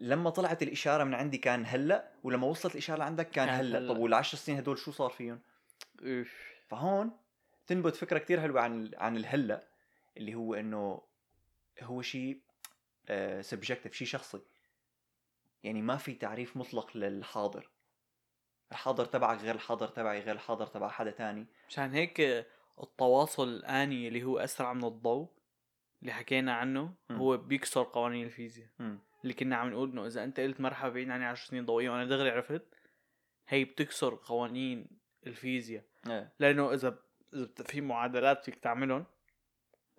لما 0.00 0.30
طلعت 0.30 0.62
الإشارة 0.62 1.04
من 1.04 1.14
عندي 1.14 1.38
كان 1.38 1.64
هلا 1.66 2.12
ولما 2.24 2.46
وصلت 2.46 2.72
الإشارة 2.72 2.98
لعندك 2.98 3.30
كان, 3.30 3.48
هلا 3.48 3.78
هلأ. 3.78 3.88
طب 3.92 3.98
والعشر 3.98 4.38
سنين 4.38 4.58
هدول 4.58 4.78
شو 4.78 4.92
صار 4.92 5.10
فيهم؟ 5.10 5.40
اوف 6.02 6.34
فهون 6.68 7.10
تنبت 7.66 7.96
فكرة 7.96 8.18
كتير 8.18 8.40
حلوة 8.40 8.60
عن 8.60 8.90
عن 8.96 9.16
الهلا 9.16 9.68
اللي 10.16 10.34
هو 10.34 10.54
إنه 10.54 11.02
هو 11.82 12.02
شيء 12.02 12.40
subjective 13.40 13.94
شيء 13.94 14.06
شخصي 14.06 14.40
يعني 15.64 15.82
ما 15.82 15.96
في 15.96 16.14
تعريف 16.14 16.56
مطلق 16.56 16.96
للحاضر 16.96 17.70
الحاضر 18.72 19.04
تبعك 19.04 19.38
غير 19.40 19.54
الحاضر 19.54 19.88
تبعي 19.88 20.20
غير 20.20 20.34
الحاضر 20.34 20.66
تبع 20.66 20.88
حدا 20.88 21.10
تاني 21.10 21.46
مشان 21.68 21.92
هيك 21.92 22.20
التواصل 22.82 23.48
الآني 23.48 24.08
اللي 24.08 24.22
هو 24.22 24.38
أسرع 24.38 24.72
من 24.72 24.84
الضوء 24.84 25.28
اللي 26.00 26.12
حكينا 26.12 26.52
عنه 26.54 26.94
مم. 27.10 27.16
هو 27.16 27.36
بيكسر 27.36 27.82
قوانين 27.82 28.24
الفيزياء. 28.26 28.68
اللي 29.22 29.34
كنا 29.34 29.56
عم 29.56 29.70
نقول 29.70 29.90
إنه 29.90 30.06
إذا 30.06 30.24
أنت 30.24 30.40
قلت 30.40 30.60
مرحبا 30.60 30.92
بعيد 30.92 31.10
عني 31.10 31.24
10 31.24 31.48
سنين 31.48 31.64
ضوئية 31.66 31.90
وأنا 31.90 32.04
دغري 32.04 32.30
عرفت 32.30 32.62
هي 33.48 33.64
بتكسر 33.64 34.14
قوانين 34.14 34.86
الفيزياء. 35.26 35.84
إيه. 36.06 36.32
لأنه 36.38 36.72
إذا 36.74 36.98
إذا 37.34 37.48
في 37.66 37.80
معادلات 37.80 38.44
فيك 38.44 38.54
تعملهم 38.54 39.04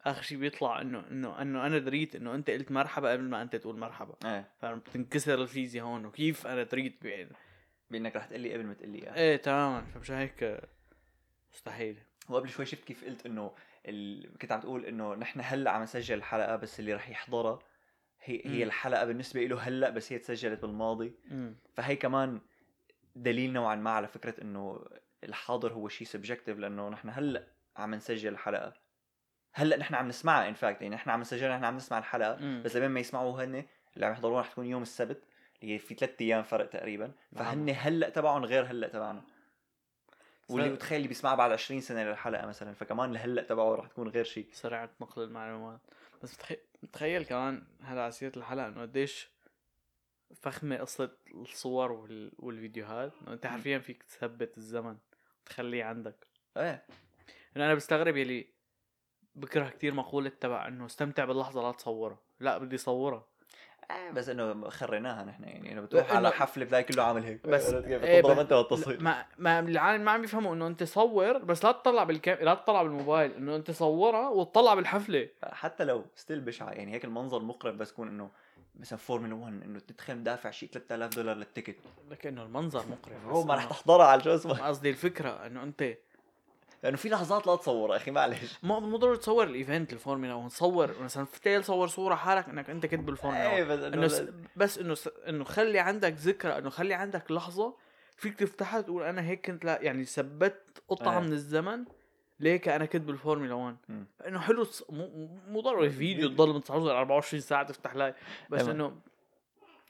آخر 0.06 0.22
شيء 0.22 0.38
بيطلع 0.38 0.82
انه 0.82 1.08
انه 1.12 1.42
إنه 1.42 1.66
أنا 1.66 1.78
دريت 1.78 2.16
إنه 2.16 2.36
أنت 2.36 2.50
قلت 2.50 2.72
مرحبا 2.72 3.12
قبل 3.12 3.24
ما 3.24 3.42
أنت 3.42 3.56
تقول 3.56 3.78
مرحبا 3.78 4.16
إيه. 4.26 4.52
فبتنكسر 4.60 5.42
الفيزياء 5.42 5.86
هون 5.86 6.06
وكيف 6.06 6.48
أنا 6.48 6.64
دريت 6.64 7.04
بعين 7.04 7.30
بإنك 7.92 8.16
رح 8.16 8.26
تقول 8.26 8.42
لي 8.42 8.54
قبل 8.54 8.66
ما 8.66 8.74
تقول 8.74 8.90
لي. 8.90 9.16
إيه 9.16 9.36
تماما. 9.38 9.82
فمشان 9.82 10.16
هيك 10.16 10.62
مستحيل 11.54 11.98
وقبل 12.30 12.50
شوي 12.50 12.66
شفت 12.66 12.84
كيف 12.84 13.06
قلت 13.06 13.26
إنه 13.26 13.52
ال... 13.88 14.38
كنت 14.38 14.52
عم 14.52 14.60
تقول 14.60 14.86
إنه 14.86 15.16
نحن 15.16 15.40
هلأ 15.44 15.72
عم 15.72 15.84
نسجل 15.84 16.18
الحلقة 16.18 16.56
بس 16.56 16.80
اللي 16.80 16.94
رح 16.94 17.10
يحضرها 17.10 17.60
هي 18.24 18.42
هي. 18.46 18.64
الحلقة 18.64 19.06
بالنسبة 19.06 19.46
له 19.46 19.60
هلأ 19.60 19.90
بس 19.90 20.14
هي 20.14 20.20
تسجلت 20.20 20.62
بالماضي 20.62 21.16
امم 21.32 21.56
فهي 21.74 21.96
كمان 21.96 22.42
دليل 23.16 23.54
نوعا 23.54 23.76
ما 23.76 23.90
على 23.90 24.08
فكرة 24.08 24.42
إنه 24.42 24.86
الحاضر 25.24 25.74
هو 25.74 25.90
شيء 25.90 26.08
subjective 26.08 26.58
لأنه 26.58 26.90
نحن 26.90 27.10
هلأ 27.10 27.48
عم 27.78 27.96
نسجل 27.96 28.34
الحلقة 28.34 28.74
هلأ 29.54 29.78
نحن 29.78 29.96
عم 29.96 30.08
نسمعها 30.08 30.50
in 30.50 30.54
fact 30.54 30.82
يعني 30.82 30.96
نحن 30.96 31.10
عم 31.10 31.22
نسجلها 31.22 31.56
نحن 31.56 31.66
عم 31.66 31.76
نسمع 31.76 31.98
الحلقة 31.98 32.36
مم. 32.36 32.62
بس 32.66 32.76
لما 32.76 32.88
ما 32.88 33.00
يسمعوا 33.00 33.44
هن 33.44 33.66
اللي 33.96 34.06
عم 34.06 34.12
يحضروها 34.12 34.42
رح 34.42 34.52
تكون 34.52 34.66
يوم 34.66 34.82
السبت 34.82 35.24
اللي 35.62 35.74
هي 35.74 35.80
في 35.80 35.96
ثلاث 35.96 36.22
أيام 36.22 36.44
فرق 36.44 36.70
تقريبا 36.70 37.12
فهن 37.36 37.66
نعم. 37.66 37.76
هلأ 37.80 38.10
تبعهم 38.10 38.46
غير 38.46 38.66
هلأ 38.66 38.88
تبعنا 38.88 39.24
واللي 40.50 40.70
بتخيل 40.70 40.98
اللي 40.98 41.08
بيسمعها 41.08 41.36
بعد 41.36 41.52
20 41.52 41.82
سنة 41.82 42.04
للحلقة 42.04 42.48
مثلا 42.48 42.74
فكمان 42.74 43.12
الهلا 43.12 43.42
تبعه 43.42 43.76
رح 43.76 43.88
تكون 43.88 44.08
غير 44.08 44.24
شيء 44.24 44.48
سرعه 44.52 44.90
نقل 45.02 45.24
المعلومات 45.24 45.80
بس 46.24 46.36
بتخيل 46.36 46.58
تخيل 46.94 47.26
كمان 47.26 47.64
هلا 47.82 48.02
على 48.02 48.12
سيرة 48.12 48.32
الحلقة 48.38 48.68
إنه 48.68 48.82
قديش 48.82 49.30
فخمة 50.36 50.78
قصة 50.78 51.12
الصور 51.34 51.92
وال... 51.92 52.32
والفيديوهات. 52.40 53.14
إنه 53.22 53.34
أنت 53.34 53.48
حرفيا 53.48 53.80
فيك 53.80 54.04
تثبت 54.04 54.58
الزمن 54.58 54.98
تخليه 55.46 55.84
عندك. 55.84 56.28
إيه. 56.58 56.86
إنه 57.58 57.66
أنا 57.66 57.74
بستغرب 57.74 58.18
يلي 58.18 58.48
بكره 59.36 59.70
كتير 59.70 59.94
مقولة 59.94 60.30
تبع 60.30 60.68
إنه 60.68 60.86
استمتع 60.86 61.26
باللحظة 61.26 61.62
لا 61.62 61.72
تصورها 61.72 62.20
لا 62.40 62.58
بدي 62.58 62.78
صورها 62.78 63.28
بس 64.14 64.30
إنه 64.30 64.70
خريناها 64.70 65.24
نحن 65.26 65.44
يعني 65.44 65.72
إنه 65.72 65.82
بتروح 65.82 66.12
على 66.12 66.32
حفلة 66.32 66.66
بتلاقي 66.66 66.84
كله 66.84 67.04
عامل 67.04 67.24
هيك. 67.24 67.48
بس- 67.48 67.74
عرفت 67.74 67.88
كيف؟ 67.88 68.04
إيه، 68.04 68.20
بتضرب 68.20 68.36
بس- 68.36 68.42
أنت 68.42 68.52
والتصوير 68.54 69.02
ما 69.02 69.26
ما 69.38 69.60
العالم 69.60 70.06
ما 70.06 70.12
عم 70.12 70.22
بيفهموا 70.22 70.54
إنه 70.56 70.68
أنت 70.68 70.84
صور 70.84 71.38
بس 71.38 71.66
لا 71.66 71.72
تطلع 71.72 72.04
بال 72.04 72.17
cam 72.17 72.38
لا 72.46 72.54
تطلع 72.54 72.84
بالموبايل 72.84 73.32
إنه 73.34 73.56
أنت 73.56 73.72
صورها 73.72 74.30
وتطلع 74.30 74.74
بالحفلة. 74.76 75.30
حتى 75.44 75.84
لو 75.84 76.06
still 76.16 76.40
بشعة 76.40 76.70
يعني 76.70 76.94
هيك 76.94 77.06
المنظر 77.06 77.40
مقرب 77.40 77.78
بس 77.78 77.92
يكون 77.92 78.08
إنه 78.08 78.30
مثلا 78.80 79.00
فورمولا 79.00 79.36
1 79.36 79.64
إنه 79.64 79.80
تدخل 79.80 80.24
دافع 80.24 80.52
شيء 80.52 80.70
3000 80.70 81.16
دولار 81.16 81.36
لل 81.36 81.45
ticket. 81.45 81.76
لك 82.12 82.28
إنه 82.28 82.44
المنظر 82.44 82.84
مقرف. 82.92 83.38
بس 83.40 83.46
ما 83.46 83.56
رح 83.56 83.66
تحضرها 83.66 84.06
على 84.06 84.24
شو 84.24 84.36
اسمه. 84.36 84.68
قصدي 84.68 84.90
الفكرة 84.90 85.30
إنه 85.46 85.64
أنت 85.64 85.84
لأنه 86.84 86.98
في 86.98 87.10
لحظات 87.10 87.48
لا 87.48 87.56
تصورها 87.56 87.96
أخي 87.96 88.12
معلش 88.12 88.60
مو 88.64 88.80
مو 88.80 88.98
ضروري 88.98 89.18
تصور 89.18 89.44
ال 89.44 89.52
event 89.52 89.94
ال 89.94 89.99
Formula 89.99 90.34
1 90.34 90.50
تصور 90.50 90.96
مثلا 91.02 91.26
فتيل 91.26 91.64
صور 91.64 91.88
صورة 91.88 92.16
حالك 92.16 92.50
إنك 92.50 92.70
أنت 92.70 92.86
كنت 92.86 93.00
بالفورمولا 93.00 93.48
1 93.48 93.56
إيه 93.58 93.64
بس 93.64 93.80
إنه 93.80 94.08
س... 94.08 94.24
بس 94.56 94.78
إنه 94.78 94.96
س... 94.96 95.10
إنه 95.28 95.44
خلي 95.44 95.80
عندك 95.80 96.14
ذكرى 96.14 96.58
إنه 96.58 96.70
خلي 96.70 96.94
عندك 96.94 97.32
لحظة 97.32 97.74
فيك 98.16 98.36
تفتحها 98.36 98.82
تقول 98.82 99.04
أنا 99.04 99.22
هيك 99.22 99.46
كنت 99.46 99.66
لا 99.66 99.82
يعني 99.82 100.06
ثبت 100.06 100.84
قطعة 100.88 101.20
إيه. 101.20 101.26
من 101.26 101.34
الزمن 101.34 101.86
ليك 102.40 102.68
أنا 102.68 102.86
كنت 102.86 103.02
بالفورمولا 103.02 103.54
1 103.54 103.78
مم. 103.90 104.06
إنه 104.28 104.40
حلو 104.40 104.64
تص... 104.64 104.84
مو 104.90 105.30
مو 105.48 105.62
ضروري 105.62 105.90
فيديو 105.90 106.30
تضل 106.30 106.62
19 106.62 107.00
24 107.00 107.42
ساعة 107.42 107.64
تفتح 107.64 107.96
live 107.96 108.16
بس. 108.50 108.62
إنه 108.62 108.96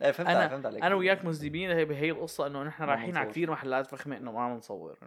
إيه 0.02 0.12
فهمت 0.12 0.30
عليك 0.30 0.50
فهمت 0.52 0.66
عليك 0.66 0.84
أنا 0.84 0.96
وياك 0.96 1.26
مذنبين 1.26 1.72
هي 1.72 1.86
بهي 1.86 2.12
القصة 2.12 2.48
إنه 2.48 2.64
نحن 2.64 2.84
رايحين 2.84 3.18
على. 3.18 3.30
كثير 3.30 3.52
محلات 3.52 3.88
فخمه 3.88 4.18
إنه 4.18 4.32
ما 4.32 4.42
عم 4.42 4.58
نصور 4.58 4.98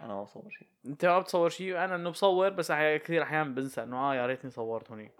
أنا 0.00 0.14
ما 0.14 0.22
بصور 0.22 0.50
شيء 0.50 0.66
أنت 0.86 1.04
ما 1.04 1.18
بتصور 1.18 1.48
شيء 1.48 1.74
وأنا 1.74 1.94
إنه 1.94 2.10
بصور 2.10 2.48
بس 2.50 2.72
كثير 2.72 3.22
أحيانا 3.22 3.54
بنسى 3.54 3.82
إنه 3.82 3.96
آه 3.96 4.14
يا 4.14 4.26
ريتني 4.26 4.50
صورت 4.50 4.90
هونيك 4.90 5.12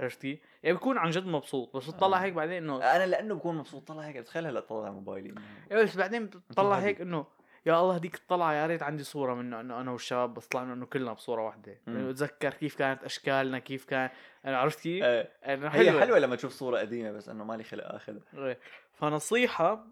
عرفتي؟ 0.00 0.38
يعني 0.62 0.76
بكون 0.76 0.98
عن 0.98 1.10
جد 1.10 1.26
مبسوط 1.26 1.76
بس 1.76 1.90
بتطلع 1.90 2.18
آه. 2.18 2.20
هيك 2.20 2.32
بعدين 2.32 2.56
إنه 2.62 2.76
أنا 2.76 3.06
لأنه 3.06 3.34
بكون 3.34 3.56
مبسوط 3.56 3.88
طلع 3.88 4.02
هيك 4.02 4.16
بتخيل 4.16 4.46
هلا 4.46 4.60
طلع 4.60 4.82
على 4.84 4.92
موبايلي 4.92 5.34
إيه 5.70 5.82
بس 5.82 5.96
بعدين 5.96 6.26
بتطلع. 6.26 6.76
هيك 6.78 7.00
إنه 7.00 7.26
يا 7.66 7.80
الله 7.80 7.94
هديك 7.94 8.14
الطلعة 8.14 8.52
يا 8.52 8.66
ريت 8.66 8.82
عندي 8.82 9.04
صورة 9.04 9.34
منه 9.34 9.60
إنه 9.60 9.80
أنا 9.80 9.90
والشباب 9.90 10.34
بس 10.34 10.46
طلعنا 10.46 10.72
إنه 10.72 10.86
كلنا 10.86 11.12
بصورة 11.12 11.42
واحدة. 11.42 11.78
يعني 11.86 12.08
بتذكر 12.08 12.54
كيف 12.54 12.76
كانت 12.76 13.04
أشكالنا 13.04 13.58
كيف 13.58 13.84
كان 13.84 14.10
أنا 14.44 14.58
عرفت 14.58 14.80
كيف؟ 14.80 15.04
إيه. 15.04 15.30
إنه 15.44 15.68
هي 15.68 16.00
حلوة. 16.00 16.18
لما 16.18 16.36
تشوف 16.36 16.52
صورة 16.52 16.78
قديمة 16.78 17.12
بس 17.12 17.28
إنه 17.28 17.44
مالي 17.44 17.64
خلق 17.64 17.84
آخذها. 17.84 18.22
إيه. 18.34 18.58
فنصيحة 18.92 19.86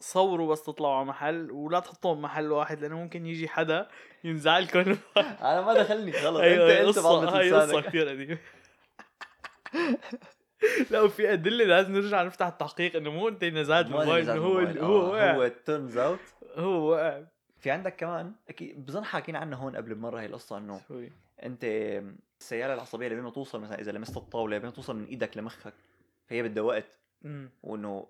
صوروا 0.00 0.52
بس 0.52 0.62
تطلعوا 0.62 0.94
على 0.94 1.04
محل 1.04 1.50
ولا 1.50 1.80
تحطوهم 1.80 2.22
محل 2.22 2.52
واحد 2.52 2.80
لأنه 2.80 2.96
ممكن 2.96 3.26
يجي 3.26 3.48
حدا 3.48 3.88
ينزعلكم. 4.24 4.80
أنا 5.16 5.60
ما 5.60 5.74
دخلني 5.74 6.12
خلص 6.12 6.40
أيوه 6.40 6.70
انت 6.70 6.78
أنت 6.78 6.98
قصة 6.98 7.38
هاي 7.38 7.52
قصة 7.52 7.64
لسانك 7.64 7.86
كثير 7.86 8.08
قديمة. 8.08 8.38
لا 10.90 11.00
وفي 11.00 11.32
أدلة 11.32 11.64
لازم 11.64 11.92
نرجع 11.92 12.22
نفتح 12.22 12.46
التحقيق 12.46 12.96
إنه 12.96 13.10
مو 13.10 13.28
أنت 13.28 13.44
نزلت 13.44 13.86
ما 13.86 14.02
الموبايل 14.02 14.30
إنه 14.30 14.42
هو. 14.42 14.58
هو 14.58 15.14
آه، 15.14 15.32
هو 15.32 15.48
turns 15.48 15.96
out 15.96 16.18
هو. 16.54 16.90
وقع 16.90 17.24
في 17.58 17.70
عندك 17.70 17.96
كمان 17.96 18.32
أكيد 18.48 18.86
بظن 18.86 19.04
حاكينا 19.04 19.38
عنها 19.38 19.58
هون 19.58 19.76
قبل 19.76 19.94
بمرة 19.94 20.20
هي 20.20 20.26
القصة 20.26 20.58
إنه 20.58 20.80
أنت 21.42 21.64
السياله 22.40 22.74
العصبية 22.74 23.08
لبين 23.08 23.22
ما 23.22 23.30
توصل 23.30 23.60
مثلا 23.60 23.80
إذا 23.80 23.92
لمست 23.92 24.16
الطاولة 24.16 24.56
لبين 24.56 24.72
توصل 24.72 24.96
من 24.96 25.04
إيدك 25.04 25.36
لمخك 25.36 25.74
فهي 26.26 26.42
بدها 26.42 26.62
وقت. 26.62 26.98
وإنه 27.62 28.08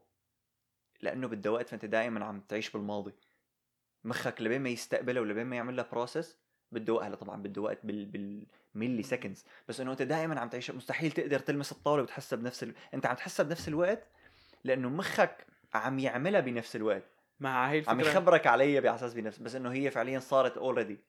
لأنه 1.03 1.29
بدها 1.29 1.53
وقت 1.53 1.69
فأنت 1.69 1.85
دائما 1.85 2.25
عم 2.25 2.41
تعيش 2.41 2.71
بالماضي. 2.71 3.13
مخك 4.05 4.43
لبين 4.43 4.61
ما 4.61 4.69
يستقبلها 4.69 5.23
ولبين 5.23 5.47
ما 5.47 5.57
يعمل 5.57 5.77
لها 5.77 5.89
process 5.93 6.37
بده 6.73 6.93
وقت. 6.93 7.05
هلا 7.05 7.17
طبعا 7.17 7.43
بده 7.43 7.63
وقت 7.63 7.79
بال 7.87 8.07
بال 8.75 9.03
milliseconds 9.03 9.45
بس 9.69 9.81
إنه 9.81 9.93
أنت 9.93 10.03
دائما 10.03 10.41
عم 10.41 10.49
تعيش 10.49 10.71
مستحيل 10.71 11.13
تقدر 11.13 11.39
تلمس 11.39 11.73
الطاولة 11.73 12.03
وتحسها 12.03 12.37
بنفس 12.37 12.63
ال... 12.63 12.75
أنت 12.95 13.07
عم 13.07 13.17
تحسها 13.17 13.45
بنفس 13.45 13.69
الوقت 13.69 14.07
لأنه 14.65 14.89
مخك 14.89 15.47
عم 15.75 15.99
يعملها 15.99 16.41
بنفس 16.41 16.77
الوقت. 16.77 17.05
مع 17.41 17.71
هاي 17.71 17.85
عم 17.89 18.01
الفكرة 18.01 18.13
يخبرك 18.13 18.47
عليها 18.47 18.81
باساس 18.81 19.15
بنفس 19.15 19.39
بس 19.39 19.55
إنه 19.55 19.73
هي 19.73 19.91
فعليا 19.91 20.19
صارت 20.19 20.59
already 20.59 21.01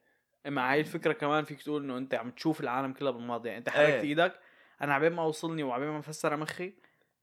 مع 0.47 0.71
هاي 0.71 0.79
الفكرة 0.79 1.13
كمان 1.13 1.43
فيك 1.43 1.61
تقول 1.61 1.83
إنه 1.83 1.97
أنت 1.97 2.13
عم 2.13 2.31
تشوف 2.31 2.61
العالم 2.61 2.93
كله 2.93 3.11
بالماضي 3.11 3.49
يعني 3.49 3.59
أنت 3.59 3.69
حركت 3.69 3.89
إيه. 3.89 4.01
إيدك. 4.01 4.39
أنا 4.81 4.93
عبين 4.93 5.11
ما 5.13 5.23
وصلني 5.23 5.63
وعبين 5.63 5.87
ما 5.89 6.01
فسر 6.01 6.37
مخي 6.37 6.73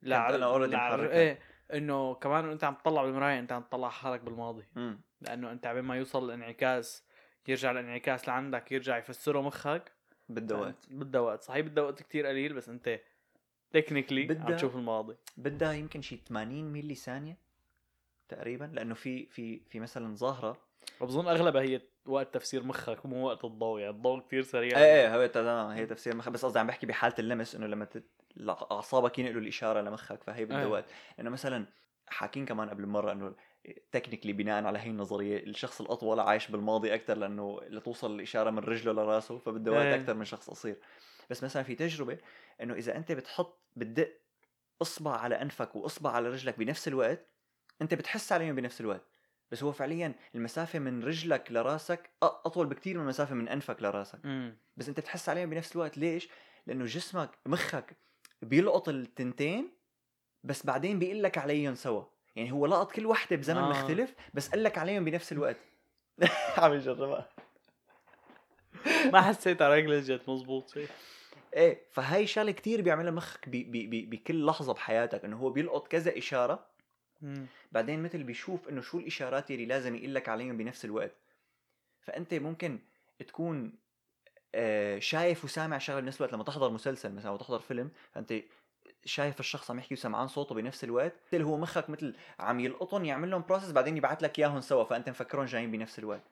لا 0.03 0.31
لا- 0.39 0.67
محركها. 0.67 1.13
إيه 1.13 1.39
إنه 1.75 2.15
كمان 2.15 2.51
أنت 2.51 2.65
عم 2.65 2.75
تطلع 2.75 3.03
بالمراية 3.05 3.39
أنت 3.39 3.53
عم 3.53 3.63
تطلع 3.63 3.89
حالك 3.89 4.21
بالماضي. 4.21 4.65
امم 4.77 5.01
لأنه 5.21 5.53
أنت 5.53 5.67
عبين 5.67 5.85
ما 5.85 5.97
يوصل 5.97 6.25
الانعكاس 6.25 7.05
يرجع 7.49 7.71
الانعكاس 7.71 8.29
لعندك 8.29 8.73
يرجع 8.73 8.97
يفسره 8.99 9.41
مخك. 9.41 9.93
بدها 10.29 10.57
وقت 10.59 10.87
بدها 10.91 11.21
وقت 11.21 11.43
صحيح 11.43 11.67
بدها 11.67 11.85
وقت 11.85 12.03
كتير 12.03 12.27
قليل 12.27 12.53
بس 12.53 12.69
أنت 12.69 13.01
تكنيكلي 13.71 14.39
عم 14.41 14.57
تشوف 14.57 14.77
الماضي. 14.77 15.17
بدها 15.37 15.73
يمكن 15.73 16.03
شي 16.03 16.17
80 16.29 16.65
ملي 16.73 16.95
ثانية. 16.95 17.46
تقريبا 18.29 18.65
لأنه 18.65 18.95
في 18.95 19.27
في 19.27 19.61
في 19.71 19.81
مثلا 19.81 20.17
ظاهرة. 20.17 20.67
وبظن 21.01 21.29
أغلبها 21.29 21.63
هي 21.63 21.81
وقت 22.07 22.35
تفسير 22.35 22.63
مخك 22.63 23.07
مو 23.07 23.27
وقت 23.27 23.45
الضوء 23.45 23.81
يعني 23.81 23.93
الضوء 23.97 24.21
كثير 24.21 24.43
سريع. 24.43 24.79
إيه 24.79 24.85
إيه 24.85 25.17
هو 25.17 25.27
تمام 25.27 25.71
هي 25.71 25.87
تفسير 25.87 26.17
مخ 26.17 26.29
بس 26.29 26.45
قصدي 26.45 26.59
عم 26.59 26.67
بحكي 26.67 26.87
بحالة 26.87 27.15
اللمس 27.19 27.55
إنه 27.55 27.67
لما 27.67 27.85
تت... 27.85 28.05
أعصابك 28.49 29.19
ينقلوا 29.19 29.41
الإشارة 29.41 29.81
لمخك 29.81 30.23
فهي 30.23 30.45
بدها 30.45 30.61
إيه. 30.61 30.67
وقت 30.67 30.85
إنه 31.21 31.31
مثلا 31.31 31.67
حاكين 32.07 32.47
كمان 32.47 32.71
قبل 32.71 32.87
مرة 32.87 33.13
إنه 33.13 33.35
تكنيكلي 33.93 34.33
بناء 34.33 34.65
على 34.65 34.79
هي 34.79 34.91
النظرية 34.91 35.39
الشخص 35.39 35.81
الأطول 35.81 36.21
عايش 36.21 36.51
بالماضي 36.51 36.95
أكثر 36.95 37.17
لأنه 37.19 37.61
لتوصل 37.69 38.15
الإشارة 38.15 38.51
من 38.51 38.59
رجله 38.59 38.93
لرأسه 38.93 39.39
فبده 39.39 39.73
وقت 39.73 39.85
إيه. 39.85 39.95
أكثر 39.95 40.15
من 40.15 40.25
شخص 40.25 40.51
قصير. 40.51 40.77
بس 41.31 41.45
مثلا 41.45 41.63
في 41.63 41.75
تجربة 41.75 42.19
إنه 42.63 42.75
إذا 42.75 42.97
أنت 42.97 43.13
بتحط 43.13 43.61
بتدق 43.77 44.13
إصبع 44.83 45.17
على 45.17 45.43
أنفك 45.43 45.77
وإصبع 45.77 46.11
على 46.11 46.29
رجلك 46.29 46.59
بنفس 46.59 46.89
الوقت 46.89 47.27
انت 47.83 47.95
بتحس 47.95 48.33
عليهم 48.33 48.55
بنفس 48.55 48.81
الوقت. 48.81 49.03
بس 49.51 49.63
هو 49.63 49.73
فعليا 49.73 50.15
المسافة 50.35 50.79
من 50.79 51.05
رجلك 51.05 51.53
لرأسك 51.53 52.01
أ- 52.07 52.09
أطول 52.25 52.67
بكثير 52.67 52.97
من 52.97 53.03
المسافة 53.03 53.35
من 53.35 53.49
أنفك 53.49 53.83
لرأسك. 53.83 54.19
امم 54.25 54.57
بس 54.77 54.89
انت 54.89 55.01
بتحس 55.01 55.29
عليهم 55.29 55.51
بنفس 55.51 55.77
الوقت. 55.77 55.99
ليش؟ 55.99 56.29
لأنه 56.67 56.85
جسمك 56.85 57.31
مخك 57.47 57.97
بيلقط 58.43 58.89
التنتين 58.89 59.71
بس 60.45 60.67
بعدين 60.67 60.99
بيقول 60.99 61.23
لك 61.23 61.39
عليهم 61.39 61.75
سوا. 61.75 62.03
يعني 62.37 62.53
هو 62.53 62.67
لقط 62.67 62.93
كل 62.93 63.07
وحده 63.07 63.37
بزمن 63.37 63.59
آه. 63.59 63.67
آه. 63.67 63.71
مختلف 63.83 64.15
بس 64.35 64.49
قال 64.49 64.63
لك 64.63 64.79
عليهم 64.79 65.05
بنفس 65.05 65.33
الوقت. 65.33 65.57
عم 66.59 66.73
يجربها. 66.75 67.29
ما 69.13 69.21
حسيت 69.21 69.63
على 69.63 69.77
رجلي 69.77 70.01
جت 70.01 70.29
مزبوط 70.29 70.71
شيء 70.71 70.89
إيه 71.55 71.81
فهي 71.93 72.27
شغلة 72.27 72.53
كتير 72.53 72.81
بيعملها 72.83 73.11
مخك 73.11 73.49
بي 73.49 73.65
بي 73.65 73.87
بي 73.87 74.07
بكل 74.07 74.47
لحظة 74.47 74.73
بحياتك. 74.75 75.25
إنه 75.25 75.37
هو 75.37 75.51
بيلقط 75.51 75.89
كذا 75.89 76.19
إشارة 76.19 76.67
مم. 77.21 77.47
بعدين 77.73 78.03
مثل 78.03 78.23
بيشوف 78.23 78.69
إنه 78.69 78.81
شو 78.81 78.99
الإشارات 78.99 79.51
اللي 79.51 79.67
لازم 79.67 79.97
يقول 79.97 80.15
لك 80.15 80.29
عليهم 80.29 80.57
بنفس 80.57 80.85
الوقت. 80.85 81.15
فأنت 82.01 82.35
ممكن 82.35 82.79
تكون 83.27 83.73
آه، 84.55 84.99
شايف 84.99 85.45
وسامع 85.45 85.79
شغلة 85.79 86.01
بنفس 86.01 86.17
الوقت. 86.21 86.33
لما 86.35 86.45
تحضر 86.45 86.71
مسلسل 86.71 87.15
مثلا 87.15 87.31
أو 87.31 87.37
تحضر 87.37 87.59
فيلم 87.59 87.91
فأنت 88.13 88.35
شايف 89.05 89.41
الشخص 89.41 89.71
عم 89.71 89.79
يحكي 89.79 89.95
وسمعان 89.95 90.29
صوته 90.29 90.55
بنفس 90.55 90.85
الوقت. 90.85 91.13
مثل 91.33 91.43
هو 91.43 91.57
مخك 91.59 91.91
مثل 91.91 92.15
عم 92.41 92.61
يلقطهم 92.61 93.05
يعمل 93.05 93.31
لهم 93.31 93.45
بروسس 93.49 93.71
بعدين 93.71 93.97
يبعث 93.97 94.23
لك 94.23 94.39
إياهم 94.39 94.61
سوا 94.61 94.85
فأنت 94.85 95.09
مفكرهم 95.09 95.45
جايين 95.45 95.71
بنفس 95.71 95.99
الوقت. 95.99 96.23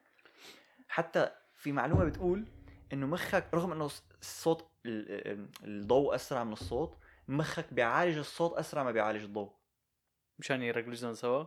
حتى 0.88 1.30
في 1.54 1.72
معلومة 1.72 2.04
بتقول 2.04 2.44
إنه 2.92 3.06
مخك 3.06 3.46
رغم 3.54 3.72
إنه 3.72 3.90
الصوت 4.22 4.66
ال- 4.86 5.30
ال- 5.32 5.48
الضوء 5.64 6.14
أسرع 6.14 6.44
من 6.44 6.52
الصوت 6.52 6.96
مخك 7.28 7.74
بيعالج 7.74 8.18
الصوت 8.18 8.52
أسرع 8.58 8.82
ما 8.82 8.90
بيعالج 8.90 9.22
الضوء. 9.24 9.52
مشان 10.38 10.62
يركلجن 10.62 11.14
سوا؟ 11.14 11.44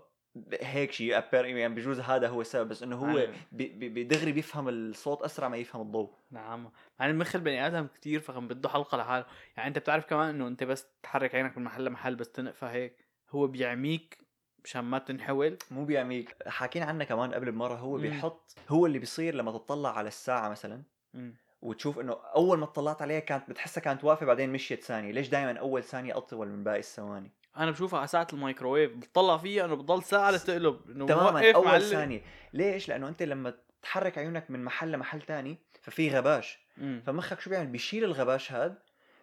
هيك 0.62 0.92
شيء 0.92 1.08
يعني 1.34 1.76
بجوز 1.76 2.00
هذا 2.00 2.28
هو 2.28 2.42
السبب 2.42 2.70
بس 2.70 2.84
إنه 2.84 2.96
هو 2.96 3.18
يعني- 3.18 3.36
بي- 3.52 3.68
بي- 3.68 4.04
بدغري 4.04 4.32
بيفهم 4.32 4.70
الصوت 4.70 5.22
أسرع 5.22 5.48
ما 5.48 5.58
يفهم 5.58 5.82
الضوء. 5.82 6.14
نعم. 6.32 6.72
ان 7.02 7.18
مخ 7.18 7.36
البني 7.36 7.68
آدم 7.68 7.88
كتير 7.88 8.20
فخم 8.20 8.48
بده 8.48 8.70
حلقة 8.70 8.98
لحاله. 8.98 9.26
يعني 9.58 9.68
أنت 9.70 9.78
بتعرف 9.80 10.06
كمان 10.06 10.30
إنه 10.30 10.48
أنت 10.48 10.64
بس 10.64 10.88
تحرك 11.04 11.36
عينك 11.36 11.58
من 11.58 11.64
محل 11.64 11.86
لمحل 11.86 12.16
بس 12.16 12.32
تنقفى 12.32 12.66
هيك. 12.66 13.06
هو 13.30 13.48
بيعميك 13.48 14.18
مشان 14.64 14.82
ما 14.82 15.00
تنحول. 15.00 15.58
مو 15.72 15.86
بيعميك. 15.86 16.36
حاكينا 16.48 16.86
عنه 16.86 17.04
كمان 17.04 17.34
قبل 17.34 17.52
بمرة 17.52 17.76
هو. 17.76 17.98
بيحط 17.98 18.56
هو 18.70 18.86
اللي 18.86 19.00
بيصير 19.00 19.36
لما 19.36 19.52
تطلع 19.52 19.98
على 19.98 20.08
الساعة 20.08 20.50
مثلا 20.50 20.84
مم. 21.14 21.36
وتشوف 21.62 22.00
إنه 22.00 22.14
أول 22.14 22.58
ما 22.58 22.64
اطلعت 22.66 23.02
عليها 23.02 23.20
كانت 23.20 23.50
بتحسها 23.50 23.82
كانت 23.82 24.04
واقفة 24.04 24.26
بعدين 24.26 24.50
مشيت 24.54 24.84
ثانية. 24.84 25.12
ليش 25.12 25.30
دائما 25.30 25.60
أول 25.60 25.84
ثانية 25.84 26.18
أطول 26.18 26.48
من 26.48 26.64
باقي 26.64 26.80
الثواني؟ 26.80 27.32
أنا 27.58 27.72
بشوفها 27.72 28.00
على 28.00 28.08
ساعة 28.08 28.28
الميكروويف 28.34 28.92
بطلع 28.96 29.38
فيها 29.38 29.66
إنه 29.66 29.76
بضل 29.76 30.04
ساعة 30.04 30.32
لتقلب 30.32 30.80
إنه 30.90 31.06
تماما. 31.06 31.32
موقف 31.32 31.56
أول 31.56 31.66
معلق. 31.66 31.86
ثانية 31.86 32.22
ليش؟ 32.54 32.90
لأنه 32.90 33.08
أنت 33.08 33.24
لما 33.24 33.54
تحرك 33.82 34.18
عيونك 34.18 34.52
من 34.52 34.64
محل 34.64 34.92
لمحل 34.92 35.22
تاني 35.22 35.58
ففي 35.82 36.10
غباش. 36.10 36.60
مم. 36.78 37.04
فمخك 37.06 37.40
شو 37.40 37.50
بيعمل؟ 37.50 37.68
بيشيل 37.68 38.04
الغباش 38.04 38.52
هذا 38.52 38.78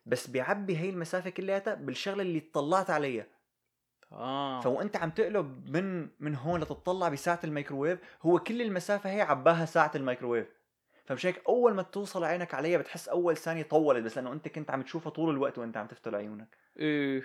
بس 0.06 0.26
بيعبي 0.26 0.76
هي 0.78 0.90
المسافة 0.90 1.30
كلياتها 1.30 1.74
بالشغلة 1.74 2.22
اللي 2.22 2.42
اطلعت 2.50 2.90
عليها. 2.90 3.26
آه. 4.12 4.60
فوانت 4.60 4.96
عم 4.96 5.10
تقلب 5.10 5.76
من 5.76 6.08
من 6.20 6.34
هون 6.34 6.60
لتطلع 6.60 7.08
بساعة 7.08 7.40
الميكروويف 7.44 7.98
هو 8.22 8.38
كل 8.38 8.62
المسافة 8.62 9.10
هي 9.10 9.20
عباها 9.20 9.64
ساعة 9.64 9.92
الميكروويف. 9.94 10.46
فمش 11.04 11.26
هيك 11.26 11.42
أول 11.48 11.74
ما 11.74 11.82
توصل 11.82 12.24
عينك 12.24 12.54
عليها 12.54 12.78
بتحس 12.78 13.08
أول 13.08 13.36
ثانية 13.36 13.62
طولت 13.62 14.04
بس 14.04 14.16
لأنه 14.16 14.32
أنت 14.32 14.48
كنت 14.48 14.70
عم 14.70 14.82
تشوفها 14.82 15.10
طول 15.10 15.30
الوقت 15.30 15.58
وأنت 15.58 15.76
عم 15.76 15.86
تفتل 15.86 16.14
عيونك. 16.14 16.56
إيه. 16.78 17.22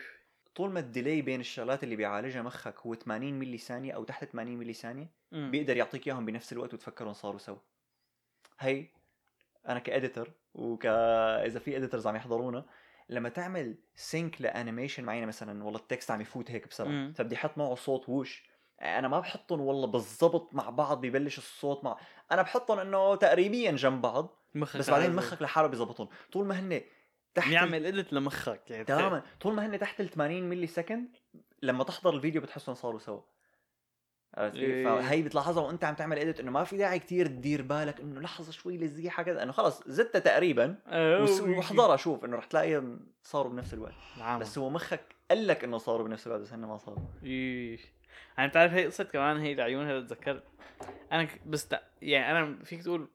طول 0.60 0.72
ما 0.72 0.80
ال 0.80 0.87
delay 0.87 1.22
بين 1.22 1.40
الشغلات 1.40 1.84
اللي 1.84 1.96
بيعالجها 1.96 2.42
مخك 2.42 2.80
هو 2.80 2.96
80 2.96 3.34
ملي 3.34 3.58
ثانية 3.58 3.92
أو 3.94 4.04
تحت 4.04 4.24
80 4.24 4.58
ملي 4.58 4.74
ثانية. 4.74 5.12
بيقدر 5.52 5.78
يعطيك 5.78 6.08
إياهم 6.08 6.26
بنفس 6.26 6.54
الوقت 6.54 6.74
وتفكرهم 6.74 7.14
صاروا 7.14 7.40
سوا 7.40 7.58
هي 8.60 8.88
أنا 9.68 9.80
ك 9.80 9.87
editor 9.87 10.32
وك 10.54 10.86
إذا 10.86 11.60
في 11.60 11.78
editors 11.78 12.08
عم 12.08 12.16
يحضرونا 12.16 12.66
لما 13.10 13.30
تعمل 13.30 13.78
sync 13.96 14.42
ل 14.42 14.48
animation 14.48 15.04
معينة 15.04 15.26
مثلا 15.26 15.64
والله 15.64 15.80
ال 15.80 15.86
text 15.86 16.12
عم 16.12 16.22
يفوت 16.22 16.52
هيك 16.52 16.68
بسرعة. 16.68 17.12
فبدي 17.12 17.36
أحط 17.36 17.58
معه 17.58 17.76
صوت 17.76 18.10
whoosh 18.10 18.50
أنا 18.82 19.08
ما 19.08 19.20
بحطهم 19.20 19.62
والله 19.62 19.88
بالضبط 19.88 20.56
مع 20.56 20.70
بعض 20.70 21.02
ببلش 21.02 21.38
الصوت 21.38 21.84
مع 21.84 21.98
أنا 22.32 22.42
بحطهم 22.42 22.80
إنه 22.80 23.16
تقريبيا 23.16 23.72
جنب 23.72 24.02
بعض 24.02 24.36
مخك 24.56 24.80
بس 24.80 24.90
بعدين 24.90 25.16
مخك 25.16 25.42
لحاله 25.42 25.68
بيظبطهم 25.68 26.08
طول 26.32 26.46
ما 26.46 26.60
هن 26.60 26.82
تحت 27.34 27.50
بيعمل 27.50 27.86
ادت 27.86 28.14
لمخك 28.14 28.72
يعني 28.72 28.84
تماما. 28.84 29.24
طول 29.42 29.54
ما 29.54 29.66
هن 29.66 29.80
تحت 29.80 30.02
ال 30.02 30.10
80 30.10 30.50
ملي 30.50 30.68
سكند 30.68 31.18
لما 31.62 31.84
تحضر 31.84 32.14
الفيديو 32.14 32.42
بتحسهم 32.42 32.76
صاروا 32.76 33.00
سوا. 33.00 33.22
عرفت؟ 34.38 34.56
إيه. 34.56 34.86
فهي 34.86 35.22
بتلاحظها 35.22 35.64
وأنت 35.64 35.84
عم 35.84 35.96
تعمل 35.96 36.20
اديت 36.20 36.40
إنه 36.40 36.52
ما 36.52 36.64
في 36.64 36.78
داعي 36.78 37.00
كتير 37.00 37.28
تدير 37.28 37.62
بالك 37.62 38.00
إنه 38.00 38.22
لحظة 38.22 38.52
شوي 38.52 38.78
للزيحة 38.78 39.24
كذا 39.24 39.44
إنه 39.44 39.52
خلص 39.52 39.84
زدتها 39.88 40.20
تقريبا 40.20 40.76
واحضرها 41.42 41.96
شوف 41.98 42.26
إنه 42.26 42.38
رح 42.38 42.46
تلاقيهم 42.46 43.00
صاروا 43.24 43.52
بنفس 43.52 43.74
الوقت. 43.74 43.94
نعم. 44.18 44.40
بس 44.40 44.58
هو 44.58 44.70
مخك 44.70 45.16
قال 45.30 45.48
لك 45.48 45.64
إنه 45.64 45.78
صاروا 45.78 46.08
بنفس 46.08 46.28
الوقت 46.28 46.42
بس 46.42 46.54
هن 46.54 46.60
ما 46.60 46.78
صاروا. 46.78 47.06
إيش. 47.24 47.82
يعني 48.38 48.50
بتعرف 48.50 48.74
هي 48.74 48.86
قصة 48.86 49.04
كمان 49.04 49.38
هي 49.38 49.54
العيون 49.54 49.86
هذا 49.86 50.02
تذكرت. 50.02 50.44
أنا 51.12 51.28
بس 51.46 51.68
يعني 52.02 52.40
أنا 52.40 52.64
فيك 52.64 52.84
تقول 52.84 53.10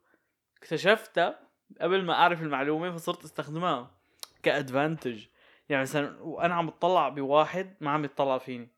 اكتشفتها 0.58 1.40
قبل 1.80 2.04
ما 2.04 2.12
أعرف 2.14 2.42
المعلومة 2.42 2.90
فصرت 2.90 3.24
استخدمها. 3.24 4.03
كأدفانتج 4.44 5.26
يعني 5.68 5.82
مثلا 5.82 6.22
وأنا 6.22 6.54
عم 6.54 6.66
بتطلع 6.66 7.08
بواحد 7.08 7.74
ما 7.80 7.90
عم 7.90 8.04
يتطلع 8.04 8.38
فيني 8.38 8.68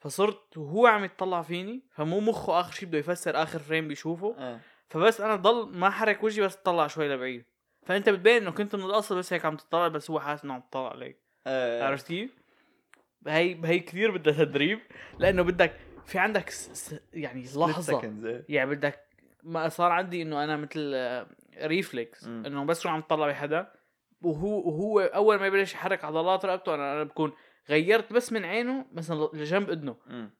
فصرت 0.00 0.58
وهو 0.58 0.86
عم 0.86 1.04
يتطلع 1.04 1.42
فيني 1.42 1.82
فمو 1.90 2.20
مخه 2.20 2.60
آخر 2.60 2.72
شيء 2.72 2.88
بده 2.88 2.98
يفسر 2.98 3.42
آخر 3.42 3.58
فريم 3.58 3.88
بيشوفه 3.88 4.34
آه. 4.38 4.60
فبس 4.88 5.20
أنا 5.20 5.36
ضل 5.36 5.78
ما 5.78 5.90
حرك 5.90 6.22
وجهي 6.22 6.46
بس 6.46 6.56
أطلع 6.56 6.86
شوي 6.86 7.08
لبعيد 7.08 7.44
فأنت 7.86 8.08
بتبين 8.08 8.42
إنه 8.42 8.50
كنت 8.50 8.76
من 8.76 8.84
الأصل 8.84 9.18
بس 9.18 9.32
هيك 9.32 9.44
عم 9.44 9.56
تطلع 9.56 9.88
بس 9.88 10.10
هو 10.10 10.20
حاسس 10.20 10.44
إنه 10.44 10.54
عم 10.54 10.60
تطلع 10.60 10.90
عليك 10.90 11.22
آه. 11.46 11.84
عرفت 11.84 12.06
كيف؟ 12.06 12.42
هي 13.26 13.60
هي 13.64 13.78
كثير 13.78 14.10
بدها 14.10 14.44
تدريب 14.44 14.78
لأنه 15.18 15.42
بدك 15.42 15.76
في 16.06 16.18
عندك 16.18 16.50
س... 16.50 16.70
س... 16.70 17.00
يعني 17.12 17.42
لحظة 17.56 18.02
إيه. 18.02 18.44
يعني 18.48 18.70
بدك 18.70 19.00
ما 19.42 19.68
صار 19.68 19.92
عندي 19.92 20.22
إنه 20.22 20.44
أنا 20.44 20.56
مثل 20.56 20.94
reflex 21.62 22.24
مم. 22.24 22.46
إنه 22.46 22.64
بس 22.64 22.80
شو 22.80 22.88
عم 22.88 23.00
تطلع 23.00 23.26
بحدا 23.26 23.72
وهو 24.24 24.68
وهو 24.68 25.00
أول 25.00 25.36
ما 25.36 25.46
يبلش 25.46 25.74
يحرك 25.74 26.04
عضلات 26.04 26.44
رقبته 26.44 26.74
أنا 26.74 26.92
أنا 26.92 27.04
بكون 27.04 27.32
غيرت 27.68 28.12
بس 28.12 28.32
من 28.32 28.44
عينه 28.44 28.86
مثلا 28.92 29.28
لجنب 29.32 29.70
اذنه. 29.70 29.96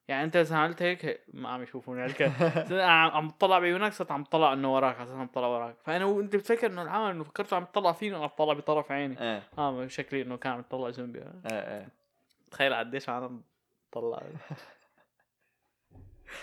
يعني 0.08 0.24
أنت 0.24 0.36
مثلا 0.36 0.58
عملت 0.58 0.82
هيك 0.82 1.04
هيك 1.04 1.20
ما 1.34 1.48
عم 1.48 1.62
يشوفوني 1.62 2.04
أنا 2.04 2.84
عم 2.84 3.10
عم 3.10 3.28
بطلع 3.28 3.58
بعيونك 3.58 3.92
صرت 3.92 4.10
عم 4.10 4.22
بطلع 4.22 4.52
إنه 4.52 4.74
وراك 4.74 5.00
على 5.00 5.10
عم 5.10 5.26
بطلع 5.26 5.46
وراك. 5.46 5.76
فأنا 5.84 6.04
وأنت 6.04 6.36
بتفكر 6.36 6.66
إنه 6.66 6.82
العمل 6.82 7.10
إنه 7.10 7.24
فكرته 7.24 7.56
عم 7.56 7.64
بطلع 7.64 7.92
فيني 7.92 8.16
وعم 8.16 8.26
بطلع 8.26 8.52
بطرف 8.52 8.92
عيني. 8.92 9.20
إيه. 9.20 9.42
آه 9.58 9.86
شكلي 9.86 10.22
إنه 10.22 10.36
كان 10.36 10.52
عم 10.52 10.60
يطلع 10.60 10.90
جنبي. 10.90 11.18
إيه 11.18 11.30
إيه. 11.52 11.88
تخيل 12.50 12.74
قديش 12.74 13.08
أنا 13.08 13.40
بطلع. 13.90 14.22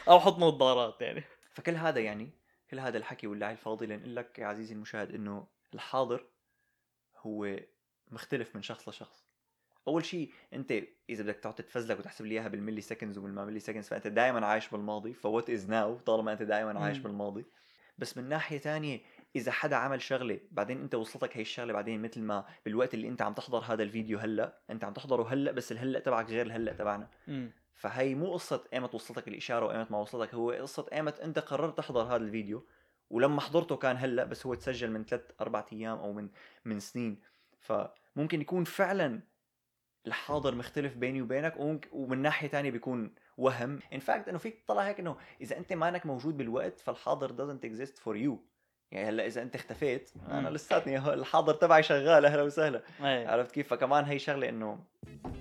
أو 0.10 0.20
حط 0.20 0.40
نظارات 0.40 1.02
يعني. 1.02 1.24
فكل 1.54 1.76
هذا 1.76 2.00
يعني 2.00 2.30
كل 2.72 2.80
هذا 2.80 2.98
الحكي 2.98 3.28
واللعي 3.28 3.52
الفاضي 3.52 3.86
لنقول 3.86 4.16
لك 4.16 4.40
يا 4.40 4.48
عزيزي 4.48 4.74
المشاهد 4.74 5.16
إنه 5.16 5.48
الحاضر 5.74 6.26
هو 7.22 7.60
مختلف 8.12 8.56
من 8.56 8.62
شخص 8.62 8.90
لشخص. 8.90 9.30
أول 9.88 10.06
شيء 10.06 10.32
أنت 10.54 10.74
إذا 11.10 11.24
بدك 11.24 11.36
تقعد 11.36 11.56
تتفزلك 11.56 12.00
وتحسب 12.00 12.26
لي 12.26 12.36
إياها 12.36 12.48
بال 12.48 12.82
milliseconds 12.82 13.18
وبالما 13.18 13.46
milliseconds 13.46 13.88
فأنت 13.88 14.08
دائما 14.08 14.46
عايش 14.46 14.70
بالماضي. 14.70 15.14
ف 15.14 15.21
what 15.21 15.50
is 15.50 15.70
now 15.70 15.98
طالما 15.98 16.32
أنت 16.32 16.44
دائما 16.44 16.80
عايش. 16.80 16.98
بالماضي. 16.98 17.46
بس 17.98 18.18
من 18.18 18.30
ناحية 18.30 18.58
تانية 18.58 19.02
إذا 19.36 19.52
حدا 19.52 19.76
عمل 19.76 20.02
شغلة 20.02 20.40
بعدين 20.52 20.82
أنت 20.82 20.96
وصلتك 20.96 21.38
هي 21.38 21.42
الشغلة 21.42 21.74
بعدين 21.74 22.02
مثل 22.02 22.22
ما 22.22 22.46
بالوقت 22.66 22.94
اللي 22.94 23.08
أنت 23.08 23.22
عم 23.22 23.34
تحضر 23.34 23.60
هذا 23.60 23.84
الفيديو 23.84 24.20
هلأ 24.20 24.60
أنت 24.70 24.84
عم 24.84 24.94
تحضره 24.94 25.34
هلأ 25.34 25.52
بس 25.52 25.72
الهلأ 25.72 26.00
تبعك 26.00 26.30
غير 26.30 26.46
الهلأ 26.46 26.74
تبعنا. 26.74 27.10
فهي 27.74 28.16
مو 28.16 28.34
قصة 28.34 28.64
ايمت 28.74 28.96
وصلتك 28.96 29.28
الإشارة 29.28 29.66
وايمت 29.66 29.92
ما 29.92 29.98
وصلتك 29.98 30.34
هو 30.34 30.52
قصة 30.52 30.86
ايمت 30.94 31.20
أنت 31.20 31.40
قررت 31.40 31.78
تحضر 31.78 32.02
هذا 32.02 32.16
الفيديو. 32.16 32.66
ولما 33.10 33.42
حضرته 33.42 33.76
كان 33.76 33.98
هلأ 33.98 34.24
بس 34.24 34.46
هو 34.46 34.54
تسجل 34.54 34.92
من 34.92 35.06
ثلاث 35.06 35.22
أربع 35.42 35.66
أيام 35.74 35.98
أو 35.98 36.14
من 36.14 36.30
من 36.66 36.80
سنين. 36.80 37.22
فممكن 37.60 38.42
يكون 38.42 38.64
فعلا 38.64 39.22
الحاضر 40.08 40.56
مختلف 40.56 40.98
بيني 40.98 41.22
وبينك 41.22 41.56
ومن 41.92 42.22
ناحية 42.22 42.48
تانية 42.48 42.72
بيكون 42.72 43.16
وهم. 43.38 43.80
in 43.94 44.00
fact 44.00 44.28
إنه 44.28 44.38
فيك 44.38 44.64
تطلع 44.64 44.82
هيك 44.82 45.00
إنه 45.00 45.18
إذا 45.42 45.58
أنت 45.58 45.74
مانك 45.74 46.06
موجود 46.06 46.38
بالوقت 46.38 46.80
فالحاضر 46.80 47.30
doesn't 47.30 47.64
exist 47.64 47.94
for 47.98 48.16
you. 48.16 48.49
يعني 48.92 49.10
هلا 49.10 49.26
إذا 49.26 49.42
أنت 49.42 49.56
اختفيت 49.56 50.10
أنا. 50.32 50.50
لساتني 50.50 50.98
الحاضر 50.98 51.54
تبعي 51.54 51.84
شغال 51.84 52.26
أهلا 52.26 52.42
وسهلا. 52.44 52.82
إيه. 53.04 53.28
عرفت 53.28 53.52
كيف؟ 53.52 53.68
فكمان 53.70 54.04
هي 54.06 54.20
شغلة 54.20 54.50
إنه 54.50 54.80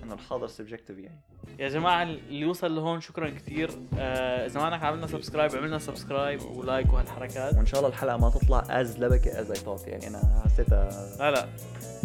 إنه 0.03 0.13
الحاضر 0.13 0.47
subjective 0.47 0.97
يعني. 0.97 1.21
يا 1.59 1.69
جماعة 1.69 2.03
اللي 2.03 2.45
وصل 2.45 2.75
لهون 2.75 3.01
شكرا 3.01 3.29
كثير 3.29 3.69
آه 3.99 4.45
إذا 4.45 4.59
مانك 4.59 4.83
عامل 4.83 4.97
لنا 4.97 5.07
subscribe 5.07 5.55
اعمل 5.55 5.69
لنا 5.69 5.79
subscribe 5.79 6.41
و 6.41 6.51
like 6.51 6.93
وهالحركات. 6.93 7.53
وإن 7.55 7.65
شاء 7.65 7.79
الله 7.79 7.89
الحلقة 7.89 8.17
ما 8.17 8.29
تطلع 8.29 8.63
as 8.69 8.99
لبكة 8.99 9.39
as 9.41 9.51
I 9.51 9.57
thought 9.57 9.87
يعني. 9.87 10.07
أنا 10.07 10.41
حسيتها 10.45 10.89
لا 11.19 11.31
لا. 11.31 11.47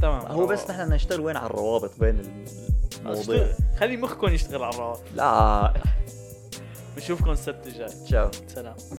تمام. 0.02 0.20
هو 0.26 0.46
بس 0.46 0.70
نحن 0.70 0.92
نشتغل 0.92 1.20
وين 1.20 1.36
على 1.36 1.46
الروابط 1.46 2.00
بين 2.00 2.44
اشتغل- 3.06 3.54
خلي 3.78 3.96
مخكم 3.96 4.26
يشتغل 4.28 4.62
على 4.62 4.74
الروابط. 4.74 5.02
لا. 5.14 5.74
بنشوفكم 6.96 7.30
السبت 7.30 7.66
الجاي. 7.66 7.88
تشاو 7.88 8.30
سلام. 8.46 8.74